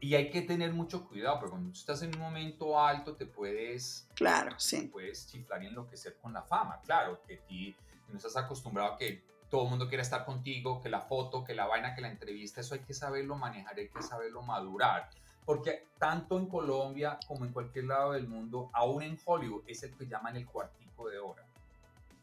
Y 0.00 0.14
hay 0.14 0.30
que 0.30 0.42
tener 0.42 0.72
mucho 0.72 1.06
cuidado, 1.08 1.38
porque 1.38 1.50
cuando 1.52 1.72
estás 1.72 2.02
en 2.02 2.14
un 2.14 2.20
momento 2.20 2.78
alto 2.78 3.14
te 3.14 3.26
puedes... 3.26 4.08
Claro, 4.14 4.58
sí. 4.58 4.90
puedes 4.92 5.26
chiflar 5.28 5.62
y 5.62 5.66
enloquecer 5.66 6.16
con 6.20 6.32
la 6.32 6.42
fama. 6.42 6.80
Claro, 6.84 7.22
que 7.26 7.36
ti 7.38 7.74
no 8.08 8.16
estás 8.16 8.36
acostumbrado 8.36 8.94
a 8.94 8.98
que 8.98 9.22
todo 9.48 9.64
el 9.64 9.70
mundo 9.70 9.88
quiera 9.88 10.02
estar 10.02 10.24
contigo, 10.24 10.80
que 10.82 10.88
la 10.88 11.00
foto, 11.00 11.44
que 11.44 11.54
la 11.54 11.66
vaina, 11.66 11.94
que 11.94 12.00
la 12.00 12.10
entrevista, 12.10 12.60
eso 12.60 12.74
hay 12.74 12.80
que 12.80 12.92
saberlo 12.92 13.36
manejar, 13.36 13.78
hay 13.78 13.88
que 13.88 14.02
saberlo 14.02 14.42
madurar. 14.42 15.08
porque 15.44 15.86
tanto 15.98 16.38
en 16.38 16.46
Colombia 16.46 17.18
como 17.28 17.44
en 17.44 17.52
cualquier 17.52 17.84
lado 17.84 18.12
del 18.12 18.26
mundo, 18.26 18.68
aún 18.72 19.02
en 19.02 19.16
Hollywood, 19.24 19.62
es 19.68 19.82
el 19.84 19.96
que 19.96 20.06
llaman 20.06 20.36
el 20.36 20.44
cuartico 20.44 21.08
de 21.08 21.18
hora. 21.20 21.46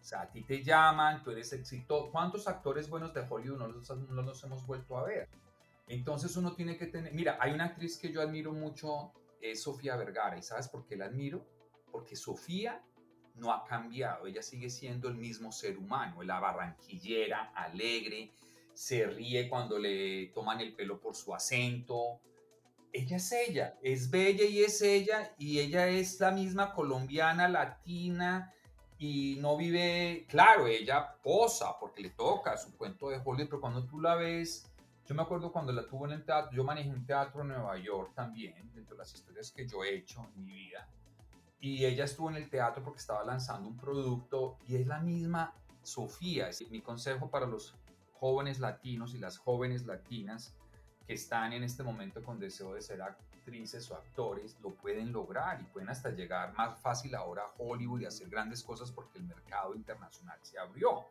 O 0.04 0.06
sea, 0.06 0.24
a 0.24 0.30
ti 0.30 0.43
te 0.43 0.62
llaman, 0.62 1.24
tú 1.24 1.32
eres 1.32 1.54
exitoso. 1.54 2.12
¿Cuántos 2.12 2.45
actores 2.49 2.89
buenos 2.89 3.14
de 3.14 3.22
Hollywood 3.22 3.58
no 3.58 3.68
los, 3.70 3.89
no 3.89 4.22
los 4.22 4.43
hemos 4.43 4.68
vuelto 4.68 4.97
a 4.97 5.06
ver? 5.06 5.30
Entonces 5.88 6.36
uno 6.36 6.54
tiene 6.56 6.76
que 6.76 6.88
tener, 6.88 7.14
mira, 7.14 7.38
hay 7.39 7.54
una 7.54 7.66
actriz 7.66 7.97
que 7.97 8.12
yo 8.12 8.22
admiro 8.22 8.51
mucho, 8.51 9.14
es 9.39 9.64
Sofía 9.64 9.95
Vergara, 9.95 10.38
¿y 10.38 10.43
sabes 10.43 10.68
por 10.68 10.86
qué 10.86 10.97
la 10.97 11.06
admiro? 11.06 11.47
Porque 11.89 12.18
Sofía 12.18 12.84
no 13.36 13.54
ha 13.54 13.64
cambiado, 13.64 14.28
ella 14.28 14.41
sigue 14.41 14.70
siendo 14.70 15.08
el 15.08 15.16
mismo 15.16 15.54
ser 15.54 15.78
humano, 15.78 16.22
la 16.22 16.38
barranquillera, 16.41 17.54
alegre, 17.56 18.34
se 18.74 19.06
ríe 19.06 19.47
cuando 19.47 19.80
le 19.80 20.28
toman 20.34 20.60
el 20.60 20.76
pelo 20.76 20.99
por 20.99 21.16
su 21.16 21.34
acento. 21.34 22.20
Ella 22.91 23.16
es 23.16 23.32
ella, 23.32 23.78
es 23.82 24.12
bella 24.12 24.43
y 24.43 24.64
es 24.64 24.82
ella, 24.82 25.34
y 25.38 25.60
ella 25.60 25.88
es 25.88 26.20
la 26.20 26.32
misma 26.32 26.74
colombiana, 26.74 27.47
latina, 27.47 28.54
y 28.98 29.38
no 29.41 29.58
vive, 29.58 30.26
claro, 30.30 30.68
ella 30.68 31.16
posa 31.22 31.78
porque 31.80 32.02
le 32.02 32.10
toca 32.12 32.58
su 32.58 32.76
cuento 32.78 33.10
de 33.10 33.18
Hollywood, 33.18 33.50
pero 33.50 33.62
cuando 33.62 33.86
tú 33.86 34.00
la 34.00 34.16
ves 34.16 34.74
yo 35.06 35.16
me 35.16 35.22
acuerdo 35.22 35.52
cuando 35.52 35.74
la 35.74 35.86
tuvo 35.86 36.06
en 36.06 36.14
el 36.14 36.24
teatro, 36.24 36.52
yo 36.54 36.64
manejé 36.64 36.89
un 36.89 37.06
teatro 37.06 37.41
en 37.41 37.50
Nueva 37.50 37.78
York 37.78 38.14
también, 38.16 38.72
dentro 38.74 38.96
de 38.96 39.00
las 39.00 39.14
historias 39.14 39.52
que 39.52 39.68
yo 39.68 39.84
he 39.84 39.96
hecho 39.96 40.26
en 40.36 40.46
mi 40.46 40.54
vida. 40.54 40.88
Y 41.60 41.86
ella 41.86 42.06
estuvo 42.06 42.30
en 42.30 42.38
el 42.38 42.50
teatro 42.50 42.84
porque 42.84 43.00
estaba 43.00 43.24
lanzando 43.24 43.68
un 43.68 43.78
producto 43.78 44.58
y 44.68 44.76
es 44.78 44.88
la 44.88 45.00
misma 45.00 45.54
Sofía. 45.82 46.48
Es 46.48 46.70
mi 46.72 46.82
consejo 46.82 47.30
para 47.30 47.46
los 47.46 47.76
jóvenes 48.14 48.60
latinos 48.60 49.14
y 49.14 49.18
las 49.18 49.38
jóvenes 49.38 49.86
latinas 49.86 50.56
que 51.06 51.14
están 51.14 51.52
en 51.52 51.64
este 51.64 51.84
momento 51.84 52.24
con 52.24 52.39
deseo 52.39 52.74
de 52.74 52.82
ser 52.82 53.02
actrices 53.44 53.91
o 53.91 53.96
actores, 53.96 54.58
lo 54.62 54.74
pueden 54.76 55.12
lograr 55.12 55.60
y 55.62 55.66
pueden 55.66 55.89
hasta 55.89 56.10
llegar 56.12 56.54
más 56.54 56.80
fácil 56.80 57.14
ahora 57.14 57.44
a 57.44 57.54
Hollywood 57.58 58.02
y 58.02 58.06
hacer 58.06 58.30
grandes 58.30 58.64
cosas 58.64 58.89
porque 58.91 59.18
el 59.18 59.26
mercado 59.26 59.76
internacional 59.76 60.39
se 60.41 60.58
abrió. 60.58 61.06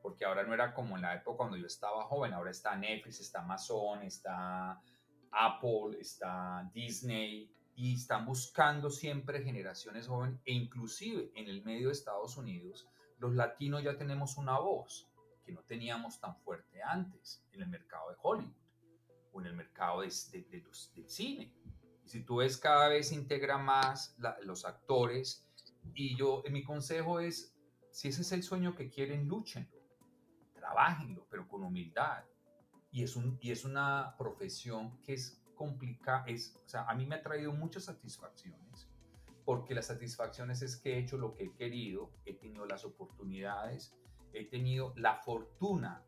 Porque 0.00 0.24
ahora 0.24 0.44
no 0.44 0.54
era 0.54 0.74
como 0.74 0.96
en 0.96 1.02
la 1.02 1.14
época 1.14 1.38
cuando 1.38 1.56
yo 1.56 1.66
estaba 1.66 2.04
joven, 2.04 2.32
ahora 2.32 2.50
está 2.50 2.76
Netflix, 2.76 3.20
está 3.20 3.40
Amazon, 3.40 4.02
está 4.02 4.80
Apple, 5.32 5.98
está 6.00 6.68
Disney, 6.72 7.52
y 7.74 7.94
están 7.94 8.26
buscando 8.26 8.90
siempre 8.90 9.42
generaciones 9.42 10.06
jóvenes, 10.06 10.40
e 10.44 10.52
inclusive 10.52 11.30
en 11.34 11.48
el 11.48 11.64
medio 11.64 11.88
de 11.88 11.94
Estados 11.94 12.36
Unidos, 12.36 12.88
los 13.18 13.34
latinos 13.34 13.82
ya 13.82 13.96
tenemos 13.96 14.36
una 14.36 14.58
voz 14.58 15.08
que 15.44 15.52
no 15.52 15.62
teníamos 15.62 16.20
tan 16.20 16.36
fuerte 16.36 16.82
antes 16.82 17.42
en 17.52 17.62
el 17.62 17.68
mercado 17.68 18.10
de 18.10 18.16
Hollywood 18.20 18.61
o 19.32 19.40
en 19.40 19.46
el 19.46 19.54
mercado 19.54 20.02
de, 20.02 20.08
del 20.50 21.08
cine. 21.08 21.52
Y 22.04 22.08
si 22.08 22.24
tú 22.24 22.36
ves, 22.36 22.56
cada 22.56 22.88
vez 22.88 23.08
se 23.08 23.14
integra 23.14 23.58
más 23.58 24.16
los 24.42 24.64
actores, 24.64 25.46
y 25.94 26.16
yo, 26.16 26.42
mi 26.50 26.62
consejo 26.62 27.20
es, 27.20 27.54
si 27.90 28.08
ese 28.08 28.22
es 28.22 28.32
el 28.32 28.42
sueño 28.42 28.74
que 28.74 28.88
quieren, 28.88 29.26
luchenlo 29.26 29.82
trabajenlo, 30.62 31.26
pero 31.28 31.48
con 31.48 31.64
humildad. 31.64 32.24
Y 32.92 33.02
es, 33.02 33.16
un, 33.16 33.38
y 33.40 33.50
es 33.50 33.64
una 33.64 34.14
profesión 34.16 34.98
que 35.02 35.14
es 35.14 35.42
complicada, 35.54 36.24
es, 36.26 36.56
o 36.64 36.68
sea, 36.68 36.84
a 36.84 36.94
mí 36.94 37.04
me 37.04 37.16
ha 37.16 37.22
traído 37.22 37.52
muchas 37.52 37.84
satisfacciones, 37.84 38.88
porque 39.44 39.74
las 39.74 39.86
satisfacciones 39.86 40.62
es 40.62 40.76
que 40.76 40.94
he 40.94 40.98
hecho 40.98 41.18
lo 41.18 41.34
que 41.34 41.44
he 41.44 41.52
querido, 41.52 42.10
he 42.24 42.34
tenido 42.34 42.64
las 42.66 42.84
oportunidades, 42.84 43.94
he 44.32 44.44
tenido 44.44 44.92
la 44.96 45.16
fortuna, 45.16 46.04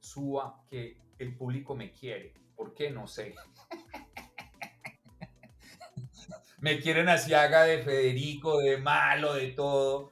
suba, 0.00 0.64
que 0.68 1.00
el 1.18 1.36
público 1.36 1.74
me 1.74 1.92
quiere. 1.92 2.34
¿Por 2.58 2.74
qué? 2.74 2.90
No 2.90 3.06
sé. 3.06 3.34
me 6.58 6.78
quieren 6.80 7.08
así 7.08 7.32
haga 7.32 7.62
de 7.62 7.82
Federico, 7.82 8.58
de 8.58 8.76
malo, 8.76 9.32
de 9.32 9.52
todo 9.52 10.10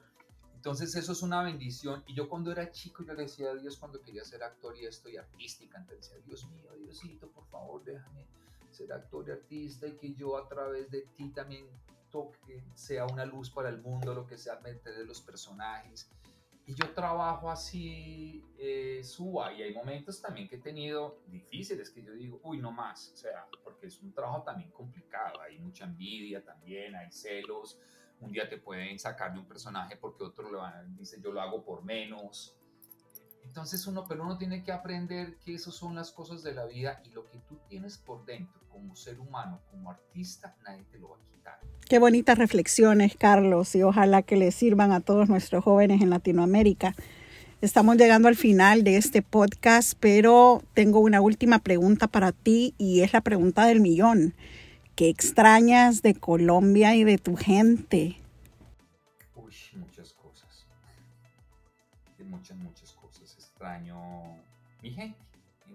entonces 0.67 0.93
eso 0.95 1.13
es 1.13 1.21
una 1.21 1.43
bendición. 1.43 2.03
Y 2.07 2.13
yo 2.13 2.27
cuando 2.27 2.51
era 2.51 2.69
chico, 2.71 3.01
yo 3.01 3.13
le 3.13 3.23
decía 3.23 3.51
a 3.51 3.55
Dios 3.55 3.77
cuando 3.77 4.01
quería 4.01 4.25
ser 4.25 4.43
actor 4.43 4.77
y 4.77 4.85
esto 4.85 5.07
y 5.07 5.15
artística. 5.15 5.77
Entonces 5.77 6.09
decía, 6.09 6.25
Dios 6.25 6.45
mío, 6.49 6.69
Diosito, 6.77 7.29
por 7.29 7.47
favor, 7.47 7.85
déjame 7.85 8.27
ser 8.69 8.91
actor 8.91 9.29
y 9.29 9.31
artista 9.31 9.87
y 9.87 9.95
que 9.95 10.13
yo 10.13 10.35
a 10.35 10.45
través 10.49 10.91
de 10.91 11.03
ti 11.15 11.29
también 11.29 11.65
toque, 12.11 12.61
sea 12.75 13.05
una 13.05 13.23
luz 13.23 13.49
para 13.49 13.69
el 13.69 13.81
mundo, 13.81 14.13
lo 14.13 14.27
que 14.27 14.37
sea, 14.37 14.59
meter 14.59 14.93
de 14.93 15.05
los 15.05 15.21
personajes. 15.21 16.09
Y 16.67 16.75
yo 16.75 16.93
trabajo 16.93 17.49
así, 17.49 18.43
eh, 18.57 19.01
suba, 19.01 19.53
y 19.53 19.63
hay 19.63 19.73
momentos 19.73 20.21
también 20.21 20.49
que 20.49 20.57
he 20.57 20.59
tenido 20.59 21.21
difíciles 21.27 21.89
que 21.89 22.03
yo 22.03 22.11
digo, 22.13 22.41
uy, 22.43 22.57
no 22.57 22.73
más, 22.73 23.13
o 23.13 23.15
sea, 23.15 23.47
porque 23.63 23.87
es 23.87 24.01
un 24.01 24.13
trabajo 24.13 24.43
también 24.43 24.69
complicado, 24.71 25.39
hay 25.39 25.57
mucha 25.59 25.85
envidia 25.85 26.43
también, 26.43 26.93
hay 26.93 27.09
celos, 27.09 27.79
un 28.19 28.31
día 28.31 28.49
te 28.49 28.57
pueden 28.57 28.97
sacar 28.99 29.33
de 29.33 29.39
un 29.39 29.47
personaje 29.47 29.95
porque 29.95 30.23
otro 30.23 30.51
le 30.51 30.59
dice 30.97 31.21
yo 31.21 31.31
lo 31.31 31.41
hago 31.41 31.63
por 31.63 31.83
menos. 31.83 32.55
Entonces 33.57 33.87
uno, 33.87 34.05
pero 34.07 34.23
uno 34.23 34.37
tiene 34.37 34.61
que 34.61 34.71
aprender 34.71 35.37
que 35.43 35.55
esas 35.55 35.73
son 35.73 35.95
las 35.95 36.11
cosas 36.11 36.43
de 36.43 36.53
la 36.53 36.65
vida 36.65 37.01
y 37.03 37.09
lo 37.09 37.25
que 37.25 37.39
tú 37.49 37.57
tienes 37.67 37.97
por 37.97 38.23
dentro 38.23 38.61
como 38.69 38.95
ser 38.95 39.19
humano, 39.19 39.59
como 39.71 39.89
artista, 39.89 40.55
nadie 40.63 40.85
te 40.91 40.99
lo 40.99 41.09
va 41.09 41.15
a 41.15 41.35
quitar. 41.35 41.59
Qué 41.89 41.97
bonitas 41.97 42.37
reflexiones, 42.37 43.15
Carlos, 43.17 43.73
y 43.73 43.81
ojalá 43.81 44.21
que 44.21 44.35
le 44.35 44.51
sirvan 44.51 44.91
a 44.91 44.99
todos 44.99 45.27
nuestros 45.27 45.63
jóvenes 45.63 46.03
en 46.03 46.11
Latinoamérica. 46.11 46.93
Estamos 47.59 47.97
llegando 47.97 48.27
al 48.27 48.35
final 48.35 48.83
de 48.83 48.97
este 48.97 49.23
podcast, 49.23 49.93
pero 49.99 50.61
tengo 50.75 50.99
una 50.99 51.19
última 51.19 51.57
pregunta 51.57 52.05
para 52.05 52.33
ti 52.33 52.75
y 52.77 53.01
es 53.01 53.11
la 53.11 53.21
pregunta 53.21 53.65
del 53.65 53.81
millón. 53.81 54.35
¿Qué 54.93 55.09
extrañas 55.09 56.03
de 56.03 56.13
Colombia 56.13 56.95
y 56.95 57.03
de 57.03 57.17
tu 57.17 57.35
gente? 57.35 58.17
Extraño 63.67 64.45
mi 64.81 64.91
gente. 64.91 65.19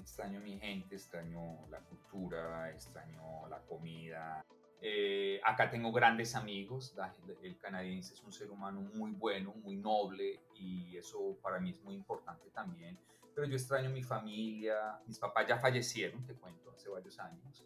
Extraño 0.00 0.40
mi 0.40 0.58
gente, 0.58 0.94
extraño 0.94 1.68
la 1.68 1.78
cultura, 1.80 2.70
extraño 2.70 3.46
la 3.50 3.60
comida. 3.68 4.42
Eh, 4.80 5.38
acá 5.44 5.68
tengo 5.68 5.92
grandes 5.92 6.34
amigos. 6.34 6.96
El 7.42 7.58
canadiense 7.58 8.14
es 8.14 8.22
un 8.22 8.32
ser 8.32 8.50
humano 8.50 8.80
muy 8.80 9.10
bueno, 9.10 9.52
muy 9.62 9.76
noble 9.76 10.40
y 10.54 10.96
eso 10.96 11.36
para 11.42 11.60
mí 11.60 11.68
es 11.68 11.82
muy 11.82 11.94
importante 11.94 12.48
también. 12.48 12.98
Pero 13.34 13.46
yo 13.46 13.56
extraño 13.56 13.90
mi 13.90 14.02
familia. 14.02 14.98
Mis 15.06 15.18
papás 15.18 15.46
ya 15.46 15.58
fallecieron, 15.58 16.24
te 16.24 16.32
cuento, 16.32 16.70
hace 16.70 16.88
varios 16.88 17.18
años 17.18 17.62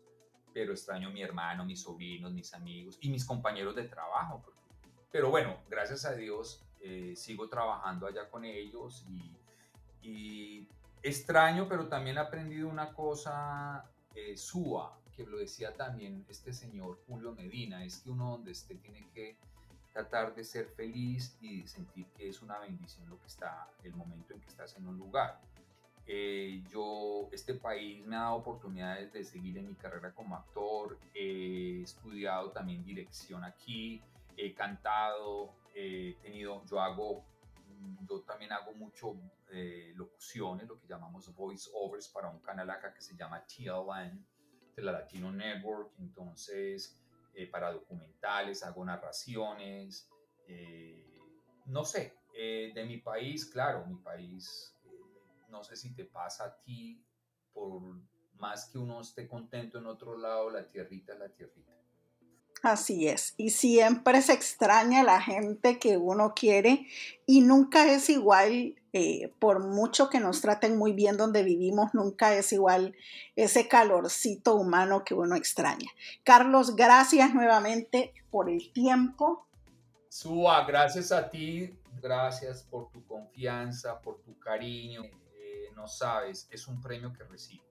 pero 0.52 0.72
extraño 0.72 1.08
a 1.08 1.10
mi 1.10 1.20
hermano, 1.22 1.66
mis 1.66 1.82
sobrinos, 1.82 2.32
mis 2.32 2.54
amigos 2.54 2.96
y 3.02 3.10
mis 3.10 3.26
compañeros 3.26 3.76
de 3.76 3.84
trabajo. 3.84 4.42
Pero 5.12 5.28
bueno, 5.28 5.58
gracias 5.68 6.06
a 6.06 6.14
Dios 6.14 6.66
eh, 6.80 7.14
sigo 7.14 7.46
trabajando 7.46 8.06
allá 8.06 8.30
con 8.30 8.42
ellos 8.46 9.04
y, 9.06 9.36
extraño, 11.02 11.68
pero 11.68 11.86
también 11.88 12.16
he 12.16 12.20
aprendido 12.20 12.68
una 12.68 12.92
cosa 12.92 13.84
eh, 14.14 14.34
que 15.16 15.24
lo 15.24 15.38
decía 15.38 15.74
también 15.74 16.24
este 16.28 16.52
señor 16.52 16.98
Julio 17.06 17.32
Medina, 17.32 17.84
es 17.84 17.98
que 17.98 18.10
uno 18.10 18.32
donde 18.32 18.52
esté 18.52 18.74
tiene 18.74 19.08
que 19.14 19.36
tratar 19.92 20.34
de 20.34 20.44
ser 20.44 20.66
feliz 20.66 21.38
y 21.40 21.66
sentir 21.66 22.06
que 22.16 22.28
es 22.28 22.42
una 22.42 22.58
bendición 22.58 23.08
lo 23.08 23.18
que 23.18 23.26
está, 23.26 23.70
el 23.82 23.94
momento 23.94 24.34
en 24.34 24.40
que 24.40 24.48
estás 24.48 24.76
en 24.76 24.86
un 24.86 24.98
lugar. 24.98 25.40
Eh, 26.06 26.62
yo, 26.70 27.28
este 27.32 27.54
país 27.54 28.04
me 28.06 28.14
ha 28.14 28.20
dado 28.20 28.34
oportunidades 28.36 29.12
de 29.12 29.24
seguir 29.24 29.56
en 29.58 29.68
mi 29.68 29.74
carrera 29.74 30.12
como 30.12 30.36
actor, 30.36 30.98
he 31.14 31.80
estudiado 31.82 32.50
también 32.50 32.84
dirección 32.84 33.42
aquí, 33.42 34.02
he 34.36 34.54
cantado, 34.54 35.54
he 35.74 36.14
tenido, 36.22 36.62
yo 36.66 36.80
hago, 36.80 37.24
yo 38.08 38.22
también 38.22 38.52
hago 38.52 38.72
mucho 38.74 39.16
eh, 39.50 39.92
locuciones, 39.94 40.66
lo 40.66 40.78
que 40.78 40.86
llamamos 40.86 41.34
voice 41.34 41.70
overs 41.74 42.08
para 42.08 42.28
un 42.28 42.40
canal 42.40 42.70
acá 42.70 42.92
que 42.92 43.00
se 43.00 43.16
llama 43.16 43.44
TLN, 43.46 44.26
de 44.74 44.82
la 44.82 44.92
Latino 44.92 45.32
Network, 45.32 45.92
entonces 45.98 47.00
eh, 47.34 47.46
para 47.46 47.72
documentales, 47.72 48.62
hago 48.62 48.84
narraciones, 48.84 50.10
no 51.64 51.84
sé, 51.84 52.14
de 52.32 52.84
mi 52.86 52.98
país, 52.98 53.46
claro, 53.46 53.84
mi 53.86 53.96
país 53.96 54.76
no 55.48 55.62
sé 55.64 55.76
si 55.76 55.94
te 55.94 56.04
pasa 56.04 56.44
a 56.44 56.62
ti, 56.62 57.02
por 57.52 57.82
más 58.34 58.68
que 58.68 58.78
uno 58.78 59.00
esté 59.00 59.26
contento 59.26 59.78
en 59.78 59.86
otro 59.86 60.16
lado, 60.16 60.50
la 60.50 60.68
tierrita 60.68 61.14
es 61.14 61.18
la 61.18 61.28
tierrita. 61.28 61.75
Así 62.62 63.06
es, 63.06 63.34
y 63.36 63.50
siempre 63.50 64.22
se 64.22 64.32
extraña 64.32 65.04
la 65.04 65.20
gente 65.20 65.78
que 65.78 65.98
uno 65.98 66.32
quiere 66.34 66.86
y 67.26 67.42
nunca 67.42 67.92
es 67.92 68.08
igual, 68.08 68.74
eh, 68.92 69.30
por 69.38 69.64
mucho 69.64 70.08
que 70.08 70.20
nos 70.20 70.40
traten 70.40 70.76
muy 70.76 70.92
bien 70.92 71.16
donde 71.16 71.42
vivimos, 71.42 71.94
nunca 71.94 72.34
es 72.34 72.52
igual 72.52 72.96
ese 73.36 73.68
calorcito 73.68 74.56
humano 74.56 75.04
que 75.04 75.14
uno 75.14 75.36
extraña. 75.36 75.90
Carlos, 76.24 76.74
gracias 76.74 77.34
nuevamente 77.34 78.14
por 78.30 78.48
el 78.48 78.72
tiempo. 78.72 79.46
Suba, 80.08 80.64
gracias 80.64 81.12
a 81.12 81.28
ti, 81.28 81.78
gracias 82.00 82.62
por 82.62 82.90
tu 82.90 83.04
confianza, 83.06 84.00
por 84.00 84.22
tu 84.22 84.36
cariño 84.38 85.02
no 85.76 85.86
sabes, 85.86 86.48
es 86.50 86.66
un 86.66 86.80
premio 86.80 87.12
que 87.12 87.22
recibo. 87.24 87.62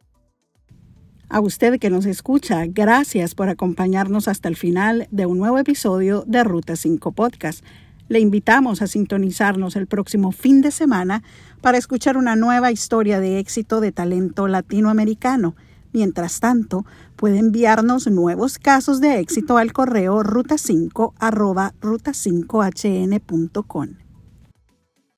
A 1.27 1.39
usted 1.39 1.79
que 1.79 1.89
nos 1.89 2.05
escucha, 2.05 2.67
gracias 2.67 3.33
por 3.33 3.49
acompañarnos 3.49 4.27
hasta 4.27 4.47
el 4.47 4.55
final 4.55 5.07
de 5.09 5.25
un 5.25 5.39
nuevo 5.39 5.57
episodio 5.57 6.23
de 6.27 6.43
Ruta 6.43 6.75
5 6.75 7.13
Podcast. 7.13 7.65
Le 8.09 8.19
invitamos 8.19 8.83
a 8.83 8.87
sintonizarnos 8.87 9.75
el 9.75 9.87
próximo 9.87 10.31
fin 10.31 10.61
de 10.61 10.69
semana 10.69 11.23
para 11.61 11.79
escuchar 11.79 12.17
una 12.17 12.35
nueva 12.35 12.71
historia 12.71 13.19
de 13.19 13.39
éxito 13.39 13.81
de 13.81 13.91
talento 13.91 14.47
latinoamericano. 14.47 15.55
Mientras 15.93 16.39
tanto, 16.39 16.85
puede 17.15 17.39
enviarnos 17.39 18.05
nuevos 18.05 18.59
casos 18.59 19.01
de 19.01 19.19
éxito 19.19 19.57
al 19.57 19.73
correo 19.73 20.21
ruta5 20.21 21.13
ruta5hn.com. 21.81 24.04